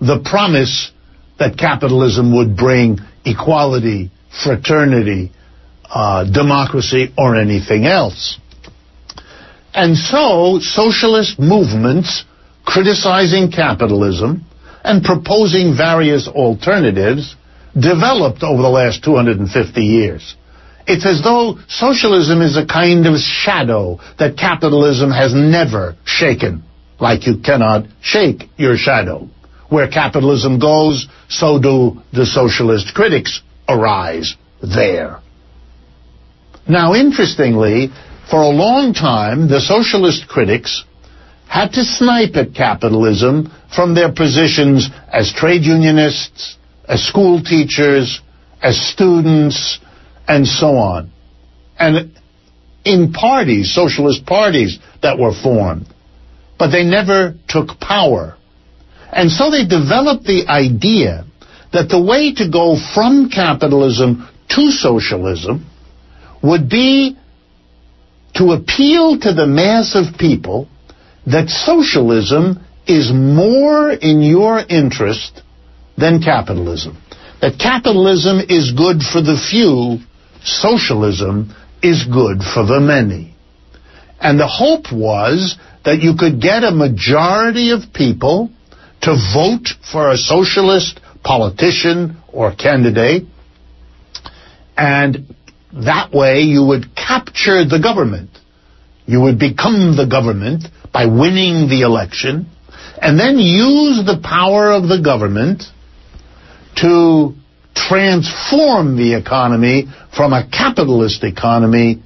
the 0.00 0.20
promise 0.24 0.92
that 1.38 1.56
capitalism 1.56 2.36
would 2.36 2.56
bring 2.56 2.98
equality, 3.24 4.10
fraternity, 4.44 5.32
uh, 5.88 6.24
democracy, 6.30 7.12
or 7.16 7.36
anything 7.36 7.86
else. 7.86 8.38
And 9.74 9.96
so, 9.96 10.58
socialist 10.60 11.38
movements 11.38 12.24
criticizing 12.64 13.50
capitalism 13.50 14.44
and 14.84 15.02
proposing 15.02 15.76
various 15.76 16.28
alternatives 16.28 17.34
developed 17.74 18.42
over 18.42 18.60
the 18.62 18.68
last 18.68 19.04
250 19.04 19.80
years. 19.80 20.36
It's 20.86 21.06
as 21.06 21.22
though 21.22 21.58
socialism 21.68 22.40
is 22.40 22.56
a 22.56 22.66
kind 22.66 23.06
of 23.06 23.18
shadow 23.18 24.00
that 24.18 24.36
capitalism 24.38 25.10
has 25.10 25.34
never 25.34 25.96
shaken, 26.04 26.62
like 26.98 27.26
you 27.26 27.38
cannot 27.38 27.86
shake 28.00 28.44
your 28.56 28.76
shadow. 28.76 29.28
Where 29.68 29.88
capitalism 29.88 30.58
goes, 30.58 31.08
so 31.28 31.58
do 31.58 32.00
the 32.12 32.24
socialist 32.26 32.94
critics 32.94 33.42
arise 33.68 34.34
there. 34.62 35.20
Now, 36.66 36.94
interestingly, 36.94 37.90
for 38.30 38.42
a 38.42 38.48
long 38.48 38.94
time, 38.94 39.48
the 39.48 39.60
socialist 39.60 40.28
critics 40.28 40.84
had 41.48 41.72
to 41.72 41.84
snipe 41.84 42.36
at 42.36 42.54
capitalism 42.54 43.50
from 43.74 43.94
their 43.94 44.12
positions 44.12 44.88
as 45.10 45.32
trade 45.32 45.62
unionists, 45.62 46.56
as 46.86 47.02
school 47.02 47.42
teachers, 47.42 48.20
as 48.62 48.78
students, 48.78 49.78
and 50.26 50.46
so 50.46 50.76
on. 50.76 51.10
And 51.78 52.12
in 52.84 53.12
parties, 53.12 53.74
socialist 53.74 54.26
parties 54.26 54.78
that 55.02 55.18
were 55.18 55.32
formed. 55.32 55.86
But 56.58 56.70
they 56.70 56.84
never 56.84 57.34
took 57.48 57.78
power. 57.80 58.36
And 59.12 59.30
so 59.30 59.50
they 59.50 59.64
developed 59.66 60.24
the 60.24 60.46
idea 60.48 61.24
that 61.72 61.88
the 61.88 62.02
way 62.02 62.34
to 62.34 62.50
go 62.50 62.76
from 62.94 63.30
capitalism 63.30 64.28
to 64.50 64.70
socialism 64.70 65.66
would 66.42 66.68
be 66.68 67.16
to 68.34 68.52
appeal 68.52 69.18
to 69.18 69.32
the 69.32 69.46
mass 69.46 69.94
of 69.94 70.18
people 70.18 70.68
that 71.26 71.48
socialism 71.48 72.64
is 72.86 73.10
more 73.12 73.90
in 73.90 74.22
your 74.22 74.58
interest 74.58 75.42
than 75.96 76.22
capitalism. 76.22 76.96
That 77.40 77.58
capitalism 77.58 78.40
is 78.48 78.72
good 78.72 79.02
for 79.02 79.20
the 79.20 79.36
few, 79.36 79.98
socialism 80.42 81.54
is 81.82 82.04
good 82.04 82.42
for 82.42 82.64
the 82.64 82.80
many. 82.80 83.34
And 84.20 84.40
the 84.40 84.48
hope 84.48 84.92
was 84.92 85.56
that 85.84 86.00
you 86.00 86.14
could 86.18 86.40
get 86.40 86.64
a 86.64 86.70
majority 86.70 87.70
of 87.70 87.92
people 87.92 88.50
to 89.02 89.16
vote 89.34 89.68
for 89.90 90.10
a 90.10 90.16
socialist 90.16 91.00
politician 91.22 92.16
or 92.32 92.54
candidate, 92.54 93.24
and 94.76 95.34
that 95.72 96.12
way 96.12 96.40
you 96.40 96.64
would 96.64 96.94
capture 96.94 97.64
the 97.64 97.80
government. 97.82 98.30
You 99.06 99.22
would 99.22 99.38
become 99.38 99.96
the 99.96 100.06
government 100.06 100.64
by 100.92 101.06
winning 101.06 101.68
the 101.68 101.82
election, 101.82 102.46
and 103.00 103.18
then 103.18 103.38
use 103.38 104.04
the 104.04 104.20
power 104.22 104.72
of 104.72 104.88
the 104.88 105.00
government 105.02 105.64
to 106.76 107.34
transform 107.74 108.96
the 108.96 109.14
economy 109.14 109.86
from 110.14 110.32
a 110.32 110.48
capitalist 110.48 111.22
economy 111.24 112.02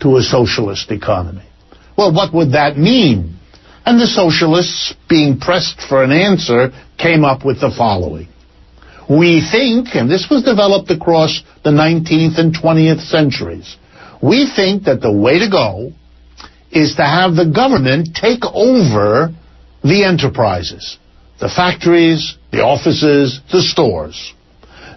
to 0.00 0.16
a 0.16 0.22
socialist 0.22 0.90
economy. 0.90 1.44
Well, 1.96 2.12
what 2.14 2.32
would 2.32 2.52
that 2.52 2.76
mean? 2.78 3.37
And 3.88 3.98
the 3.98 4.06
socialists, 4.06 4.92
being 5.08 5.40
pressed 5.40 5.80
for 5.80 6.04
an 6.04 6.12
answer, 6.12 6.72
came 6.98 7.24
up 7.24 7.42
with 7.42 7.62
the 7.62 7.70
following. 7.70 8.28
We 9.08 9.40
think, 9.40 9.94
and 9.94 10.10
this 10.10 10.26
was 10.30 10.42
developed 10.42 10.90
across 10.90 11.42
the 11.64 11.70
19th 11.70 12.38
and 12.38 12.54
20th 12.54 13.00
centuries, 13.00 13.78
we 14.22 14.44
think 14.54 14.84
that 14.84 15.00
the 15.00 15.10
way 15.10 15.38
to 15.38 15.48
go 15.48 15.94
is 16.70 16.96
to 16.96 17.02
have 17.02 17.34
the 17.34 17.46
government 17.46 18.14
take 18.14 18.44
over 18.52 19.32
the 19.82 20.04
enterprises, 20.04 20.98
the 21.40 21.48
factories, 21.48 22.36
the 22.52 22.60
offices, 22.60 23.40
the 23.50 23.62
stores. 23.62 24.34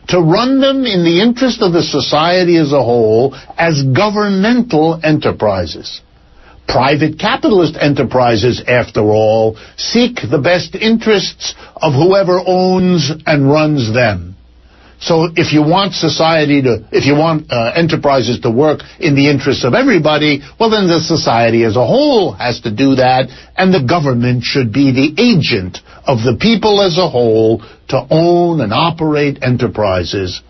to 0.10 0.20
run 0.20 0.60
them 0.60 0.84
in 0.86 1.06
the 1.06 1.22
interest 1.22 1.62
of 1.62 1.72
the 1.72 1.84
society 1.84 2.58
as 2.58 2.74
a 2.74 2.84
whole 2.84 3.34
as 3.58 3.84
governmental 3.84 5.00
enterprises. 5.02 6.02
Private 6.72 7.20
capitalist 7.20 7.76
enterprises, 7.80 8.64
after 8.66 9.02
all, 9.02 9.58
seek 9.76 10.20
the 10.30 10.40
best 10.40 10.74
interests 10.74 11.54
of 11.76 11.94
whoever 11.94 12.40
owns 12.46 13.12
and 13.26 13.50
runs 13.50 13.94
them. 13.94 14.32
So 15.02 15.28
if 15.36 15.52
you 15.52 15.64
want 15.64 15.94
society 15.94 16.62
to, 16.62 16.86
if 16.92 17.06
you 17.06 17.16
want 17.16 17.52
uh, 17.52 17.74
enterprises 17.76 18.40
to 18.42 18.52
work 18.52 18.82
in 19.00 19.16
the 19.16 19.30
interests 19.30 19.66
of 19.66 19.74
everybody, 19.74 20.42
well 20.60 20.70
then 20.70 20.88
the 20.88 21.02
society 21.02 21.66
as 21.66 21.76
a 21.76 21.86
whole 21.86 22.34
has 22.34 22.62
to 22.62 22.72
do 22.74 22.96
that, 22.96 23.28
and 23.58 23.74
the 23.74 23.84
government 23.84 24.44
should 24.44 24.72
be 24.72 24.92
the 24.94 25.10
agent 25.20 25.80
of 26.06 26.20
the 26.20 26.38
people 26.40 26.82
as 26.82 26.98
a 27.00 27.10
whole 27.10 27.62
to 27.90 28.08
own 28.12 28.62
and 28.62 28.72
operate 28.72 29.40
enterprises. 29.42 30.42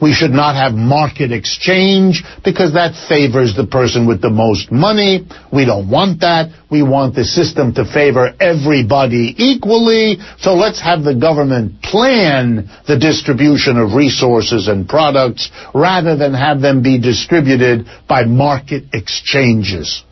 We 0.00 0.12
should 0.12 0.32
not 0.32 0.56
have 0.56 0.74
market 0.74 1.32
exchange 1.32 2.22
because 2.44 2.74
that 2.74 2.92
favors 3.08 3.56
the 3.56 3.66
person 3.66 4.06
with 4.06 4.20
the 4.20 4.28
most 4.28 4.70
money. 4.70 5.26
We 5.50 5.64
don't 5.64 5.88
want 5.88 6.20
that. 6.20 6.50
We 6.70 6.82
want 6.82 7.14
the 7.14 7.24
system 7.24 7.72
to 7.74 7.84
favor 7.90 8.28
everybody 8.38 9.34
equally. 9.38 10.18
So 10.38 10.54
let's 10.54 10.80
have 10.82 11.02
the 11.02 11.14
government 11.14 11.80
plan 11.80 12.68
the 12.86 12.98
distribution 12.98 13.78
of 13.78 13.94
resources 13.94 14.68
and 14.68 14.86
products 14.86 15.50
rather 15.74 16.14
than 16.14 16.34
have 16.34 16.60
them 16.60 16.82
be 16.82 17.00
distributed 17.00 17.86
by 18.06 18.24
market 18.24 18.84
exchanges. 18.92 20.04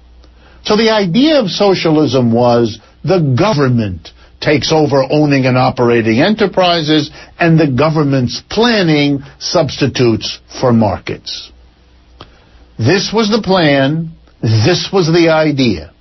So 0.64 0.76
the 0.78 0.90
idea 0.90 1.40
of 1.40 1.50
socialism 1.50 2.32
was 2.32 2.80
the 3.04 3.34
government 3.38 4.08
takes 4.44 4.70
over 4.70 5.02
owning 5.10 5.46
and 5.46 5.56
operating 5.56 6.20
enterprises, 6.20 7.10
and 7.38 7.58
the 7.58 7.70
government's 7.70 8.42
planning 8.50 9.20
substitutes 9.38 10.38
for 10.60 10.72
markets. 10.72 11.50
This 12.78 13.10
was 13.12 13.30
the 13.30 13.42
plan, 13.42 14.10
this 14.42 14.90
was 14.92 15.06
the 15.06 15.30
idea. 15.30 15.92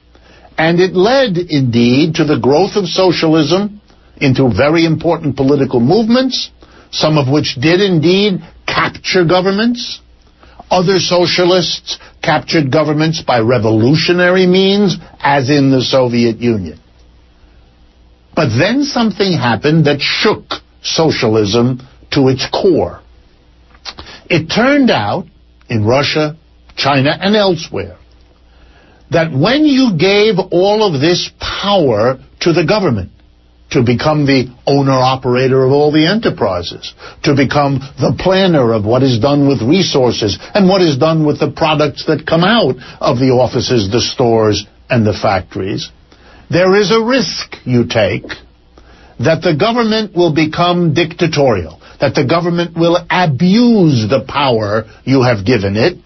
And 0.57 0.79
it 0.79 0.93
led, 0.93 1.37
indeed, 1.37 2.15
to 2.15 2.25
the 2.25 2.39
growth 2.39 2.75
of 2.75 2.85
socialism 2.87 3.81
into 4.17 4.51
very 4.55 4.85
important 4.85 5.37
political 5.37 5.79
movements, 5.79 6.51
some 6.91 7.17
of 7.17 7.31
which 7.31 7.55
did 7.55 7.81
indeed 7.81 8.41
capture 8.67 9.25
governments. 9.25 10.01
Other 10.69 10.99
socialists 10.99 11.97
captured 12.21 12.71
governments 12.71 13.21
by 13.21 13.39
revolutionary 13.39 14.45
means, 14.45 14.97
as 15.19 15.49
in 15.49 15.71
the 15.71 15.81
Soviet 15.81 16.37
Union. 16.37 16.79
But 18.35 18.49
then 18.57 18.83
something 18.83 19.33
happened 19.33 19.85
that 19.85 20.01
shook 20.01 20.45
socialism 20.81 21.87
to 22.11 22.27
its 22.29 22.47
core. 22.49 23.01
It 24.29 24.47
turned 24.47 24.89
out, 24.89 25.25
in 25.69 25.85
Russia, 25.85 26.37
China, 26.75 27.17
and 27.19 27.35
elsewhere, 27.35 27.97
that 29.11 29.31
when 29.31 29.65
you 29.65 29.97
gave 29.97 30.35
all 30.51 30.83
of 30.83 30.99
this 30.99 31.29
power 31.39 32.19
to 32.41 32.53
the 32.53 32.65
government, 32.65 33.11
to 33.71 33.83
become 33.83 34.25
the 34.25 34.53
owner-operator 34.67 35.65
of 35.65 35.71
all 35.71 35.91
the 35.91 36.05
enterprises, 36.05 36.93
to 37.23 37.35
become 37.35 37.79
the 37.97 38.15
planner 38.19 38.71
of 38.71 38.85
what 38.85 39.01
is 39.01 39.19
done 39.19 39.47
with 39.47 39.61
resources 39.63 40.37
and 40.53 40.69
what 40.69 40.81
is 40.81 40.97
done 40.97 41.25
with 41.25 41.39
the 41.39 41.51
products 41.51 42.05
that 42.05 42.27
come 42.27 42.43
out 42.43 42.75
of 43.01 43.17
the 43.17 43.33
offices, 43.33 43.89
the 43.91 43.99
stores, 43.99 44.65
and 44.89 45.05
the 45.05 45.13
factories, 45.13 45.89
there 46.53 46.75
is 46.79 46.91
a 46.91 47.01
risk 47.01 47.55
you 47.65 47.85
take 47.89 48.29
that 49.19 49.41
the 49.41 49.55
government 49.57 50.15
will 50.15 50.33
become 50.33 50.93
dictatorial, 50.93 51.81
that 51.99 52.13
the 52.13 52.25
government 52.25 52.77
will 52.77 52.97
abuse 53.09 54.07
the 54.09 54.23
power 54.27 54.83
you 55.03 55.23
have 55.23 55.45
given 55.45 55.75
it 55.75 55.97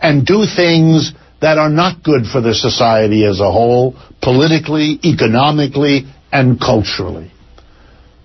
and 0.00 0.24
do 0.24 0.44
things 0.44 1.12
that 1.40 1.58
are 1.58 1.70
not 1.70 2.02
good 2.04 2.24
for 2.30 2.40
the 2.40 2.54
society 2.54 3.24
as 3.24 3.40
a 3.40 3.50
whole, 3.50 3.94
politically, 4.22 4.98
economically, 5.04 6.06
and 6.30 6.60
culturally. 6.60 7.32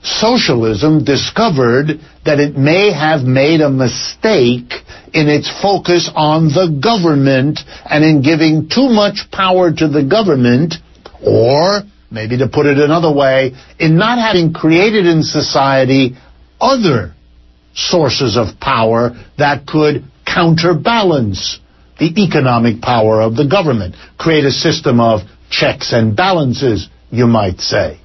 Socialism 0.04 1.04
discovered 1.04 2.00
that 2.26 2.40
it 2.40 2.58
may 2.58 2.92
have 2.92 3.22
made 3.22 3.62
a 3.62 3.70
mistake 3.70 4.74
in 5.14 5.30
its 5.30 5.50
focus 5.62 6.12
on 6.14 6.50
the 6.50 6.78
government 6.82 7.60
and 7.86 8.04
in 8.04 8.22
giving 8.22 8.70
too 8.70 8.90
much 8.90 9.32
power 9.32 9.72
to 9.72 9.88
the 9.88 10.04
government 10.04 10.76
or, 11.26 11.82
maybe 12.11 12.38
to 12.38 12.47
put 12.47 12.65
it 12.65 12.78
another 12.78 13.11
way, 13.11 13.53
in 13.80 13.97
not 13.97 14.17
having 14.17 14.53
created 14.53 15.05
in 15.05 15.24
society 15.24 16.15
other 16.59 17.13
sources 17.74 18.38
of 18.38 18.59
power 18.59 19.11
that 19.38 19.65
could 19.65 20.03
counterbalance 20.26 21.59
the 21.99 22.24
economic 22.24 22.82
power 22.82 23.21
of 23.21 23.36
the 23.36 23.45
government, 23.45 23.95
create 24.17 24.45
a 24.45 24.51
system 24.51 24.99
of 24.99 25.21
checks 25.49 25.93
and 25.93 26.15
balances, 26.15 26.89
you 27.11 27.28
might 27.28 27.59
say. 27.59 27.99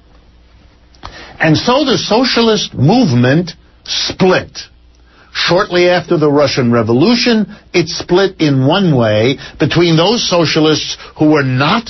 And 1.39 1.57
so 1.57 1.85
the 1.85 1.97
socialist 1.97 2.73
movement 2.73 3.51
split. 3.85 4.59
Shortly 5.31 5.87
after 5.87 6.17
the 6.17 6.29
Russian 6.29 6.71
Revolution, 6.71 7.45
it 7.73 7.87
split 7.87 8.41
in 8.41 8.67
one 8.67 8.95
way 8.97 9.37
between 9.59 9.95
those 9.95 10.27
socialists 10.27 10.97
who 11.17 11.31
were 11.31 11.43
not 11.43 11.89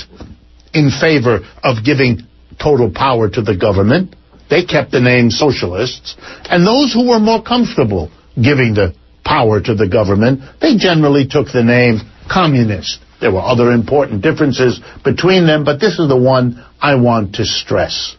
in 0.72 0.90
favor 0.90 1.40
of 1.62 1.84
giving 1.84 2.26
total 2.60 2.90
power 2.90 3.28
to 3.28 3.42
the 3.42 3.56
government. 3.56 4.14
They 4.48 4.64
kept 4.64 4.90
the 4.90 5.00
name 5.00 5.30
socialists. 5.30 6.16
And 6.44 6.66
those 6.66 6.92
who 6.92 7.08
were 7.08 7.20
more 7.20 7.42
comfortable 7.42 8.10
giving 8.34 8.74
the 8.74 8.94
power 9.24 9.60
to 9.60 9.74
the 9.74 9.88
government, 9.88 10.40
they 10.60 10.76
generally 10.76 11.26
took 11.26 11.46
the 11.52 11.62
name 11.62 12.00
communist. 12.30 12.98
There 13.20 13.32
were 13.32 13.40
other 13.40 13.70
important 13.72 14.22
differences 14.22 14.80
between 15.04 15.46
them, 15.46 15.64
but 15.64 15.78
this 15.78 15.98
is 15.98 16.08
the 16.08 16.16
one 16.16 16.64
I 16.80 16.94
want 16.96 17.34
to 17.36 17.44
stress. 17.44 18.16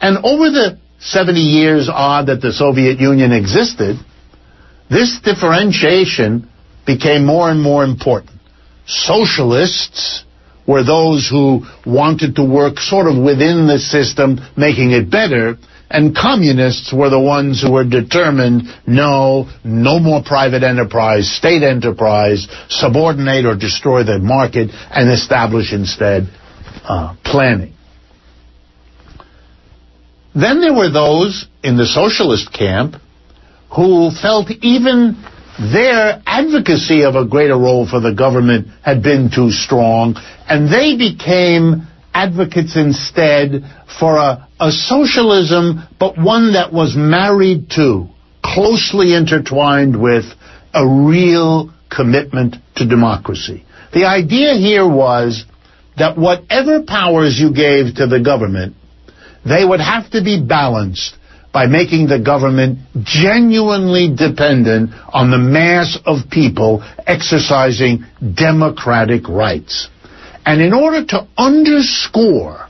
And 0.00 0.18
over 0.18 0.50
the 0.50 0.78
70 1.00 1.40
years 1.40 1.88
odd 1.92 2.26
that 2.26 2.40
the 2.40 2.52
Soviet 2.52 3.00
Union 3.00 3.32
existed, 3.32 3.96
this 4.88 5.18
differentiation 5.24 6.48
became 6.86 7.26
more 7.26 7.50
and 7.50 7.60
more 7.60 7.84
important. 7.84 8.38
Socialists 8.86 10.24
were 10.66 10.84
those 10.84 11.28
who 11.30 11.62
wanted 11.84 12.36
to 12.36 12.44
work 12.44 12.78
sort 12.78 13.06
of 13.06 13.16
within 13.22 13.66
the 13.66 13.78
system, 13.78 14.38
making 14.56 14.90
it 14.90 15.10
better, 15.10 15.56
and 15.88 16.16
communists 16.16 16.92
were 16.92 17.10
the 17.10 17.20
ones 17.20 17.62
who 17.62 17.72
were 17.72 17.84
determined, 17.84 18.62
no, 18.86 19.48
no 19.64 20.00
more 20.00 20.22
private 20.24 20.64
enterprise, 20.64 21.30
state 21.30 21.62
enterprise, 21.62 22.48
subordinate 22.68 23.46
or 23.46 23.56
destroy 23.56 24.02
the 24.02 24.18
market, 24.18 24.70
and 24.90 25.10
establish 25.10 25.72
instead 25.72 26.28
uh, 26.84 27.14
planning. 27.24 27.72
Then 30.34 30.60
there 30.60 30.74
were 30.74 30.90
those 30.90 31.46
in 31.62 31.76
the 31.76 31.86
socialist 31.86 32.52
camp 32.52 32.96
who 33.74 34.10
felt 34.10 34.50
even 34.60 35.16
their 35.58 36.22
advocacy 36.26 37.04
of 37.04 37.14
a 37.14 37.26
greater 37.26 37.56
role 37.56 37.88
for 37.88 38.00
the 38.00 38.12
government 38.12 38.68
had 38.82 39.02
been 39.02 39.30
too 39.34 39.50
strong, 39.50 40.16
and 40.48 40.72
they 40.72 40.96
became 40.96 41.86
advocates 42.12 42.76
instead 42.76 43.62
for 43.98 44.16
a, 44.16 44.48
a 44.60 44.70
socialism, 44.70 45.82
but 45.98 46.18
one 46.18 46.52
that 46.52 46.72
was 46.72 46.94
married 46.96 47.70
to, 47.70 48.08
closely 48.42 49.14
intertwined 49.14 50.00
with, 50.00 50.24
a 50.74 50.86
real 50.86 51.72
commitment 51.90 52.56
to 52.74 52.86
democracy. 52.86 53.64
The 53.94 54.04
idea 54.04 54.54
here 54.54 54.86
was 54.86 55.44
that 55.96 56.18
whatever 56.18 56.82
powers 56.82 57.38
you 57.38 57.54
gave 57.54 57.94
to 57.96 58.06
the 58.06 58.20
government, 58.22 58.76
they 59.46 59.64
would 59.64 59.80
have 59.80 60.10
to 60.10 60.22
be 60.22 60.42
balanced 60.42 61.16
by 61.56 61.64
making 61.66 62.06
the 62.06 62.18
government 62.18 62.78
genuinely 63.02 64.14
dependent 64.14 64.90
on 65.10 65.30
the 65.30 65.38
mass 65.38 65.96
of 66.04 66.28
people 66.30 66.84
exercising 67.06 68.04
democratic 68.34 69.26
rights. 69.26 69.88
And 70.44 70.60
in 70.60 70.74
order 70.74 71.02
to 71.06 71.26
underscore 71.38 72.68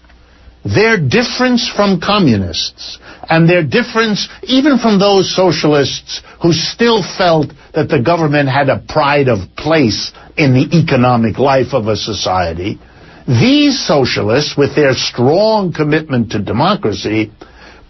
their 0.64 0.98
difference 1.02 1.68
from 1.68 1.98
communists 2.00 3.00
and 3.28 3.50
their 3.50 3.64
difference 3.66 4.28
even 4.44 4.78
from 4.78 5.00
those 5.00 5.34
socialists 5.34 6.22
who 6.40 6.52
still 6.52 7.02
felt 7.02 7.50
that 7.74 7.88
the 7.88 8.00
government 8.00 8.48
had 8.48 8.68
a 8.68 8.84
pride 8.86 9.26
of 9.26 9.40
place 9.56 10.12
in 10.36 10.54
the 10.54 10.78
economic 10.78 11.38
life 11.40 11.74
of 11.74 11.88
a 11.88 11.96
society, 11.96 12.78
these 13.26 13.84
socialists, 13.84 14.56
with 14.56 14.76
their 14.76 14.94
strong 14.94 15.72
commitment 15.72 16.30
to 16.30 16.38
democracy, 16.40 17.32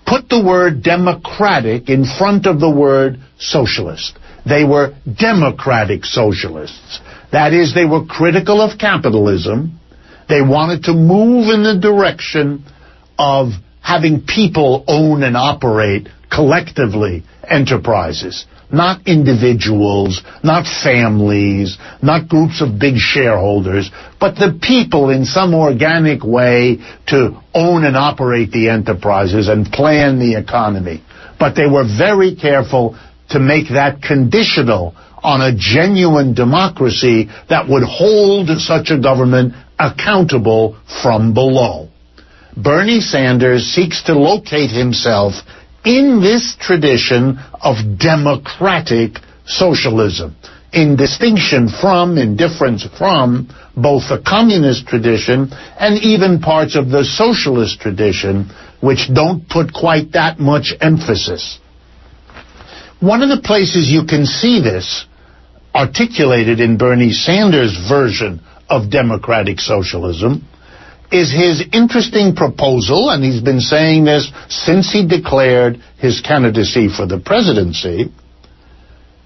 put 0.07 0.29
the 0.29 0.43
word 0.43 0.83
democratic 0.83 1.89
in 1.89 2.05
front 2.05 2.47
of 2.47 2.61
the 2.61 2.71
word 2.71 3.19
socialist. 3.39 4.19
They 4.49 4.65
were 4.65 4.95
democratic 5.21 6.05
socialists. 6.05 7.01
That 7.33 7.53
is, 7.53 7.75
they 7.75 7.85
were 7.85 8.07
critical 8.07 8.61
of 8.61 8.79
capitalism. 8.79 9.81
They 10.29 10.41
wanted 10.41 10.85
to 10.85 10.93
move 10.93 11.49
in 11.53 11.65
the 11.65 11.79
direction 11.81 12.65
of 13.19 13.49
having 13.83 14.25
people 14.27 14.85
own 14.87 15.23
and 15.23 15.37
operate 15.37 16.09
collectively 16.31 17.25
enterprises, 17.49 18.47
not 18.73 19.07
individuals, 19.07 20.23
not 20.43 20.67
families, 20.67 21.79
not 22.03 22.29
groups 22.29 22.61
of 22.61 22.79
big 22.79 22.97
shareholders, 22.97 23.91
but 24.19 24.35
the 24.35 24.59
people 24.61 25.11
in 25.11 25.25
some 25.25 25.55
organic 25.55 26.25
way 26.25 26.79
to 27.07 27.41
own 27.55 27.85
and 27.85 27.97
operate 27.97 28.51
the 28.51 28.69
enterprises 28.69 29.49
and 29.49 29.67
plan 29.67 30.19
the 30.19 30.35
economy. 30.35 31.03
But 31.39 31.55
they 31.55 31.67
were 31.67 31.85
very 31.85 32.35
careful 32.35 32.99
to 33.31 33.39
make 33.39 33.69
that 33.69 34.03
conditional 34.03 34.95
on 35.23 35.41
a 35.41 35.57
genuine 35.57 36.35
democracy 36.35 37.29
that 37.49 37.69
would 37.69 37.83
hold 37.83 38.49
such 38.61 38.91
a 38.91 39.01
government 39.01 39.55
accountable 39.79 40.79
from 41.03 41.35
below. 41.35 41.89
Bernie 42.57 43.01
Sanders 43.01 43.65
seeks 43.65 44.05
to 44.05 44.15
locate 44.19 44.71
himself 44.71 45.35
in 45.87 46.21
this 46.21 46.57
tradition 46.59 47.39
of 47.63 47.77
democratic 47.97 49.19
socialism, 49.47 50.35
in 50.73 50.97
distinction 50.97 51.69
from, 51.69 52.19
in 52.19 52.37
difference 52.37 52.85
from, 52.99 53.49
both 53.77 54.03
the 54.09 54.21
communist 54.27 54.89
tradition 54.89 55.49
and 55.79 56.03
even 56.03 56.41
parts 56.41 56.75
of 56.75 56.91
the 56.91 57.05
socialist 57.05 57.79
tradition, 57.81 58.51
which 58.81 59.09
don't 59.15 59.49
put 59.49 59.73
quite 59.73 60.11
that 60.13 60.41
much 60.41 60.75
emphasis. 60.81 61.61
One 62.99 63.23
of 63.23 63.29
the 63.29 63.41
places 63.47 63.89
you 63.89 64.07
can 64.07 64.27
see 64.27 64.61
this 64.61 65.07
articulated 65.73 66.59
in 66.59 66.79
Bernie 66.79 67.13
Sanders' 67.13 67.79
version 67.89 68.41
of 68.69 68.91
democratic 68.91 69.61
socialism 69.61 70.43
is 71.13 71.33
his 71.33 71.65
interesting 71.73 72.35
proposal, 72.35 73.11
and 73.11 73.23
he's 73.23 73.41
been 73.41 73.61
saying 73.61 74.05
this 74.05 74.31
since 74.49 74.93
he 74.93 75.07
declared 75.07 75.81
his 75.99 76.21
candidacy 76.21 76.89
for 76.89 77.07
the 77.07 77.19
presidency, 77.19 78.13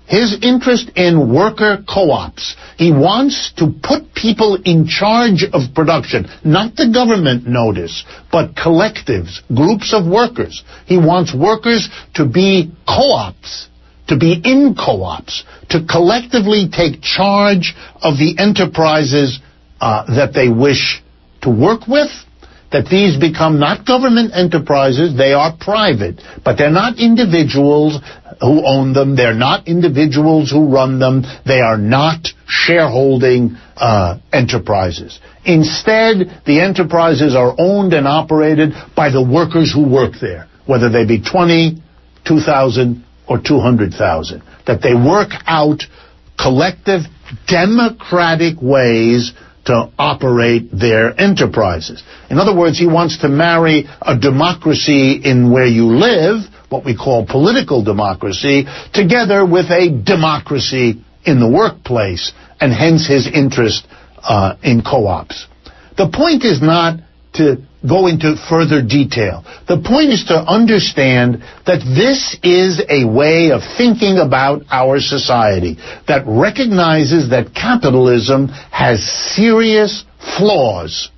his 0.06 0.36
interest 0.42 0.90
in 0.96 1.32
worker 1.32 1.84
co-ops. 1.88 2.56
He 2.76 2.90
wants 2.90 3.52
to 3.58 3.72
put 3.82 4.12
people 4.12 4.58
in 4.64 4.88
charge 4.88 5.44
of 5.52 5.72
production, 5.72 6.26
not 6.44 6.74
the 6.74 6.90
government 6.92 7.46
notice, 7.46 8.04
but 8.32 8.56
collectives, 8.56 9.40
groups 9.54 9.94
of 9.94 10.06
workers. 10.06 10.64
He 10.86 10.98
wants 10.98 11.32
workers 11.32 11.88
to 12.14 12.26
be 12.26 12.72
co-ops, 12.88 13.68
to 14.08 14.16
be 14.18 14.40
in 14.44 14.74
co-ops, 14.74 15.44
to 15.68 15.86
collectively 15.86 16.68
take 16.68 17.00
charge 17.02 17.74
of 18.02 18.18
the 18.18 18.34
enterprises 18.36 19.38
uh, 19.80 20.04
that 20.16 20.34
they 20.34 20.48
wish 20.48 21.02
to 21.42 21.50
work 21.50 21.86
with, 21.86 22.10
that 22.72 22.86
these 22.86 23.18
become 23.18 23.58
not 23.58 23.84
government 23.84 24.32
enterprises, 24.34 25.16
they 25.16 25.32
are 25.32 25.56
private, 25.58 26.20
but 26.44 26.56
they're 26.56 26.70
not 26.70 26.98
individuals 26.98 27.98
who 28.40 28.64
own 28.64 28.92
them, 28.92 29.16
they're 29.16 29.34
not 29.34 29.66
individuals 29.66 30.50
who 30.50 30.72
run 30.72 30.98
them, 30.98 31.24
they 31.44 31.60
are 31.60 31.76
not 31.76 32.28
shareholding 32.46 33.56
uh, 33.76 34.18
enterprises. 34.32 35.18
Instead, 35.44 36.42
the 36.46 36.60
enterprises 36.60 37.34
are 37.34 37.54
owned 37.58 37.92
and 37.92 38.06
operated 38.06 38.72
by 38.94 39.10
the 39.10 39.22
workers 39.22 39.72
who 39.72 39.88
work 39.88 40.12
there, 40.20 40.48
whether 40.66 40.88
they 40.88 41.04
be 41.04 41.20
20, 41.20 41.82
2,000, 42.24 43.04
or 43.28 43.40
200,000. 43.44 44.42
That 44.66 44.82
they 44.82 44.94
work 44.94 45.30
out 45.46 45.82
collective, 46.38 47.02
democratic 47.46 48.56
ways 48.62 49.32
to 49.70 49.90
operate 49.98 50.68
their 50.72 51.18
enterprises. 51.18 52.02
In 52.28 52.38
other 52.38 52.54
words, 52.56 52.78
he 52.78 52.86
wants 52.86 53.18
to 53.22 53.28
marry 53.28 53.86
a 54.02 54.18
democracy 54.18 55.20
in 55.24 55.50
where 55.50 55.66
you 55.66 55.86
live, 55.86 56.42
what 56.68 56.84
we 56.84 56.96
call 56.96 57.26
political 57.26 57.82
democracy, 57.84 58.66
together 58.92 59.46
with 59.46 59.70
a 59.70 60.02
democracy 60.04 61.02
in 61.24 61.38
the 61.38 61.48
workplace, 61.48 62.32
and 62.60 62.72
hence 62.72 63.06
his 63.06 63.26
interest 63.26 63.86
uh, 64.22 64.56
in 64.62 64.82
co-ops. 64.82 65.46
The 65.96 66.08
point 66.08 66.44
is 66.44 66.60
not 66.60 67.00
to 67.40 67.56
go 67.86 68.06
into 68.06 68.36
further 68.48 68.82
detail. 68.82 69.42
The 69.66 69.80
point 69.80 70.10
is 70.12 70.24
to 70.28 70.36
understand 70.36 71.42
that 71.66 71.80
this 71.80 72.36
is 72.42 72.82
a 72.88 73.08
way 73.08 73.50
of 73.52 73.62
thinking 73.78 74.18
about 74.18 74.62
our 74.70 75.00
society 75.00 75.78
that 76.06 76.24
recognizes 76.26 77.30
that 77.30 77.54
capitalism 77.54 78.48
has 78.70 79.00
serious 79.34 80.04
flaws. 80.36 81.10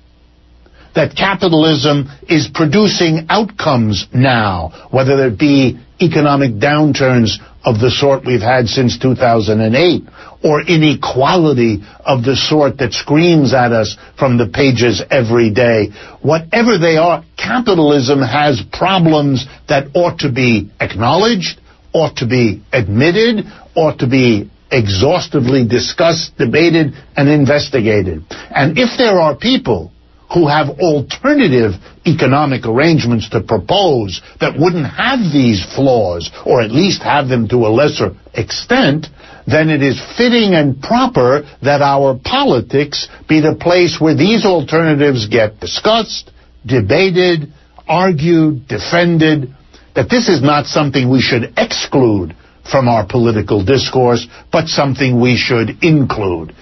That 0.95 1.15
capitalism 1.17 2.07
is 2.29 2.47
producing 2.53 3.25
outcomes 3.29 4.07
now, 4.13 4.87
whether 4.91 5.27
it 5.27 5.37
be 5.39 5.79
economic 5.99 6.53
downturns 6.53 7.39
of 7.65 7.79
the 7.79 7.89
sort 7.89 8.25
we've 8.25 8.41
had 8.41 8.67
since 8.67 8.97
2008, 8.99 10.03
or 10.43 10.61
inequality 10.61 11.81
of 12.05 12.23
the 12.23 12.35
sort 12.35 12.77
that 12.77 12.93
screams 12.93 13.53
at 13.53 13.71
us 13.71 13.97
from 14.19 14.37
the 14.37 14.47
pages 14.47 15.01
every 15.09 15.51
day. 15.53 15.89
Whatever 16.21 16.77
they 16.77 16.97
are, 16.97 17.23
capitalism 17.37 18.21
has 18.21 18.61
problems 18.71 19.45
that 19.69 19.87
ought 19.95 20.19
to 20.19 20.31
be 20.31 20.69
acknowledged, 20.79 21.61
ought 21.93 22.17
to 22.17 22.27
be 22.27 22.61
admitted, 22.73 23.45
ought 23.75 23.99
to 23.99 24.07
be 24.07 24.49
exhaustively 24.69 25.65
discussed, 25.67 26.35
debated, 26.37 26.93
and 27.15 27.29
investigated. 27.29 28.25
And 28.49 28.77
if 28.77 28.97
there 28.97 29.21
are 29.21 29.35
people 29.35 29.91
who 30.33 30.47
have 30.47 30.79
alternative 30.79 31.73
economic 32.07 32.65
arrangements 32.65 33.29
to 33.29 33.39
propose 33.41 34.21
that 34.41 34.57
wouldn't 34.57 34.89
have 34.89 35.19
these 35.31 35.63
flaws, 35.75 36.31
or 36.45 36.61
at 36.61 36.71
least 36.71 37.03
have 37.03 37.27
them 37.27 37.47
to 37.47 37.67
a 37.67 37.69
lesser 37.69 38.11
extent, 38.33 39.05
then 39.47 39.69
it 39.69 39.81
is 39.83 40.01
fitting 40.17 40.53
and 40.53 40.81
proper 40.81 41.43
that 41.61 41.81
our 41.81 42.19
politics 42.23 43.07
be 43.27 43.41
the 43.41 43.55
place 43.59 43.97
where 43.99 44.15
these 44.15 44.45
alternatives 44.45 45.27
get 45.27 45.59
discussed, 45.59 46.31
debated, 46.65 47.51
argued, 47.87 48.67
defended, 48.67 49.53
that 49.95 50.09
this 50.09 50.29
is 50.29 50.41
not 50.41 50.65
something 50.65 51.09
we 51.09 51.21
should 51.21 51.53
exclude 51.57 52.35
from 52.69 52.87
our 52.87 53.05
political 53.05 53.63
discourse, 53.63 54.25
but 54.51 54.67
something 54.67 55.19
we 55.19 55.35
should 55.35 55.83
include. 55.83 56.55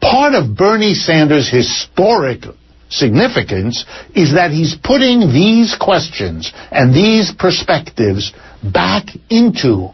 Part 0.00 0.34
of 0.34 0.54
Bernie 0.56 0.94
Sanders' 0.94 1.50
historic 1.50 2.44
significance 2.88 3.84
is 4.14 4.34
that 4.34 4.50
he's 4.50 4.76
putting 4.82 5.32
these 5.32 5.74
questions 5.80 6.52
and 6.70 6.94
these 6.94 7.32
perspectives 7.36 8.32
back 8.62 9.06
into 9.30 9.90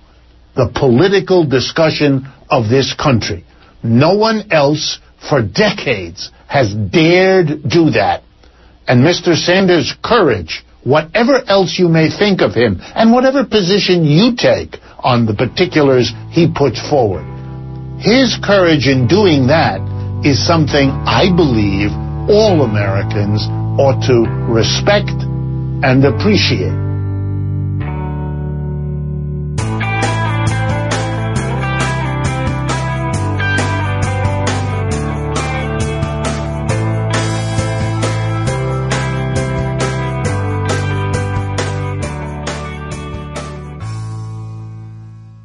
the 0.54 0.70
political 0.74 1.44
discussion 1.46 2.26
of 2.50 2.68
this 2.68 2.94
country. 2.94 3.44
No 3.82 4.14
one 4.14 4.52
else 4.52 4.98
for 5.28 5.42
decades 5.42 6.30
has 6.48 6.74
dared 6.74 7.68
do 7.68 7.90
that. 7.90 8.22
And 8.86 9.02
Mr. 9.02 9.34
Sanders' 9.34 9.94
courage, 10.04 10.64
whatever 10.84 11.42
else 11.46 11.78
you 11.78 11.88
may 11.88 12.10
think 12.10 12.42
of 12.42 12.54
him, 12.54 12.80
and 12.80 13.12
whatever 13.12 13.44
position 13.44 14.04
you 14.04 14.36
take 14.36 14.76
on 14.98 15.26
the 15.26 15.34
particulars 15.34 16.12
he 16.30 16.52
puts 16.52 16.78
forward, 16.90 17.24
his 17.98 18.36
courage 18.42 18.88
in 18.88 19.06
doing 19.06 19.46
that 19.46 19.80
is 20.24 20.44
something 20.44 20.90
I 20.90 21.30
believe 21.34 21.90
all 22.28 22.62
Americans 22.62 23.46
ought 23.78 24.02
to 24.06 24.28
respect 24.52 25.10
and 25.82 26.04
appreciate. 26.04 26.91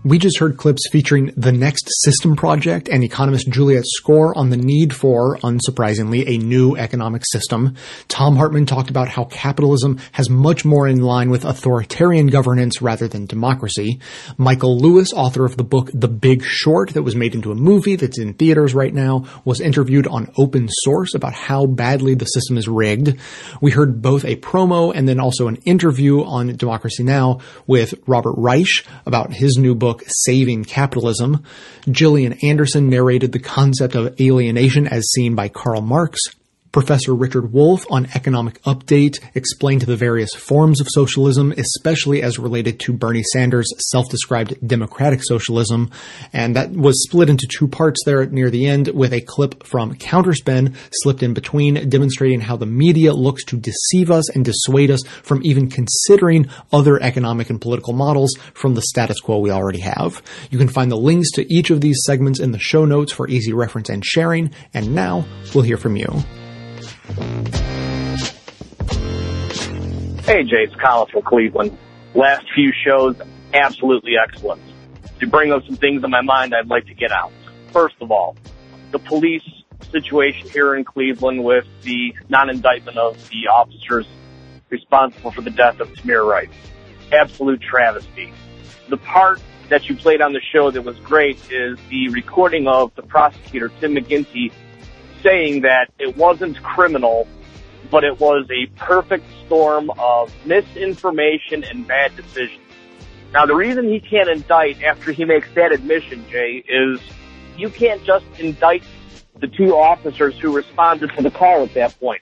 We 0.08 0.20
just 0.20 0.40
heard 0.40 0.56
clips 0.56 0.88
featuring 0.90 1.34
the 1.36 1.52
Next 1.52 1.86
System 2.06 2.38
Project 2.38 2.88
and 2.88 3.04
economist 3.04 3.50
Juliet 3.50 3.84
Schor 3.86 4.34
on 4.38 4.52
the 4.52 4.56
need 4.56 4.96
for, 4.96 5.38
unsurprisingly, 5.40 6.24
a 6.26 6.38
new 6.38 6.78
economic 6.78 7.24
system. 7.26 7.76
Thom 8.08 8.38
Hartmann 8.38 8.66
talked 8.66 8.90
about 8.90 9.10
how 9.10 9.26
capitalism 9.26 10.00
has 10.14 10.30
much 10.30 10.64
more 10.64 10.88
in 10.88 11.02
line 11.02 11.30
with 11.30 11.44
authoritarian 11.44 12.28
governance 12.28 12.82
rather 12.82 13.10
than 13.10 13.26
democracy. 13.26 14.00
Michael 14.38 14.80
Lewis, 14.80 15.12
author 15.12 15.44
of 15.44 15.58
the 15.58 15.66
book 15.66 15.90
The 15.94 16.08
Big 16.08 16.42
Short 16.42 16.94
that 16.94 17.04
was 17.04 17.18
made 17.18 17.36
into 17.36 17.52
a 17.52 17.56
movie 17.56 17.98
that's 17.98 18.18
in 18.18 18.34
theaters 18.34 18.74
right 18.74 18.94
now, 18.94 19.26
was 19.44 19.60
interviewed 19.60 20.08
on 20.08 20.32
Open 20.38 20.70
Source 20.70 21.16
about 21.16 21.34
how 21.34 21.66
badly 21.66 22.16
the 22.16 22.24
system 22.24 22.58
is 22.58 22.70
rigged. 22.70 23.20
We 23.60 23.72
heard 23.72 24.02
both 24.02 24.24
a 24.24 24.38
promo 24.38 24.94
and 24.96 25.06
then 25.06 25.20
also 25.20 25.50
an 25.50 25.58
interview 25.66 26.24
on 26.24 26.56
Democracy 26.56 27.04
Now! 27.04 27.40
with 27.66 27.94
Robert 28.08 28.36
Reich 28.38 28.86
about 29.06 29.34
his 29.34 29.58
new 29.58 29.76
book, 29.76 29.97
Saving 30.06 30.66
Capitalism. 30.66 31.44
Gillian 31.90 32.34
Anderson 32.44 32.90
narrated 32.90 33.32
the 33.32 33.40
concept 33.40 33.96
of 33.96 34.20
alienation 34.20 34.88
as 34.88 35.10
seen 35.12 35.36
by 35.36 35.50
Karl 35.50 35.82
Marx. 35.82 36.20
Professor 36.78 37.16
Richard 37.16 37.54
Wolff 37.54 37.88
on 37.90 38.08
Economic 38.14 38.62
Update 38.62 39.18
explained 39.34 39.82
the 39.82 39.96
various 39.96 40.36
forms 40.36 40.80
of 40.80 40.86
socialism, 40.92 41.52
especially 41.58 42.22
as 42.22 42.38
related 42.38 42.80
to 42.82 42.94
Bernie 42.94 43.24
Sanders' 43.34 43.74
self-described 43.90 44.56
democratic 44.68 45.22
socialism. 45.24 45.90
And 46.34 46.56
that 46.56 46.70
was 46.74 47.04
split 47.04 47.32
into 47.32 47.48
two 47.48 47.68
parts 47.68 48.04
there 48.06 48.24
near 48.28 48.52
the 48.52 48.68
end 48.68 48.90
with 48.90 49.12
a 49.12 49.22
clip 49.22 49.64
from 49.64 49.96
Counterspin 49.96 50.76
slipped 50.92 51.24
in 51.24 51.34
between 51.34 51.90
demonstrating 51.90 52.42
how 52.42 52.58
the 52.58 52.68
media 52.68 53.12
looks 53.12 53.44
to 53.46 53.58
deceive 53.58 54.12
us 54.12 54.30
and 54.36 54.46
dissuade 54.46 54.92
us 54.92 55.02
from 55.24 55.42
even 55.44 55.72
considering 55.72 56.48
other 56.72 57.02
economic 57.02 57.50
and 57.50 57.60
political 57.60 57.94
models 57.94 58.36
from 58.54 58.76
the 58.76 58.84
status 58.84 59.20
quo 59.20 59.40
we 59.40 59.50
already 59.50 59.80
have. 59.80 60.22
You 60.52 60.60
can 60.60 60.70
find 60.70 60.92
the 60.92 60.96
links 60.96 61.32
to 61.32 61.52
each 61.52 61.72
of 61.72 61.82
these 61.82 62.04
segments 62.06 62.40
in 62.40 62.52
the 62.52 62.60
show 62.60 62.86
notes 62.86 63.12
for 63.12 63.28
easy 63.28 63.52
reference 63.52 63.90
and 63.90 64.06
sharing. 64.06 64.52
And 64.76 64.94
now 64.94 65.26
we'll 65.56 65.64
hear 65.64 65.78
from 65.78 65.96
you. 65.96 66.24
Hey, 70.26 70.44
Jay, 70.44 70.64
it's 70.64 70.76
Colin 70.76 71.08
from 71.12 71.22
Cleveland. 71.22 71.78
Last 72.14 72.46
few 72.54 72.74
shows, 72.86 73.16
absolutely 73.54 74.14
excellent. 74.18 74.62
To 75.20 75.28
bring 75.28 75.54
up 75.54 75.66
some 75.66 75.78
things 75.78 76.04
in 76.04 76.10
my 76.10 76.22
mind 76.22 76.54
I'd 76.54 76.68
like 76.68 76.86
to 76.88 76.94
get 76.94 77.12
out. 77.12 77.32
First 77.72 77.96
of 78.02 78.12
all, 78.12 78.36
the 78.92 79.00
police 79.00 79.44
situation 79.92 80.50
here 80.50 80.76
in 80.76 80.84
Cleveland 80.84 81.44
with 81.44 81.66
the 81.82 82.14
non-indictment 82.30 82.98
of 82.98 83.18
the 83.30 83.48
officers 83.48 84.06
responsible 84.70 85.32
for 85.32 85.42
the 85.42 85.50
death 85.50 85.80
of 85.80 85.90
Tamir 85.94 86.30
Rice. 86.30 86.50
Absolute 87.14 87.62
travesty. 87.62 88.34
The 88.90 88.98
part 88.98 89.42
that 89.70 89.88
you 89.90 89.96
played 89.96 90.22
on 90.22 90.34
the 90.34 90.42
show 90.52 90.72
that 90.72 90.82
was 90.82 90.98
great 91.00 91.40
is 91.52 91.80
the 91.90 92.10
recording 92.10 92.68
of 92.68 92.94
the 92.96 93.02
prosecutor, 93.02 93.72
Tim 93.80 93.96
McGinty, 93.96 94.52
saying 95.24 95.62
that 95.62 95.90
it 96.00 96.18
wasn't 96.18 96.62
criminal, 96.64 97.28
but 97.90 98.04
it 98.04 98.20
was 98.20 98.48
a 98.50 98.68
perfect 98.78 99.26
storm 99.46 99.90
of 99.98 100.34
misinformation 100.46 101.64
and 101.64 101.88
bad 101.88 102.16
decisions. 102.16 102.62
Now, 103.34 103.46
the 103.46 103.56
reason 103.56 103.88
he 103.90 104.00
can't 104.00 104.30
indict 104.30 104.82
after 104.84 105.12
he 105.12 105.26
makes 105.26 105.48
that 105.54 105.72
admission, 105.72 106.26
Jay, 106.30 106.64
is 106.68 107.00
you 107.58 107.70
can't 107.70 108.04
just 108.04 108.26
indict 108.40 108.84
the 109.40 109.48
two 109.48 109.76
officers 109.76 110.38
who 110.40 110.56
responded 110.56 111.12
to 111.16 111.22
the 111.22 111.32
call 111.32 111.64
at 111.64 111.74
that 111.74 112.00
point. 112.00 112.22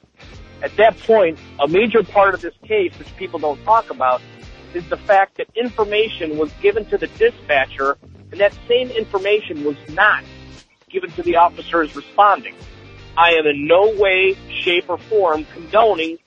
At 0.62 0.76
that 0.78 0.98
point, 1.00 1.38
a 1.60 1.68
major 1.68 2.04
part 2.04 2.34
of 2.34 2.42
this 2.42 2.56
case, 2.64 2.98
which 2.98 3.16
people 3.18 3.40
don't 3.40 3.64
talk 3.64 3.90
about, 3.90 4.22
is 4.74 4.88
the 4.90 4.98
fact 4.98 5.38
that 5.38 5.48
information 5.56 6.38
was 6.38 6.52
given 6.62 6.86
to 6.86 6.98
the 6.98 7.08
dispatcher, 7.08 7.98
and 8.32 8.40
that 8.42 8.54
same 8.68 8.90
information 8.92 9.64
was 9.64 9.78
not 9.90 10.24
given 10.90 11.12
to 11.12 11.24
the 11.24 11.36
officers 11.36 11.96
responding. 11.96 12.56
I 13.18 13.34
am 13.34 13.48
in 13.48 13.66
no 13.66 13.96
way, 13.96 14.36
shape, 14.50 14.90
or 14.90 14.98
form 14.98 15.46
condoning 15.54 16.18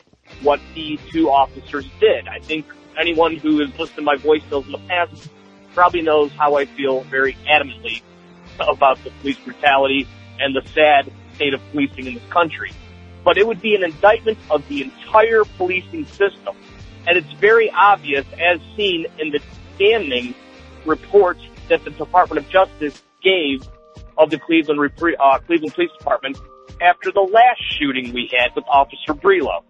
what 0.43 0.61
the 0.75 0.99
two 1.11 1.31
officers 1.31 1.87
did. 2.01 2.29
I 2.29 2.39
think 2.39 2.67
anyone 2.99 3.37
who 3.37 3.61
has 3.61 3.71
listened 3.79 3.97
to 3.97 4.03
my 4.03 4.17
voicemails 4.17 4.67
in 4.67 4.73
the 4.73 4.79
past 4.89 5.29
probably 5.75 6.03
knows 6.03 6.33
how 6.33 6.57
I 6.57 6.65
feel 6.65 7.03
very 7.03 7.37
adamantly 7.49 8.03
about 8.59 9.03
the 9.05 9.11
police 9.21 9.39
brutality 9.39 10.09
and 10.41 10.57
the 10.57 10.67
sad 10.71 11.13
state 11.35 11.55
of 11.55 11.61
policing 11.71 12.07
in 12.07 12.15
this 12.15 12.29
country. 12.31 12.73
But 13.23 13.37
it 13.37 13.47
would 13.47 13.61
be 13.61 13.75
an 13.75 13.85
indictment 13.85 14.39
of 14.51 14.67
the 14.69 14.83
entire 14.83 15.45
policing 15.45 16.07
system. 16.07 16.57
And 17.07 17.19
it's 17.19 17.33
very 17.35 17.71
obvious, 17.71 18.25
as 18.41 18.61
seen 18.77 19.07
in 19.19 19.31
the 19.31 19.41
damning 19.79 20.35
report 20.87 21.39
that 21.69 21.85
the 21.85 21.91
Department 21.91 22.45
of 22.45 22.51
Justice 22.51 23.03
gave 23.23 23.63
of 24.17 24.31
the 24.31 24.39
Cleveland, 24.39 24.81
uh, 25.21 25.39
Cleveland 25.41 25.75
Police 25.75 25.91
Department 25.99 26.39
after 26.81 27.11
the 27.13 27.21
last 27.21 27.61
shooting 27.79 28.13
we 28.13 28.31
had 28.37 28.55
with 28.55 28.65
Officer 28.69 29.15
Brelo. 29.15 29.63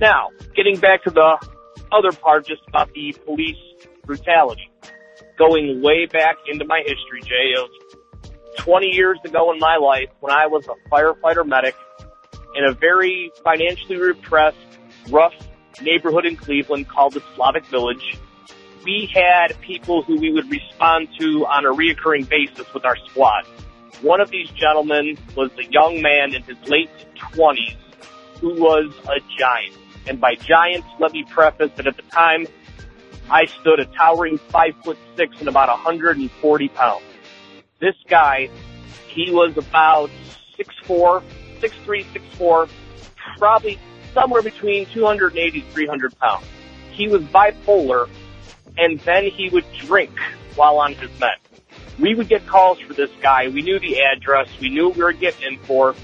Now, 0.00 0.30
getting 0.54 0.78
back 0.78 1.04
to 1.04 1.10
the 1.10 1.38
other 1.92 2.12
part 2.12 2.46
just 2.46 2.62
about 2.68 2.92
the 2.94 3.14
police 3.24 3.56
brutality. 4.04 4.70
Going 5.38 5.82
way 5.82 6.06
back 6.06 6.36
into 6.46 6.64
my 6.64 6.80
history, 6.80 7.22
Jay, 7.22 7.54
of 7.58 7.68
20 8.56 8.88
years 8.88 9.18
ago 9.24 9.52
in 9.52 9.58
my 9.58 9.76
life 9.76 10.08
when 10.20 10.32
I 10.32 10.46
was 10.46 10.66
a 10.66 10.88
firefighter 10.90 11.46
medic 11.46 11.74
in 12.54 12.64
a 12.64 12.72
very 12.72 13.32
financially 13.44 13.96
repressed, 13.96 14.56
rough 15.08 15.34
neighborhood 15.80 16.26
in 16.26 16.36
Cleveland 16.36 16.88
called 16.88 17.14
the 17.14 17.22
Slavic 17.34 17.64
Village. 17.66 18.18
We 18.84 19.10
had 19.12 19.58
people 19.60 20.02
who 20.02 20.18
we 20.18 20.32
would 20.32 20.50
respond 20.50 21.08
to 21.18 21.46
on 21.46 21.64
a 21.64 21.70
reoccurring 21.70 22.28
basis 22.28 22.72
with 22.72 22.84
our 22.84 22.96
squad. 23.08 23.44
One 24.02 24.20
of 24.20 24.30
these 24.30 24.48
gentlemen 24.50 25.18
was 25.36 25.50
a 25.58 25.64
young 25.70 26.00
man 26.00 26.34
in 26.34 26.42
his 26.42 26.56
late 26.66 26.90
20s 27.34 27.76
who 28.40 28.54
was 28.54 28.94
a 29.04 29.20
giant. 29.38 29.76
And 30.06 30.18
by 30.18 30.36
giant, 30.36 30.84
let 30.98 31.12
me 31.12 31.24
preface 31.28 31.70
that 31.76 31.86
at 31.86 31.96
the 31.96 32.02
time, 32.04 32.46
I 33.30 33.44
stood 33.60 33.78
a 33.78 33.84
towering 33.84 34.38
five 34.38 34.74
foot 34.82 34.96
six 35.16 35.38
and 35.38 35.48
about 35.48 35.68
140 35.68 36.68
pounds. 36.68 37.04
This 37.78 37.94
guy, 38.08 38.48
he 39.08 39.30
was 39.30 39.56
about 39.58 40.10
6'4", 40.58 41.22
6'3", 41.60 42.04
6'4", 42.38 42.68
probably 43.36 43.78
somewhere 44.14 44.42
between 44.42 44.86
280 44.86 45.60
300 45.60 46.18
pounds. 46.18 46.46
He 46.92 47.06
was 47.06 47.22
bipolar, 47.24 48.08
and 48.78 48.98
then 49.00 49.26
he 49.26 49.50
would 49.50 49.64
drink 49.74 50.18
while 50.56 50.78
on 50.78 50.94
his 50.94 51.10
med. 51.20 51.36
We 51.98 52.14
would 52.14 52.28
get 52.28 52.46
calls 52.46 52.78
for 52.80 52.94
this 52.94 53.10
guy. 53.20 53.48
We 53.48 53.62
knew 53.62 53.78
the 53.78 54.02
address. 54.02 54.48
We 54.60 54.70
knew 54.70 54.88
what 54.88 54.96
we 54.96 55.02
were 55.02 55.12
getting 55.12 55.54
in 55.54 55.58
for. 55.58 55.94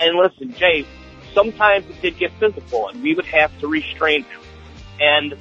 And 0.00 0.16
listen, 0.16 0.54
Jay, 0.54 0.86
sometimes 1.32 1.88
it 1.88 2.00
did 2.02 2.18
get 2.18 2.32
physical, 2.38 2.88
and 2.88 3.02
we 3.02 3.14
would 3.14 3.26
have 3.26 3.56
to 3.60 3.66
restrain 3.66 4.24
him. 4.24 4.40
And 5.00 5.36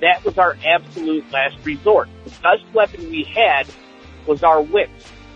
that 0.00 0.24
was 0.24 0.38
our 0.38 0.56
absolute 0.64 1.30
last 1.30 1.56
resort. 1.64 2.08
The 2.24 2.30
best 2.42 2.64
weapon 2.74 3.10
we 3.10 3.24
had 3.24 3.66
was 4.26 4.42
our 4.42 4.60
wits. 4.60 4.92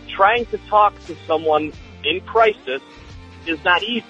Trying 0.08 0.46
to 0.46 0.58
talk 0.68 0.98
to 1.06 1.16
someone 1.26 1.72
in 2.04 2.20
crisis 2.22 2.82
is 3.46 3.62
not 3.64 3.82
easy. 3.82 4.06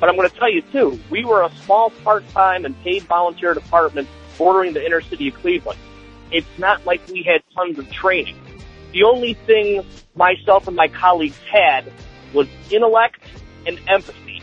But 0.00 0.08
I'm 0.08 0.16
going 0.16 0.28
to 0.28 0.36
tell 0.36 0.50
you 0.50 0.62
too, 0.62 0.98
we 1.10 1.24
were 1.24 1.42
a 1.42 1.50
small 1.64 1.90
part-time 2.02 2.64
and 2.64 2.76
paid 2.82 3.04
volunteer 3.04 3.54
department 3.54 4.08
bordering 4.36 4.72
the 4.72 4.84
inner 4.84 5.00
city 5.00 5.28
of 5.28 5.34
Cleveland. 5.34 5.78
It's 6.32 6.58
not 6.58 6.84
like 6.84 7.06
we 7.08 7.22
had 7.22 7.42
tons 7.54 7.78
of 7.78 7.88
training. 7.90 8.36
The 8.92 9.04
only 9.04 9.34
thing 9.34 9.84
myself 10.14 10.68
and 10.68 10.76
my 10.76 10.88
colleagues 10.88 11.38
had 11.50 11.90
was 12.34 12.46
intellect 12.70 13.22
and 13.66 13.78
empathy. 13.88 14.42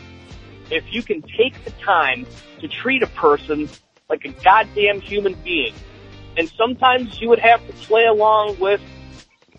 If 0.70 0.84
you 0.92 1.02
can 1.02 1.22
take 1.22 1.64
the 1.64 1.70
time 1.82 2.26
to 2.60 2.68
treat 2.68 3.02
a 3.02 3.06
person 3.08 3.68
like 4.08 4.24
a 4.24 4.30
goddamn 4.30 5.00
human 5.00 5.34
being, 5.44 5.74
and 6.36 6.50
sometimes 6.56 7.20
you 7.20 7.28
would 7.28 7.38
have 7.38 7.64
to 7.66 7.72
play 7.86 8.06
along 8.06 8.58
with 8.58 8.80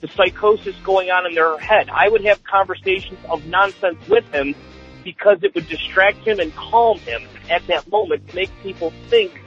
the 0.02 0.08
psychosis 0.10 0.76
going 0.84 1.10
on 1.10 1.26
in 1.26 1.36
their 1.36 1.58
head. 1.58 1.90
I 1.90 2.10
would 2.10 2.26
have 2.26 2.44
conversations 2.44 3.20
of 3.30 3.46
nonsense 3.46 3.98
with 4.10 4.26
him 4.34 4.56
because 5.04 5.44
it 5.44 5.54
would 5.56 5.68
distract 5.68 6.28
him 6.28 6.40
and 6.40 6.54
calm 6.56 6.98
him 7.00 7.24
at 7.50 7.66
that 7.68 7.90
moment 7.90 8.28
to 8.30 8.36
make 8.36 8.50
people 8.62 8.92
think, 9.08 9.42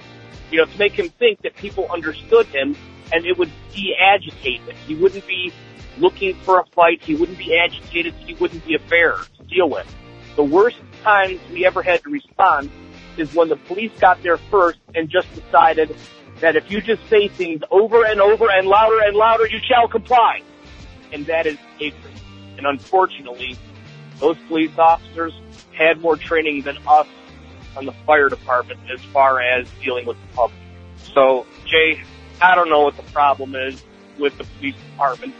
you 0.50 0.58
know, 0.58 0.64
to 0.64 0.78
make 0.78 0.92
him 0.92 1.08
think 1.10 1.42
that 1.42 1.56
people 1.56 1.86
understood 1.90 2.46
him 2.46 2.76
and 3.14 3.24
it 3.24 3.38
would 3.38 3.50
de-agitate 3.72 4.60
him. 4.62 4.76
He 4.86 4.96
wouldn't 4.96 5.26
be 5.26 5.52
looking 5.98 6.34
for 6.34 6.58
a 6.58 6.66
fight. 6.66 7.00
He 7.00 7.14
wouldn't 7.14 7.38
be 7.38 7.56
agitated. 7.56 8.12
He 8.26 8.34
wouldn't 8.34 8.66
be 8.66 8.74
a 8.74 8.80
bear 8.80 9.16
to 9.38 9.44
deal 9.44 9.70
with. 9.70 9.86
The 10.34 10.42
worst 10.42 10.78
times 11.04 11.40
we 11.52 11.64
ever 11.64 11.82
had 11.82 12.02
to 12.02 12.10
respond 12.10 12.70
is 13.16 13.32
when 13.32 13.48
the 13.48 13.56
police 13.56 13.92
got 14.00 14.20
there 14.24 14.36
first 14.36 14.80
and 14.96 15.08
just 15.08 15.32
decided 15.32 15.94
that 16.40 16.56
if 16.56 16.68
you 16.68 16.80
just 16.80 17.08
say 17.08 17.28
things 17.28 17.62
over 17.70 18.04
and 18.04 18.20
over 18.20 18.50
and 18.50 18.66
louder 18.66 18.98
and 19.04 19.16
louder, 19.16 19.46
you 19.46 19.60
shall 19.60 19.86
comply. 19.86 20.40
And 21.12 21.24
that 21.26 21.46
is 21.46 21.56
hatred. 21.78 22.12
And 22.56 22.66
unfortunately, 22.66 23.56
those 24.18 24.36
police 24.48 24.76
officers 24.76 25.32
had 25.78 26.00
more 26.00 26.16
training 26.16 26.62
than 26.62 26.78
us 26.88 27.06
on 27.76 27.86
the 27.86 27.92
fire 27.92 28.28
department 28.28 28.80
as 28.92 29.00
far 29.04 29.40
as 29.40 29.68
dealing 29.80 30.06
with 30.06 30.16
the 30.20 30.34
public. 30.34 30.58
So, 31.14 31.46
Jay, 31.66 32.02
I 32.44 32.54
don't 32.54 32.68
know 32.68 32.82
what 32.82 32.96
the 32.96 33.02
problem 33.04 33.54
is 33.56 33.82
with 34.18 34.36
the 34.36 34.44
police 34.44 34.74
department 34.92 35.34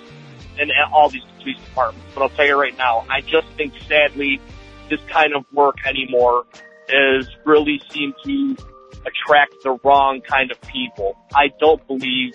and 0.59 0.71
all 0.91 1.11
these 1.11 1.23
police 1.39 1.59
departments, 1.59 2.07
but 2.15 2.23
I'll 2.23 2.31
tell 2.31 2.47
you 2.47 2.59
right 2.59 2.77
now, 2.79 3.05
I 3.11 3.21
just 3.21 3.47
think 3.59 3.75
sadly 3.87 4.41
this 4.89 5.01
kind 5.09 5.35
of 5.35 5.45
work 5.53 5.87
anymore 5.87 6.45
is 6.89 7.29
really 7.45 7.83
seem 7.91 8.15
to 8.25 8.57
attract 9.05 9.55
the 9.63 9.79
wrong 9.85 10.23
kind 10.23 10.51
of 10.51 10.59
people. 10.63 11.15
I 11.35 11.49
don't 11.61 11.87
believe 11.87 12.33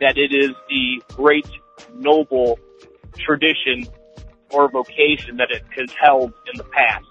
that 0.00 0.18
it 0.18 0.34
is 0.34 0.50
the 0.68 1.02
great, 1.14 1.46
noble 1.94 2.58
tradition 3.16 3.86
or 4.50 4.68
vocation 4.68 5.36
that 5.36 5.52
it 5.52 5.62
has 5.78 5.92
held 6.00 6.32
in 6.52 6.58
the 6.58 6.64
past. 6.64 7.04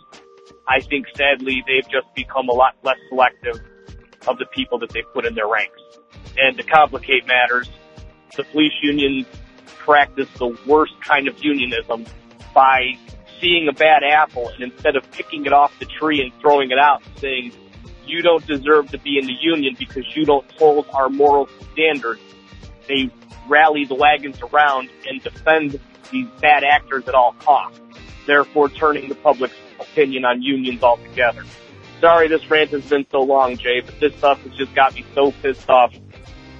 I 0.67 0.81
think 0.81 1.05
sadly 1.15 1.63
they've 1.65 1.89
just 1.89 2.13
become 2.13 2.49
a 2.49 2.53
lot 2.53 2.75
less 2.83 2.97
selective 3.07 3.61
of 4.27 4.37
the 4.37 4.45
people 4.53 4.79
that 4.79 4.89
they 4.89 5.03
put 5.13 5.25
in 5.25 5.33
their 5.35 5.47
ranks. 5.47 5.79
And 6.37 6.57
to 6.57 6.63
complicate 6.63 7.27
matters, 7.27 7.69
the 8.35 8.43
police 8.43 8.73
unions 8.81 9.25
practice 9.65 10.29
the 10.37 10.57
worst 10.65 10.93
kind 11.01 11.27
of 11.27 11.43
unionism 11.43 12.05
by 12.53 12.97
seeing 13.41 13.67
a 13.67 13.73
bad 13.73 14.03
apple 14.03 14.49
and 14.49 14.71
instead 14.71 14.95
of 14.95 15.09
picking 15.11 15.45
it 15.45 15.53
off 15.53 15.77
the 15.79 15.85
tree 15.85 16.21
and 16.21 16.31
throwing 16.41 16.71
it 16.71 16.77
out 16.77 17.01
saying, 17.17 17.51
you 18.05 18.21
don't 18.21 18.45
deserve 18.45 18.89
to 18.91 18.97
be 18.97 19.17
in 19.17 19.25
the 19.25 19.35
union 19.39 19.75
because 19.77 20.03
you 20.15 20.25
don't 20.25 20.49
hold 20.53 20.85
our 20.93 21.09
moral 21.09 21.47
standards, 21.71 22.21
they 22.87 23.09
rally 23.47 23.85
the 23.85 23.95
wagons 23.95 24.39
around 24.41 24.89
and 25.07 25.21
defend 25.21 25.79
these 26.11 26.27
bad 26.41 26.63
actors 26.63 27.07
at 27.07 27.13
all 27.13 27.33
costs, 27.39 27.79
therefore 28.25 28.69
turning 28.69 29.09
the 29.09 29.15
public's 29.15 29.55
opinion 29.79 30.25
on 30.25 30.41
unions 30.41 30.81
altogether. 30.83 31.43
Sorry 32.01 32.27
this 32.27 32.49
rant 32.49 32.71
has 32.71 32.85
been 32.85 33.05
so 33.11 33.21
long, 33.21 33.57
Jay, 33.57 33.81
but 33.81 33.99
this 33.99 34.15
stuff 34.15 34.41
has 34.41 34.53
just 34.55 34.73
got 34.73 34.95
me 34.95 35.05
so 35.13 35.31
pissed 35.31 35.69
off. 35.69 35.93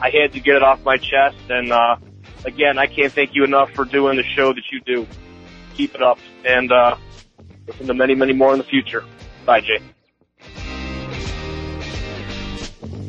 I 0.02 0.10
had 0.12 0.34
to 0.34 0.40
get 0.40 0.56
it 0.56 0.64
off 0.64 0.84
my 0.84 0.98
chest, 0.98 1.38
and 1.50 1.72
uh, 1.72 1.98
again, 2.46 2.78
I 2.78 2.88
can't 2.88 3.12
thank 3.12 3.36
you 3.36 3.44
enough 3.44 3.72
for 3.72 3.86
doing 3.86 4.18
the 4.18 4.24
show 4.24 4.54
that 4.54 4.64
you 4.72 4.80
do. 4.82 5.08
Keep 5.76 5.96
it 5.96 6.02
up, 6.02 6.20
and 6.46 6.72
uh, 6.72 6.96
listen 7.68 7.88
to 7.88 7.94
many, 7.94 8.16
many 8.16 8.34
more 8.34 8.54
in 8.54 8.60
the 8.60 8.66
future. 8.66 9.04
Bye, 9.46 9.62
Jay. 9.62 9.80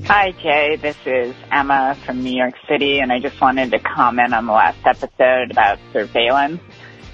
Hi, 0.07 0.33
Jay. 0.43 0.75
This 0.75 0.97
is 1.07 1.37
Emma 1.53 1.97
from 2.05 2.25
New 2.25 2.37
York 2.37 2.55
City, 2.69 2.99
and 2.99 3.13
I 3.13 3.21
just 3.21 3.41
wanted 3.41 3.71
to 3.71 3.79
comment 3.79 4.35
on 4.35 4.47
the 4.47 4.53
last 4.53 4.85
episode 4.85 5.53
about 5.53 5.79
surveillance. 5.93 6.61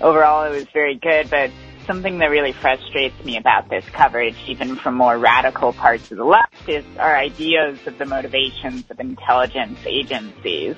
Overall, 0.00 0.44
it 0.44 0.56
was 0.56 0.66
very 0.72 0.94
good, 0.94 1.28
but 1.28 1.50
something 1.86 2.18
that 2.18 2.30
really 2.30 2.52
frustrates 2.52 3.24
me 3.24 3.36
about 3.36 3.68
this 3.70 3.84
coverage, 3.90 4.36
even 4.46 4.76
from 4.76 4.94
more 4.94 5.16
radical 5.16 5.72
parts 5.72 6.10
of 6.10 6.18
the 6.18 6.24
left, 6.24 6.68
is 6.68 6.84
our 6.98 7.16
ideas 7.16 7.78
of 7.86 7.98
the 7.98 8.04
motivations 8.04 8.84
of 8.90 9.00
intelligence 9.00 9.78
agencies. 9.86 10.76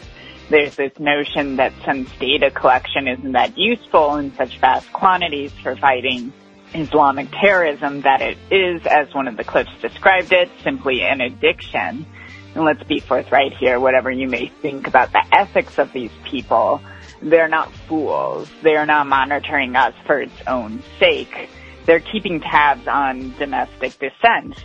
There's 0.51 0.77
this 0.77 0.99
notion 0.99 1.57
that 1.57 1.73
since 1.85 2.11
data 2.19 2.51
collection 2.51 3.09
isn't 3.09 3.33
that 3.33 3.59
useful 3.59 4.17
in 4.17 4.35
such 4.35 4.59
vast 4.59 4.91
quantities 4.93 5.53
for 5.63 5.77
fighting 5.77 6.33
Islamic 6.75 7.31
terrorism 7.31 8.03
that 8.03 8.21
it 8.21 8.39
is, 8.51 8.87
as 8.87 9.13
one 9.15 9.29
of 9.29 9.37
the 9.37 9.45
clips 9.45 9.71
described 9.81 10.33
it, 10.33 10.51
simply 10.63 11.03
an 11.03 11.21
addiction. 11.21 12.07
And 12.55 12.65
let's 12.65 12.83
be 12.85 13.01
forthright 13.01 13.55
here, 13.55 13.79
whatever 13.79 14.11
you 14.11 14.29
may 14.29 14.49
think 14.63 14.87
about 14.87 15.13
the 15.13 15.25
ethics 15.33 15.79
of 15.79 15.93
these 15.93 16.11
people, 16.25 16.81
they're 17.23 17.49
not 17.49 17.73
fools. 17.73 18.49
They're 18.63 18.87
not 18.87 19.07
monitoring 19.07 19.77
us 19.77 19.95
for 20.07 20.21
its 20.21 20.41
own 20.47 20.83
sake. 20.99 21.49
They're 21.87 22.01
keeping 22.01 22.41
tabs 22.41 22.87
on 22.87 23.35
domestic 23.39 23.99
dissent. 23.99 24.65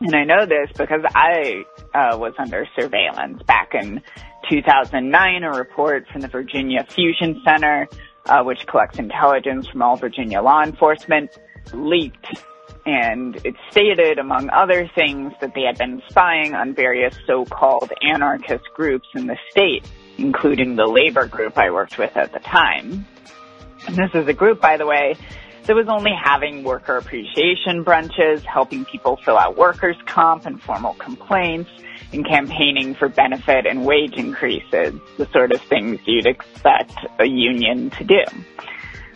And 0.00 0.14
I 0.14 0.24
know 0.24 0.46
this 0.46 0.70
because 0.76 1.02
I 1.14 1.64
uh, 1.94 2.16
was 2.16 2.32
under 2.38 2.66
surveillance 2.74 3.42
back 3.42 3.74
in 3.74 4.02
2009, 4.48 5.42
a 5.42 5.50
report 5.50 6.06
from 6.08 6.22
the 6.22 6.28
Virginia 6.28 6.86
Fusion 6.88 7.40
Center 7.44 7.88
uh, 8.26 8.42
which 8.42 8.66
collects 8.66 8.98
intelligence 8.98 9.66
from 9.68 9.82
all 9.82 9.96
Virginia 9.96 10.40
law 10.40 10.62
enforcement, 10.62 11.30
leaked. 11.72 12.42
And 12.86 13.36
it 13.44 13.54
stated, 13.70 14.18
among 14.18 14.50
other 14.50 14.88
things, 14.94 15.32
that 15.40 15.54
they 15.54 15.62
had 15.62 15.78
been 15.78 16.02
spying 16.08 16.54
on 16.54 16.74
various 16.74 17.14
so-called 17.26 17.92
anarchist 18.02 18.64
groups 18.74 19.08
in 19.14 19.26
the 19.26 19.36
state, 19.50 19.84
including 20.20 20.76
the 20.76 20.86
labor 20.86 21.26
group 21.26 21.58
I 21.58 21.70
worked 21.70 21.98
with 21.98 22.16
at 22.16 22.32
the 22.32 22.38
time. 22.40 23.06
And 23.86 23.96
this 23.96 24.10
is 24.14 24.28
a 24.28 24.34
group, 24.34 24.60
by 24.60 24.76
the 24.76 24.86
way, 24.86 25.16
that 25.64 25.74
was 25.74 25.88
only 25.88 26.12
having 26.12 26.64
worker 26.64 26.96
appreciation 26.96 27.84
brunches, 27.84 28.42
helping 28.42 28.84
people 28.84 29.18
fill 29.24 29.38
out 29.38 29.56
workers' 29.56 29.96
comp 30.06 30.46
and 30.46 30.60
formal 30.60 30.94
complaints, 30.94 31.70
and 32.12 32.26
campaigning 32.26 32.94
for 32.94 33.08
benefit 33.08 33.66
and 33.66 33.84
wage 33.84 34.14
increases, 34.14 34.94
the 35.16 35.28
sort 35.32 35.52
of 35.52 35.60
things 35.62 36.00
you'd 36.06 36.26
expect 36.26 36.94
a 37.18 37.26
union 37.26 37.90
to 37.90 38.04
do. 38.04 38.22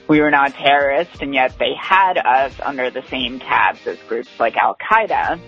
We 0.06 0.20
were 0.20 0.30
not 0.30 0.54
terrorists, 0.54 1.16
and 1.20 1.34
yet 1.34 1.58
they 1.58 1.72
had 1.80 2.18
us 2.18 2.52
under 2.62 2.90
the 2.90 3.02
same 3.08 3.38
tabs 3.38 3.86
as 3.86 3.98
groups 4.06 4.28
like 4.38 4.56
Al 4.56 4.76
Qaeda. 4.76 5.40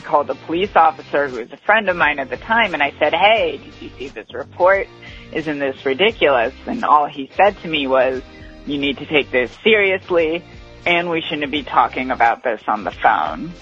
Called 0.00 0.30
a 0.30 0.34
police 0.34 0.74
officer 0.74 1.28
who 1.28 1.38
was 1.38 1.52
a 1.52 1.56
friend 1.58 1.88
of 1.88 1.96
mine 1.96 2.18
at 2.18 2.30
the 2.30 2.36
time, 2.36 2.74
and 2.74 2.82
I 2.82 2.92
said, 2.98 3.14
"Hey, 3.14 3.58
did 3.58 3.74
you 3.80 3.90
see 3.98 4.08
this 4.08 4.32
report? 4.32 4.88
Isn't 5.32 5.58
this 5.58 5.84
ridiculous?" 5.84 6.54
And 6.66 6.84
all 6.84 7.06
he 7.06 7.30
said 7.36 7.60
to 7.62 7.68
me 7.68 7.86
was, 7.86 8.22
"You 8.66 8.78
need 8.78 8.98
to 8.98 9.06
take 9.06 9.30
this 9.30 9.50
seriously, 9.62 10.42
and 10.86 11.10
we 11.10 11.20
shouldn't 11.20 11.52
be 11.52 11.62
talking 11.62 12.10
about 12.10 12.42
this 12.42 12.62
on 12.66 12.84
the 12.84 12.90
phone." 12.90 13.52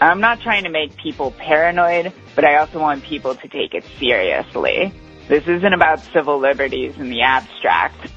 I'm 0.00 0.20
not 0.20 0.40
trying 0.40 0.62
to 0.64 0.70
make 0.70 0.96
people 0.96 1.32
paranoid, 1.32 2.12
but 2.34 2.44
I 2.44 2.56
also 2.58 2.78
want 2.78 3.02
people 3.02 3.34
to 3.34 3.48
take 3.48 3.74
it 3.74 3.84
seriously. 3.98 4.92
This 5.26 5.46
isn't 5.46 5.74
about 5.74 6.00
civil 6.12 6.38
liberties 6.38 6.96
in 6.98 7.10
the 7.10 7.22
abstract, 7.22 8.10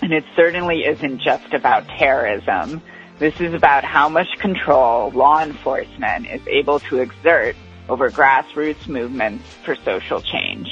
and 0.00 0.12
it 0.12 0.24
certainly 0.36 0.84
isn't 0.86 1.20
just 1.20 1.52
about 1.52 1.88
terrorism. 1.88 2.80
This 3.18 3.40
is 3.40 3.52
about 3.52 3.82
how 3.82 4.08
much 4.08 4.28
control 4.38 5.10
law 5.10 5.42
enforcement 5.42 6.26
is 6.28 6.40
able 6.46 6.78
to 6.80 6.98
exert 6.98 7.56
over 7.88 8.10
grassroots 8.10 8.86
movements 8.86 9.42
for 9.64 9.74
social 9.74 10.20
change. 10.20 10.68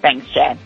Thanks, 0.00 0.26
Jay. 0.28 0.56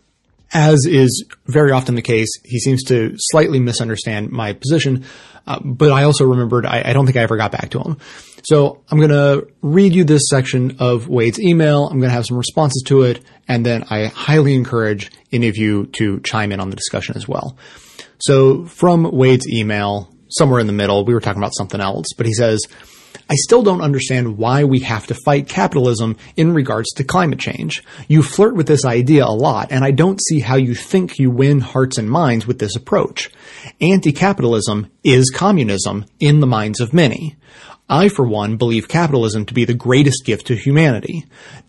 As 0.54 0.86
is 0.86 1.26
very 1.48 1.72
often 1.72 1.96
the 1.96 2.02
case, 2.02 2.30
he 2.44 2.60
seems 2.60 2.84
to 2.86 3.16
slightly 3.18 3.60
misunderstand 3.60 4.32
my 4.32 4.54
position. 4.54 5.06
Uh, 5.46 5.60
but 5.64 5.92
I 5.92 6.04
also 6.04 6.26
remembered 6.26 6.66
I, 6.66 6.84
I 6.86 6.94
don't 6.94 7.06
think 7.06 7.18
I 7.18 7.22
ever 7.22 7.38
got 7.38 7.52
back 7.52 7.72
to 7.72 7.80
him. 7.80 7.98
So 8.44 8.84
I'm 8.90 8.98
going 8.98 9.10
to 9.10 9.48
read 9.62 9.94
you 9.94 10.04
this 10.04 10.24
section 10.30 10.78
of 10.80 11.08
Wade's 11.08 11.40
email. 11.40 11.88
I'm 11.88 12.00
going 12.00 12.10
to 12.10 12.16
have 12.16 12.26
some 12.26 12.38
responses 12.38 12.84
to 12.88 13.04
it, 13.04 13.24
and 13.48 13.66
then 13.66 13.86
I 13.90 14.08
highly 14.08 14.54
encourage 14.54 15.12
any 15.32 15.48
of 15.48 15.58
you 15.58 15.88
to 15.98 16.20
chime 16.22 16.52
in 16.52 16.60
on 16.60 16.70
the 16.70 16.76
discussion 16.76 17.16
as 17.16 17.28
well. 17.28 17.58
So 18.20 18.66
from 18.66 19.12
Wade's 19.12 19.48
email, 19.48 20.14
somewhere 20.30 20.60
in 20.60 20.68
the 20.68 20.74
middle, 20.74 21.06
we 21.06 21.14
were 21.14 21.20
talking 21.20 21.42
about 21.42 21.56
something 21.56 21.82
else, 21.82 22.08
but 22.16 22.26
he 22.26 22.34
says, 22.34 22.62
I 23.30 23.36
still 23.36 23.64
don't 23.64 23.82
understand 23.82 24.38
why 24.38 24.64
we 24.64 24.80
have 24.80 25.08
to 25.08 25.16
fight 25.26 25.48
capitalism 25.48 26.18
in 26.36 26.54
regards 26.54 26.90
to 26.94 27.04
climate 27.04 27.40
change. 27.40 27.84
You 28.08 28.22
flirt 28.22 28.56
with 28.56 28.68
this 28.68 28.86
idea 28.86 29.26
a 29.26 29.28
lot, 29.28 29.72
and 29.72 29.84
I 29.84 29.92
don't 29.92 30.22
see 30.22 30.40
how 30.40 30.56
you 30.56 30.76
think 30.76 31.18
you 31.18 31.32
win 31.32 31.62
hearts 31.62 31.98
and 31.98 32.10
minds 32.10 32.46
with 32.46 32.60
this 32.60 32.76
approach. 32.76 33.30
Anti-capitalism 33.80 34.88
is 35.04 35.32
communism 35.32 36.06
in 36.20 36.42
the 36.42 36.48
minds 36.48 36.82
of 36.82 36.94
many. 36.94 37.38
I, 37.90 38.08
for 38.08 38.26
one, 38.26 38.56
believe 38.56 38.88
capitalism 38.88 39.46
to 39.46 39.54
be 39.54 39.66
the 39.66 39.74
greatest 39.74 40.24
gift 40.26 40.48
to 40.48 40.56
humanity. 40.56 41.26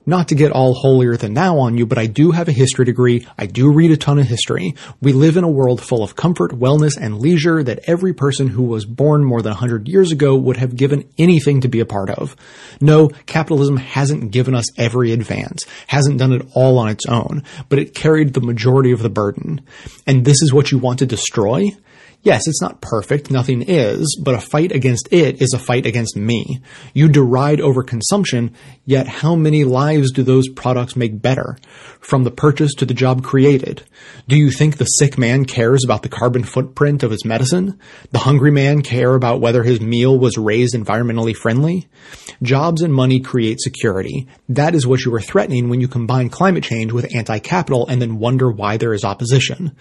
Not 0.06 0.28
to 0.28 0.36
get 0.36 0.52
all 0.52 0.74
holier 0.74 1.16
than 1.16 1.34
thou 1.34 1.58
on 1.58 1.76
you, 1.76 1.86
but 1.86 1.98
I 1.98 2.06
do 2.06 2.30
have 2.30 2.46
a 2.46 2.52
history 2.52 2.84
degree. 2.84 3.26
I 3.36 3.46
do 3.46 3.72
read 3.72 3.90
a 3.90 3.96
ton 3.96 4.20
of 4.20 4.26
history. 4.26 4.76
We 5.00 5.12
live 5.12 5.36
in 5.36 5.42
a 5.42 5.50
world 5.50 5.82
full 5.82 6.04
of 6.04 6.14
comfort, 6.14 6.52
wellness, 6.52 6.96
and 7.00 7.18
leisure 7.18 7.64
that 7.64 7.80
every 7.88 8.12
person 8.12 8.46
who 8.46 8.62
was 8.62 8.84
born 8.84 9.24
more 9.24 9.42
than 9.42 9.50
100 9.50 9.88
years 9.88 10.12
ago 10.12 10.36
would 10.36 10.56
have 10.58 10.76
given 10.76 11.08
anything 11.18 11.62
to 11.62 11.68
be 11.68 11.80
a 11.80 11.86
part 11.86 12.10
of. 12.10 12.36
No, 12.80 13.08
capitalism 13.26 13.78
hasn't 13.78 14.30
given 14.30 14.54
us 14.54 14.66
every 14.78 15.12
advance, 15.12 15.64
hasn't 15.88 16.18
done 16.18 16.32
it 16.32 16.46
all 16.54 16.78
on 16.78 16.90
its 16.90 17.06
own, 17.06 17.42
but 17.68 17.80
it 17.80 17.94
carried 17.94 18.34
the 18.34 18.40
majority 18.40 18.92
of 18.92 19.02
the 19.02 19.10
burden. 19.10 19.62
And 20.06 20.24
this 20.24 20.42
is 20.42 20.52
what 20.52 20.70
you 20.70 20.78
want 20.78 21.00
to 21.00 21.06
destroy? 21.06 21.70
Yes, 22.24 22.48
it's 22.48 22.62
not 22.62 22.80
perfect, 22.80 23.30
nothing 23.30 23.60
is, 23.60 24.18
but 24.18 24.34
a 24.34 24.40
fight 24.40 24.72
against 24.72 25.12
it 25.12 25.42
is 25.42 25.52
a 25.52 25.58
fight 25.58 25.84
against 25.84 26.16
me. 26.16 26.58
You 26.94 27.10
deride 27.10 27.58
overconsumption, 27.58 28.54
yet 28.86 29.06
how 29.06 29.36
many 29.36 29.64
lives 29.64 30.10
do 30.10 30.22
those 30.22 30.48
products 30.48 30.96
make 30.96 31.20
better? 31.20 31.58
From 32.00 32.24
the 32.24 32.30
purchase 32.30 32.72
to 32.76 32.86
the 32.86 32.94
job 32.94 33.22
created. 33.22 33.82
Do 34.26 34.36
you 34.36 34.50
think 34.50 34.78
the 34.78 34.86
sick 34.86 35.18
man 35.18 35.44
cares 35.44 35.84
about 35.84 36.02
the 36.02 36.08
carbon 36.08 36.44
footprint 36.44 37.02
of 37.02 37.10
his 37.10 37.26
medicine? 37.26 37.78
The 38.12 38.20
hungry 38.20 38.50
man 38.50 38.80
care 38.80 39.14
about 39.14 39.42
whether 39.42 39.62
his 39.62 39.82
meal 39.82 40.18
was 40.18 40.38
raised 40.38 40.74
environmentally 40.74 41.36
friendly? 41.36 41.88
Jobs 42.42 42.80
and 42.80 42.94
money 42.94 43.20
create 43.20 43.60
security. 43.60 44.28
That 44.48 44.74
is 44.74 44.86
what 44.86 45.04
you 45.04 45.14
are 45.14 45.20
threatening 45.20 45.68
when 45.68 45.82
you 45.82 45.88
combine 45.88 46.30
climate 46.30 46.64
change 46.64 46.90
with 46.90 47.14
anti-capital 47.14 47.86
and 47.86 48.00
then 48.00 48.18
wonder 48.18 48.50
why 48.50 48.78
there 48.78 48.94
is 48.94 49.04
opposition. 49.04 49.76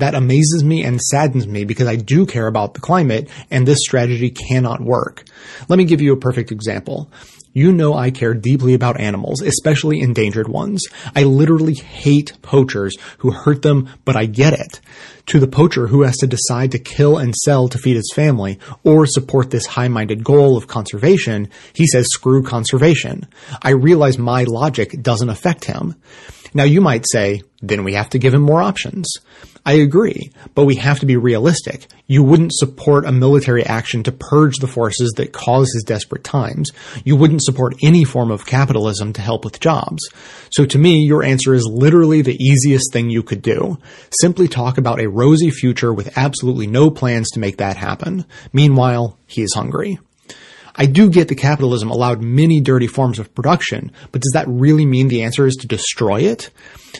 That 0.00 0.14
amazes 0.14 0.64
me 0.64 0.82
and 0.82 1.00
saddens 1.00 1.46
me 1.46 1.64
because 1.64 1.86
I 1.86 1.96
do 1.96 2.26
care 2.26 2.46
about 2.46 2.74
the 2.74 2.80
climate 2.80 3.28
and 3.50 3.66
this 3.66 3.80
strategy 3.80 4.30
cannot 4.30 4.80
work. 4.80 5.24
Let 5.68 5.76
me 5.76 5.84
give 5.84 6.00
you 6.00 6.12
a 6.12 6.16
perfect 6.16 6.50
example. 6.50 7.10
You 7.52 7.72
know 7.72 7.94
I 7.94 8.12
care 8.12 8.32
deeply 8.32 8.74
about 8.74 9.00
animals, 9.00 9.42
especially 9.42 10.00
endangered 10.00 10.46
ones. 10.48 10.82
I 11.16 11.24
literally 11.24 11.74
hate 11.74 12.32
poachers 12.42 12.96
who 13.18 13.32
hurt 13.32 13.62
them, 13.62 13.88
but 14.04 14.16
I 14.16 14.26
get 14.26 14.52
it. 14.52 14.80
To 15.26 15.40
the 15.40 15.48
poacher 15.48 15.88
who 15.88 16.02
has 16.02 16.16
to 16.18 16.28
decide 16.28 16.70
to 16.72 16.78
kill 16.78 17.18
and 17.18 17.34
sell 17.34 17.68
to 17.68 17.78
feed 17.78 17.96
his 17.96 18.12
family 18.14 18.58
or 18.84 19.04
support 19.04 19.50
this 19.50 19.66
high-minded 19.66 20.22
goal 20.22 20.56
of 20.56 20.68
conservation, 20.68 21.48
he 21.72 21.86
says 21.86 22.06
screw 22.08 22.42
conservation. 22.42 23.26
I 23.62 23.70
realize 23.70 24.16
my 24.16 24.44
logic 24.44 25.02
doesn't 25.02 25.28
affect 25.28 25.64
him. 25.64 25.96
Now 26.54 26.64
you 26.64 26.80
might 26.80 27.04
say, 27.10 27.42
then 27.62 27.84
we 27.84 27.94
have 27.94 28.10
to 28.10 28.18
give 28.18 28.34
him 28.34 28.42
more 28.42 28.62
options. 28.62 29.06
I 29.64 29.74
agree, 29.74 30.32
but 30.54 30.64
we 30.64 30.76
have 30.76 31.00
to 31.00 31.06
be 31.06 31.16
realistic. 31.16 31.86
You 32.06 32.22
wouldn't 32.22 32.54
support 32.54 33.04
a 33.04 33.12
military 33.12 33.64
action 33.64 34.02
to 34.04 34.12
purge 34.12 34.56
the 34.56 34.66
forces 34.66 35.12
that 35.16 35.32
cause 35.32 35.70
his 35.72 35.84
desperate 35.84 36.24
times. 36.24 36.70
You 37.04 37.16
wouldn't 37.16 37.44
support 37.44 37.76
any 37.82 38.04
form 38.04 38.30
of 38.30 38.46
capitalism 38.46 39.12
to 39.12 39.20
help 39.20 39.44
with 39.44 39.60
jobs. 39.60 40.02
So 40.50 40.64
to 40.64 40.78
me, 40.78 41.04
your 41.04 41.22
answer 41.22 41.52
is 41.52 41.66
literally 41.66 42.22
the 42.22 42.42
easiest 42.42 42.92
thing 42.92 43.10
you 43.10 43.22
could 43.22 43.42
do. 43.42 43.78
Simply 44.20 44.48
talk 44.48 44.78
about 44.78 45.00
a 45.00 45.10
rosy 45.10 45.50
future 45.50 45.92
with 45.92 46.16
absolutely 46.16 46.66
no 46.66 46.90
plans 46.90 47.28
to 47.32 47.40
make 47.40 47.58
that 47.58 47.76
happen. 47.76 48.24
Meanwhile, 48.52 49.18
he 49.26 49.42
is 49.42 49.52
hungry. 49.54 49.98
I 50.76 50.86
do 50.86 51.10
get 51.10 51.28
that 51.28 51.36
capitalism 51.36 51.90
allowed 51.90 52.22
many 52.22 52.60
dirty 52.60 52.86
forms 52.86 53.18
of 53.18 53.34
production, 53.34 53.92
but 54.12 54.22
does 54.22 54.32
that 54.34 54.48
really 54.48 54.86
mean 54.86 55.08
the 55.08 55.22
answer 55.22 55.46
is 55.46 55.56
to 55.56 55.66
destroy 55.66 56.22
it? 56.22 56.50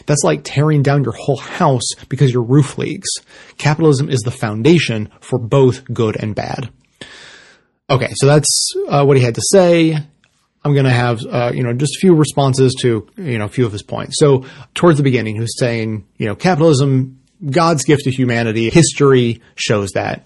That's 0.05 0.23
like 0.23 0.41
tearing 0.43 0.83
down 0.83 1.03
your 1.03 1.13
whole 1.13 1.37
house 1.37 1.93
because 2.09 2.31
your 2.31 2.43
roof 2.43 2.77
leaks. 2.77 3.09
Capitalism 3.57 4.09
is 4.09 4.21
the 4.21 4.31
foundation 4.31 5.09
for 5.19 5.37
both 5.39 5.83
good 5.85 6.17
and 6.21 6.35
bad. 6.35 6.69
Okay, 7.89 8.11
so 8.13 8.25
that's 8.25 8.73
uh, 8.87 9.03
what 9.03 9.17
he 9.17 9.23
had 9.23 9.35
to 9.35 9.41
say. 9.51 9.97
I'm 10.63 10.73
going 10.73 10.85
to 10.85 10.91
have, 10.91 11.25
uh, 11.25 11.51
you 11.53 11.63
know, 11.63 11.73
just 11.73 11.97
a 11.97 11.99
few 11.99 12.13
responses 12.13 12.75
to, 12.81 13.07
you 13.17 13.37
know, 13.37 13.45
a 13.45 13.49
few 13.49 13.65
of 13.65 13.71
his 13.71 13.81
points. 13.83 14.17
So 14.19 14.45
towards 14.75 14.97
the 14.97 15.03
beginning, 15.03 15.35
he 15.35 15.41
was 15.41 15.57
saying, 15.57 16.07
you 16.17 16.27
know, 16.27 16.35
capitalism, 16.35 17.19
God's 17.49 17.83
gift 17.83 18.03
to 18.03 18.11
humanity, 18.11 18.69
history 18.69 19.41
shows 19.55 19.91
that. 19.91 20.25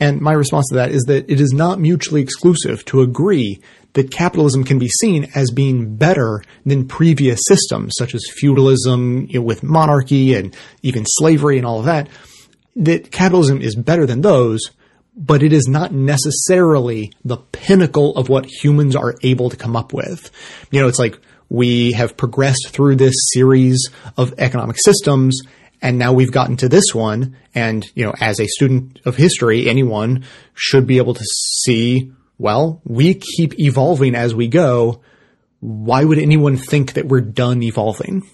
And 0.00 0.20
my 0.20 0.32
response 0.32 0.68
to 0.68 0.76
that 0.76 0.90
is 0.90 1.04
that 1.04 1.30
it 1.30 1.40
is 1.40 1.52
not 1.52 1.80
mutually 1.80 2.20
exclusive 2.20 2.84
to 2.86 3.00
agree 3.02 3.60
that 3.92 4.10
capitalism 4.10 4.64
can 4.64 4.78
be 4.78 4.88
seen 4.88 5.28
as 5.34 5.50
being 5.52 5.96
better 5.96 6.42
than 6.66 6.88
previous 6.88 7.40
systems, 7.46 7.92
such 7.96 8.14
as 8.14 8.24
feudalism 8.36 9.26
you 9.30 9.38
know, 9.38 9.44
with 9.44 9.62
monarchy 9.62 10.34
and 10.34 10.54
even 10.82 11.04
slavery 11.06 11.58
and 11.58 11.66
all 11.66 11.78
of 11.78 11.84
that. 11.84 12.08
That 12.76 13.12
capitalism 13.12 13.62
is 13.62 13.76
better 13.76 14.04
than 14.04 14.20
those, 14.20 14.60
but 15.16 15.44
it 15.44 15.52
is 15.52 15.68
not 15.68 15.92
necessarily 15.92 17.12
the 17.24 17.36
pinnacle 17.36 18.16
of 18.16 18.28
what 18.28 18.46
humans 18.46 18.96
are 18.96 19.14
able 19.22 19.48
to 19.48 19.56
come 19.56 19.76
up 19.76 19.92
with. 19.92 20.30
You 20.72 20.80
know, 20.80 20.88
it's 20.88 20.98
like 20.98 21.20
we 21.48 21.92
have 21.92 22.16
progressed 22.16 22.70
through 22.70 22.96
this 22.96 23.14
series 23.32 23.88
of 24.16 24.34
economic 24.38 24.76
systems 24.84 25.40
and 25.84 25.98
now 25.98 26.14
we've 26.14 26.32
gotten 26.32 26.56
to 26.56 26.68
this 26.68 26.94
one 26.94 27.36
and 27.54 27.88
you 27.94 28.04
know 28.04 28.14
as 28.18 28.40
a 28.40 28.46
student 28.46 28.98
of 29.04 29.14
history 29.14 29.68
anyone 29.68 30.24
should 30.54 30.86
be 30.86 30.96
able 30.96 31.14
to 31.14 31.24
see 31.24 32.10
well 32.38 32.80
we 32.84 33.14
keep 33.14 33.60
evolving 33.60 34.16
as 34.16 34.34
we 34.34 34.48
go. 34.48 35.00
Why 35.60 36.04
would 36.04 36.18
anyone 36.18 36.56
think 36.56 36.94
that 36.94 37.06
we're 37.06 37.22
done 37.22 37.62
evolving 37.62 38.28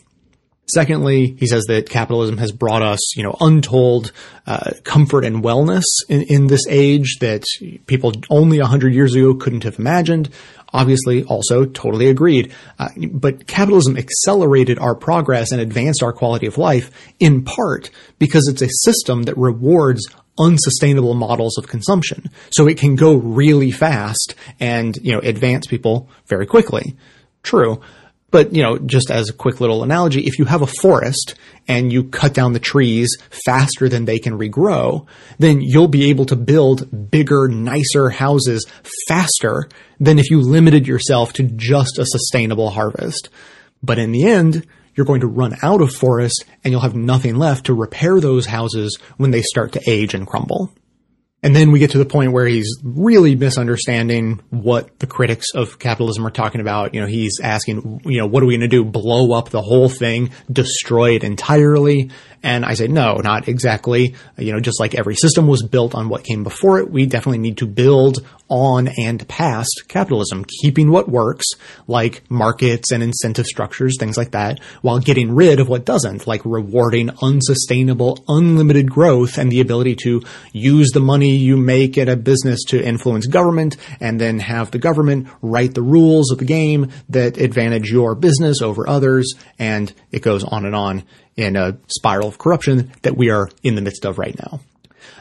Secondly, 0.72 1.36
he 1.38 1.46
says 1.46 1.64
that 1.64 1.88
capitalism 1.88 2.38
has 2.38 2.52
brought 2.52 2.82
us, 2.82 3.16
you 3.16 3.22
know, 3.22 3.36
untold 3.40 4.12
uh, 4.46 4.70
comfort 4.84 5.24
and 5.24 5.42
wellness 5.42 5.84
in, 6.08 6.22
in 6.22 6.46
this 6.46 6.66
age 6.68 7.18
that 7.20 7.44
people 7.86 8.12
only 8.30 8.58
a 8.58 8.66
hundred 8.66 8.94
years 8.94 9.14
ago 9.14 9.34
couldn't 9.34 9.64
have 9.64 9.78
imagined. 9.78 10.30
Obviously, 10.72 11.24
also 11.24 11.64
totally 11.64 12.08
agreed. 12.08 12.52
Uh, 12.78 12.90
but 13.10 13.48
capitalism 13.48 13.96
accelerated 13.96 14.78
our 14.78 14.94
progress 14.94 15.50
and 15.50 15.60
advanced 15.60 16.02
our 16.02 16.12
quality 16.12 16.46
of 16.46 16.58
life 16.58 16.90
in 17.18 17.42
part 17.44 17.90
because 18.20 18.46
it's 18.48 18.62
a 18.62 18.68
system 18.84 19.24
that 19.24 19.36
rewards 19.36 20.06
unsustainable 20.38 21.14
models 21.14 21.58
of 21.58 21.66
consumption. 21.68 22.30
So 22.50 22.68
it 22.68 22.78
can 22.78 22.94
go 22.94 23.14
really 23.14 23.72
fast 23.72 24.34
and, 24.60 24.96
you 25.02 25.12
know, 25.12 25.18
advance 25.18 25.66
people 25.66 26.08
very 26.26 26.46
quickly. 26.46 26.96
True. 27.42 27.80
But, 28.30 28.54
you 28.54 28.62
know, 28.62 28.78
just 28.78 29.10
as 29.10 29.28
a 29.28 29.32
quick 29.32 29.60
little 29.60 29.82
analogy, 29.82 30.26
if 30.26 30.38
you 30.38 30.44
have 30.44 30.62
a 30.62 30.66
forest 30.66 31.34
and 31.66 31.92
you 31.92 32.04
cut 32.04 32.32
down 32.32 32.52
the 32.52 32.60
trees 32.60 33.16
faster 33.44 33.88
than 33.88 34.04
they 34.04 34.18
can 34.18 34.38
regrow, 34.38 35.06
then 35.38 35.60
you'll 35.60 35.88
be 35.88 36.10
able 36.10 36.26
to 36.26 36.36
build 36.36 37.10
bigger, 37.10 37.48
nicer 37.48 38.10
houses 38.10 38.66
faster 39.08 39.68
than 39.98 40.18
if 40.18 40.30
you 40.30 40.40
limited 40.40 40.86
yourself 40.86 41.32
to 41.34 41.42
just 41.42 41.98
a 41.98 42.06
sustainable 42.06 42.70
harvest. 42.70 43.28
But 43.82 43.98
in 43.98 44.12
the 44.12 44.24
end, 44.24 44.66
you're 44.94 45.06
going 45.06 45.22
to 45.22 45.26
run 45.26 45.56
out 45.62 45.80
of 45.80 45.92
forest 45.92 46.44
and 46.62 46.70
you'll 46.70 46.82
have 46.82 46.94
nothing 46.94 47.36
left 47.36 47.66
to 47.66 47.74
repair 47.74 48.20
those 48.20 48.46
houses 48.46 48.98
when 49.16 49.30
they 49.30 49.42
start 49.42 49.72
to 49.72 49.90
age 49.90 50.14
and 50.14 50.26
crumble. 50.26 50.72
And 51.42 51.56
then 51.56 51.72
we 51.72 51.78
get 51.78 51.92
to 51.92 51.98
the 51.98 52.04
point 52.04 52.32
where 52.32 52.46
he's 52.46 52.78
really 52.82 53.34
misunderstanding 53.34 54.40
what 54.50 54.98
the 54.98 55.06
critics 55.06 55.46
of 55.54 55.78
capitalism 55.78 56.26
are 56.26 56.30
talking 56.30 56.60
about. 56.60 56.94
You 56.94 57.00
know, 57.00 57.06
he's 57.06 57.40
asking, 57.42 58.02
you 58.04 58.18
know, 58.18 58.26
what 58.26 58.42
are 58.42 58.46
we 58.46 58.58
going 58.58 58.68
to 58.68 58.68
do? 58.68 58.84
Blow 58.84 59.32
up 59.32 59.48
the 59.48 59.62
whole 59.62 59.88
thing, 59.88 60.30
destroy 60.52 61.14
it 61.14 61.24
entirely? 61.24 62.10
And 62.42 62.64
I 62.64 62.74
say, 62.74 62.88
no, 62.88 63.16
not 63.16 63.48
exactly. 63.48 64.14
You 64.38 64.52
know, 64.52 64.60
just 64.60 64.80
like 64.80 64.94
every 64.94 65.14
system 65.14 65.46
was 65.46 65.62
built 65.62 65.94
on 65.94 66.08
what 66.08 66.24
came 66.24 66.42
before 66.42 66.78
it, 66.78 66.90
we 66.90 67.06
definitely 67.06 67.38
need 67.38 67.58
to 67.58 67.66
build 67.66 68.18
on 68.50 68.88
and 68.98 69.26
past 69.28 69.84
capitalism, 69.88 70.44
keeping 70.60 70.90
what 70.90 71.08
works, 71.08 71.46
like 71.86 72.28
markets 72.28 72.90
and 72.90 73.02
incentive 73.02 73.46
structures, 73.46 73.96
things 73.98 74.16
like 74.16 74.32
that, 74.32 74.58
while 74.82 74.98
getting 74.98 75.32
rid 75.32 75.60
of 75.60 75.68
what 75.68 75.84
doesn't, 75.84 76.26
like 76.26 76.44
rewarding 76.44 77.10
unsustainable, 77.22 78.22
unlimited 78.26 78.90
growth 78.90 79.38
and 79.38 79.52
the 79.52 79.60
ability 79.60 79.94
to 79.94 80.20
use 80.52 80.90
the 80.90 81.00
money 81.00 81.36
you 81.36 81.56
make 81.56 81.96
at 81.96 82.08
a 82.08 82.16
business 82.16 82.64
to 82.64 82.82
influence 82.82 83.26
government 83.26 83.76
and 84.00 84.20
then 84.20 84.40
have 84.40 84.70
the 84.72 84.78
government 84.78 85.28
write 85.42 85.74
the 85.74 85.82
rules 85.82 86.32
of 86.32 86.38
the 86.38 86.44
game 86.44 86.90
that 87.08 87.36
advantage 87.38 87.90
your 87.90 88.14
business 88.16 88.60
over 88.60 88.88
others. 88.88 89.34
And 89.58 89.92
it 90.12 90.22
goes 90.22 90.44
on 90.44 90.66
and 90.66 90.74
on 90.74 91.04
in 91.36 91.56
a 91.56 91.78
spiral 91.88 92.28
of 92.28 92.38
corruption 92.38 92.92
that 93.02 93.16
we 93.16 93.30
are 93.30 93.48
in 93.62 93.74
the 93.74 93.82
midst 93.82 94.04
of 94.04 94.18
right 94.18 94.36
now. 94.38 94.60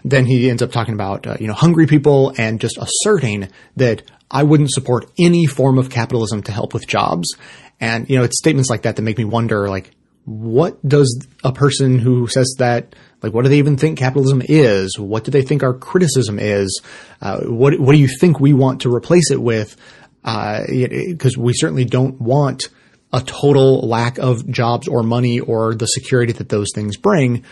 Then 0.03 0.25
he 0.25 0.49
ends 0.49 0.61
up 0.61 0.71
talking 0.71 0.93
about, 0.93 1.27
uh, 1.27 1.37
you 1.39 1.47
know, 1.47 1.53
hungry 1.53 1.87
people 1.87 2.33
and 2.37 2.59
just 2.59 2.77
asserting 2.77 3.49
that 3.77 4.03
I 4.31 4.43
wouldn't 4.43 4.71
support 4.71 5.09
any 5.17 5.45
form 5.45 5.77
of 5.77 5.89
capitalism 5.89 6.43
to 6.43 6.51
help 6.51 6.73
with 6.73 6.87
jobs. 6.87 7.35
And, 7.79 8.09
you 8.09 8.17
know, 8.17 8.23
it's 8.23 8.37
statements 8.37 8.69
like 8.69 8.83
that 8.83 8.95
that 8.95 9.01
make 9.01 9.17
me 9.17 9.25
wonder, 9.25 9.69
like, 9.69 9.91
what 10.25 10.85
does 10.87 11.27
a 11.43 11.51
person 11.51 11.97
who 11.97 12.27
says 12.27 12.55
that, 12.59 12.95
like, 13.23 13.33
what 13.33 13.43
do 13.43 13.49
they 13.49 13.57
even 13.57 13.77
think 13.77 13.97
capitalism 13.97 14.41
is? 14.47 14.99
What 14.99 15.23
do 15.23 15.31
they 15.31 15.41
think 15.41 15.63
our 15.63 15.73
criticism 15.73 16.37
is? 16.39 16.81
Uh, 17.21 17.41
what, 17.45 17.79
what 17.79 17.93
do 17.93 17.97
you 17.97 18.09
think 18.19 18.39
we 18.39 18.53
want 18.53 18.81
to 18.81 18.93
replace 18.93 19.31
it 19.31 19.41
with? 19.41 19.75
Because 20.21 21.37
uh, 21.37 21.41
we 21.41 21.53
certainly 21.53 21.85
don't 21.85 22.19
want 22.21 22.67
a 23.11 23.21
total 23.21 23.87
lack 23.87 24.17
of 24.17 24.49
jobs 24.49 24.87
or 24.87 25.03
money 25.03 25.39
or 25.39 25.73
the 25.73 25.85
security 25.85 26.33
that 26.33 26.49
those 26.49 26.67
things 26.73 26.97
bring. 26.97 27.43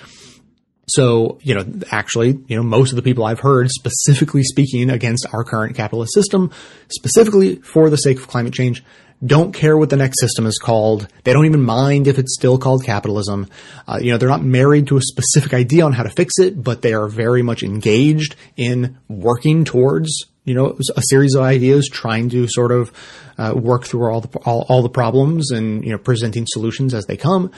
So, 0.90 1.40
you 1.42 1.54
know, 1.54 1.66
actually, 1.92 2.40
you 2.48 2.56
know, 2.56 2.64
most 2.64 2.92
of 2.92 2.96
the 2.96 3.02
people 3.02 3.26
I've 3.26 3.42
heard 3.42 3.70
specifically 3.70 4.44
speaking 4.44 4.90
against 4.90 5.28
our 5.34 5.44
current 5.44 5.76
capitalist 5.76 6.14
system, 6.14 6.52
specifically 6.90 7.56
for 7.56 7.90
the 7.90 7.98
sake 7.98 8.20
of 8.20 8.28
climate 8.28 8.54
change, 8.54 8.84
don't 9.26 9.52
care 9.52 9.78
what 9.78 9.90
the 9.90 9.98
next 9.98 10.22
system 10.22 10.46
is 10.46 10.60
called. 10.60 11.08
They 11.24 11.34
don't 11.34 11.46
even 11.46 11.64
mind 11.64 12.08
if 12.08 12.20
it's 12.20 12.36
still 12.36 12.58
called 12.58 12.86
capitalism. 12.86 13.48
Uh, 13.88 13.98
you 14.00 14.12
know, 14.12 14.18
they're 14.18 14.30
not 14.30 14.44
married 14.44 14.88
to 14.88 14.98
a 14.98 15.02
specific 15.02 15.54
idea 15.54 15.84
on 15.84 15.92
how 15.92 16.04
to 16.04 16.10
fix 16.10 16.36
it, 16.38 16.62
but 16.62 16.84
they 16.84 16.94
are 16.94 17.08
very 17.08 17.42
much 17.42 17.64
engaged 17.64 18.36
in 18.56 18.98
working 19.10 19.66
towards 19.66 20.26
you 20.48 20.54
know, 20.54 20.66
it 20.66 20.78
was 20.78 20.90
a 20.96 21.02
series 21.10 21.36
of 21.36 21.42
ideas 21.42 21.90
trying 21.92 22.30
to 22.30 22.48
sort 22.48 22.72
of 22.72 22.94
uh, 23.38 23.54
work 23.54 23.84
through 23.84 24.10
all 24.10 24.22
the 24.22 24.40
all, 24.40 24.66
all 24.70 24.82
the 24.82 24.90
problems 24.90 25.52
and 25.52 25.84
you 25.84 25.92
know 25.92 25.98
presenting 25.98 26.46
solutions 26.48 26.94
as 26.94 27.06
they 27.06 27.18
come. 27.18 27.52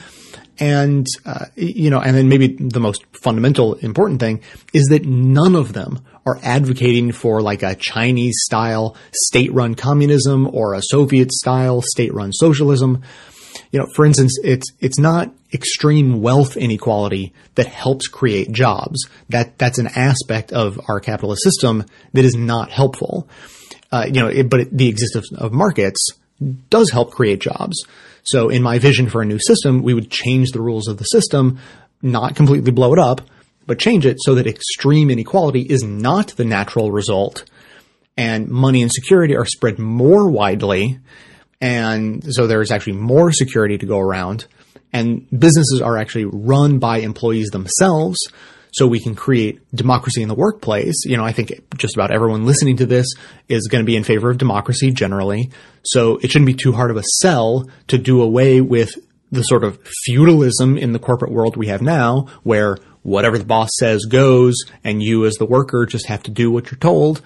And 0.58 1.06
uh, 1.24 1.46
you 1.54 1.88
know, 1.88 2.00
and 2.00 2.16
then 2.16 2.28
maybe 2.28 2.48
the 2.58 2.80
most 2.80 3.04
fundamental 3.22 3.74
important 3.74 4.18
thing 4.18 4.42
is 4.74 4.86
that 4.86 5.06
none 5.06 5.54
of 5.54 5.72
them 5.72 6.04
are 6.26 6.40
advocating 6.42 7.12
for 7.12 7.40
like 7.40 7.62
a 7.62 7.76
Chinese 7.76 8.34
style 8.42 8.96
state-run 9.14 9.76
communism 9.76 10.48
or 10.52 10.74
a 10.74 10.82
Soviet 10.82 11.32
style 11.32 11.82
state-run 11.82 12.32
socialism. 12.32 13.02
You 13.70 13.80
know, 13.80 13.86
for 13.94 14.04
instance, 14.04 14.38
it's 14.42 14.66
it's 14.80 14.98
not 14.98 15.32
extreme 15.52 16.20
wealth 16.20 16.56
inequality 16.56 17.32
that 17.54 17.66
helps 17.66 18.08
create 18.08 18.52
jobs. 18.52 19.06
That 19.28 19.58
that's 19.58 19.78
an 19.78 19.88
aspect 19.88 20.52
of 20.52 20.80
our 20.88 21.00
capitalist 21.00 21.42
system 21.42 21.84
that 22.12 22.24
is 22.24 22.34
not 22.34 22.70
helpful. 22.70 23.28
Uh, 23.92 24.06
you 24.06 24.20
know, 24.20 24.28
it, 24.28 24.48
but 24.48 24.60
it, 24.60 24.76
the 24.76 24.88
existence 24.88 25.30
of 25.36 25.52
markets 25.52 26.10
does 26.70 26.90
help 26.90 27.12
create 27.12 27.40
jobs. 27.40 27.84
So 28.22 28.48
in 28.48 28.62
my 28.62 28.78
vision 28.78 29.08
for 29.08 29.22
a 29.22 29.26
new 29.26 29.38
system, 29.38 29.82
we 29.82 29.94
would 29.94 30.10
change 30.10 30.52
the 30.52 30.60
rules 30.60 30.88
of 30.88 30.98
the 30.98 31.04
system, 31.04 31.58
not 32.02 32.36
completely 32.36 32.70
blow 32.70 32.92
it 32.92 32.98
up, 32.98 33.22
but 33.66 33.78
change 33.78 34.06
it 34.06 34.18
so 34.20 34.34
that 34.36 34.46
extreme 34.46 35.10
inequality 35.10 35.62
is 35.62 35.82
not 35.82 36.28
the 36.36 36.44
natural 36.44 36.92
result 36.92 37.44
and 38.16 38.48
money 38.48 38.82
and 38.82 38.92
security 38.92 39.34
are 39.34 39.46
spread 39.46 39.78
more 39.78 40.30
widely. 40.30 40.98
And 41.60 42.24
so 42.32 42.46
there 42.46 42.62
is 42.62 42.70
actually 42.70 42.94
more 42.94 43.32
security 43.32 43.76
to 43.78 43.86
go 43.86 43.98
around 43.98 44.46
and 44.92 45.28
businesses 45.30 45.80
are 45.82 45.96
actually 45.96 46.24
run 46.24 46.78
by 46.78 46.98
employees 46.98 47.48
themselves. 47.50 48.18
So 48.72 48.86
we 48.86 49.00
can 49.00 49.16
create 49.16 49.60
democracy 49.74 50.22
in 50.22 50.28
the 50.28 50.34
workplace. 50.34 50.94
You 51.04 51.16
know, 51.16 51.24
I 51.24 51.32
think 51.32 51.76
just 51.76 51.96
about 51.96 52.12
everyone 52.12 52.46
listening 52.46 52.76
to 52.76 52.86
this 52.86 53.06
is 53.48 53.66
going 53.66 53.82
to 53.82 53.86
be 53.86 53.96
in 53.96 54.04
favor 54.04 54.30
of 54.30 54.38
democracy 54.38 54.92
generally. 54.92 55.50
So 55.82 56.18
it 56.18 56.30
shouldn't 56.30 56.46
be 56.46 56.54
too 56.54 56.72
hard 56.72 56.92
of 56.92 56.96
a 56.96 57.02
sell 57.20 57.68
to 57.88 57.98
do 57.98 58.22
away 58.22 58.60
with 58.60 58.94
the 59.32 59.42
sort 59.42 59.64
of 59.64 59.80
feudalism 60.04 60.76
in 60.76 60.92
the 60.92 60.98
corporate 61.00 61.32
world 61.32 61.56
we 61.56 61.68
have 61.68 61.82
now, 61.82 62.26
where 62.42 62.76
whatever 63.02 63.38
the 63.38 63.44
boss 63.44 63.70
says 63.78 64.04
goes, 64.04 64.54
and 64.84 65.02
you 65.02 65.24
as 65.24 65.34
the 65.34 65.46
worker 65.46 65.86
just 65.86 66.06
have 66.06 66.22
to 66.24 66.30
do 66.30 66.50
what 66.50 66.70
you're 66.70 66.78
told. 66.78 67.22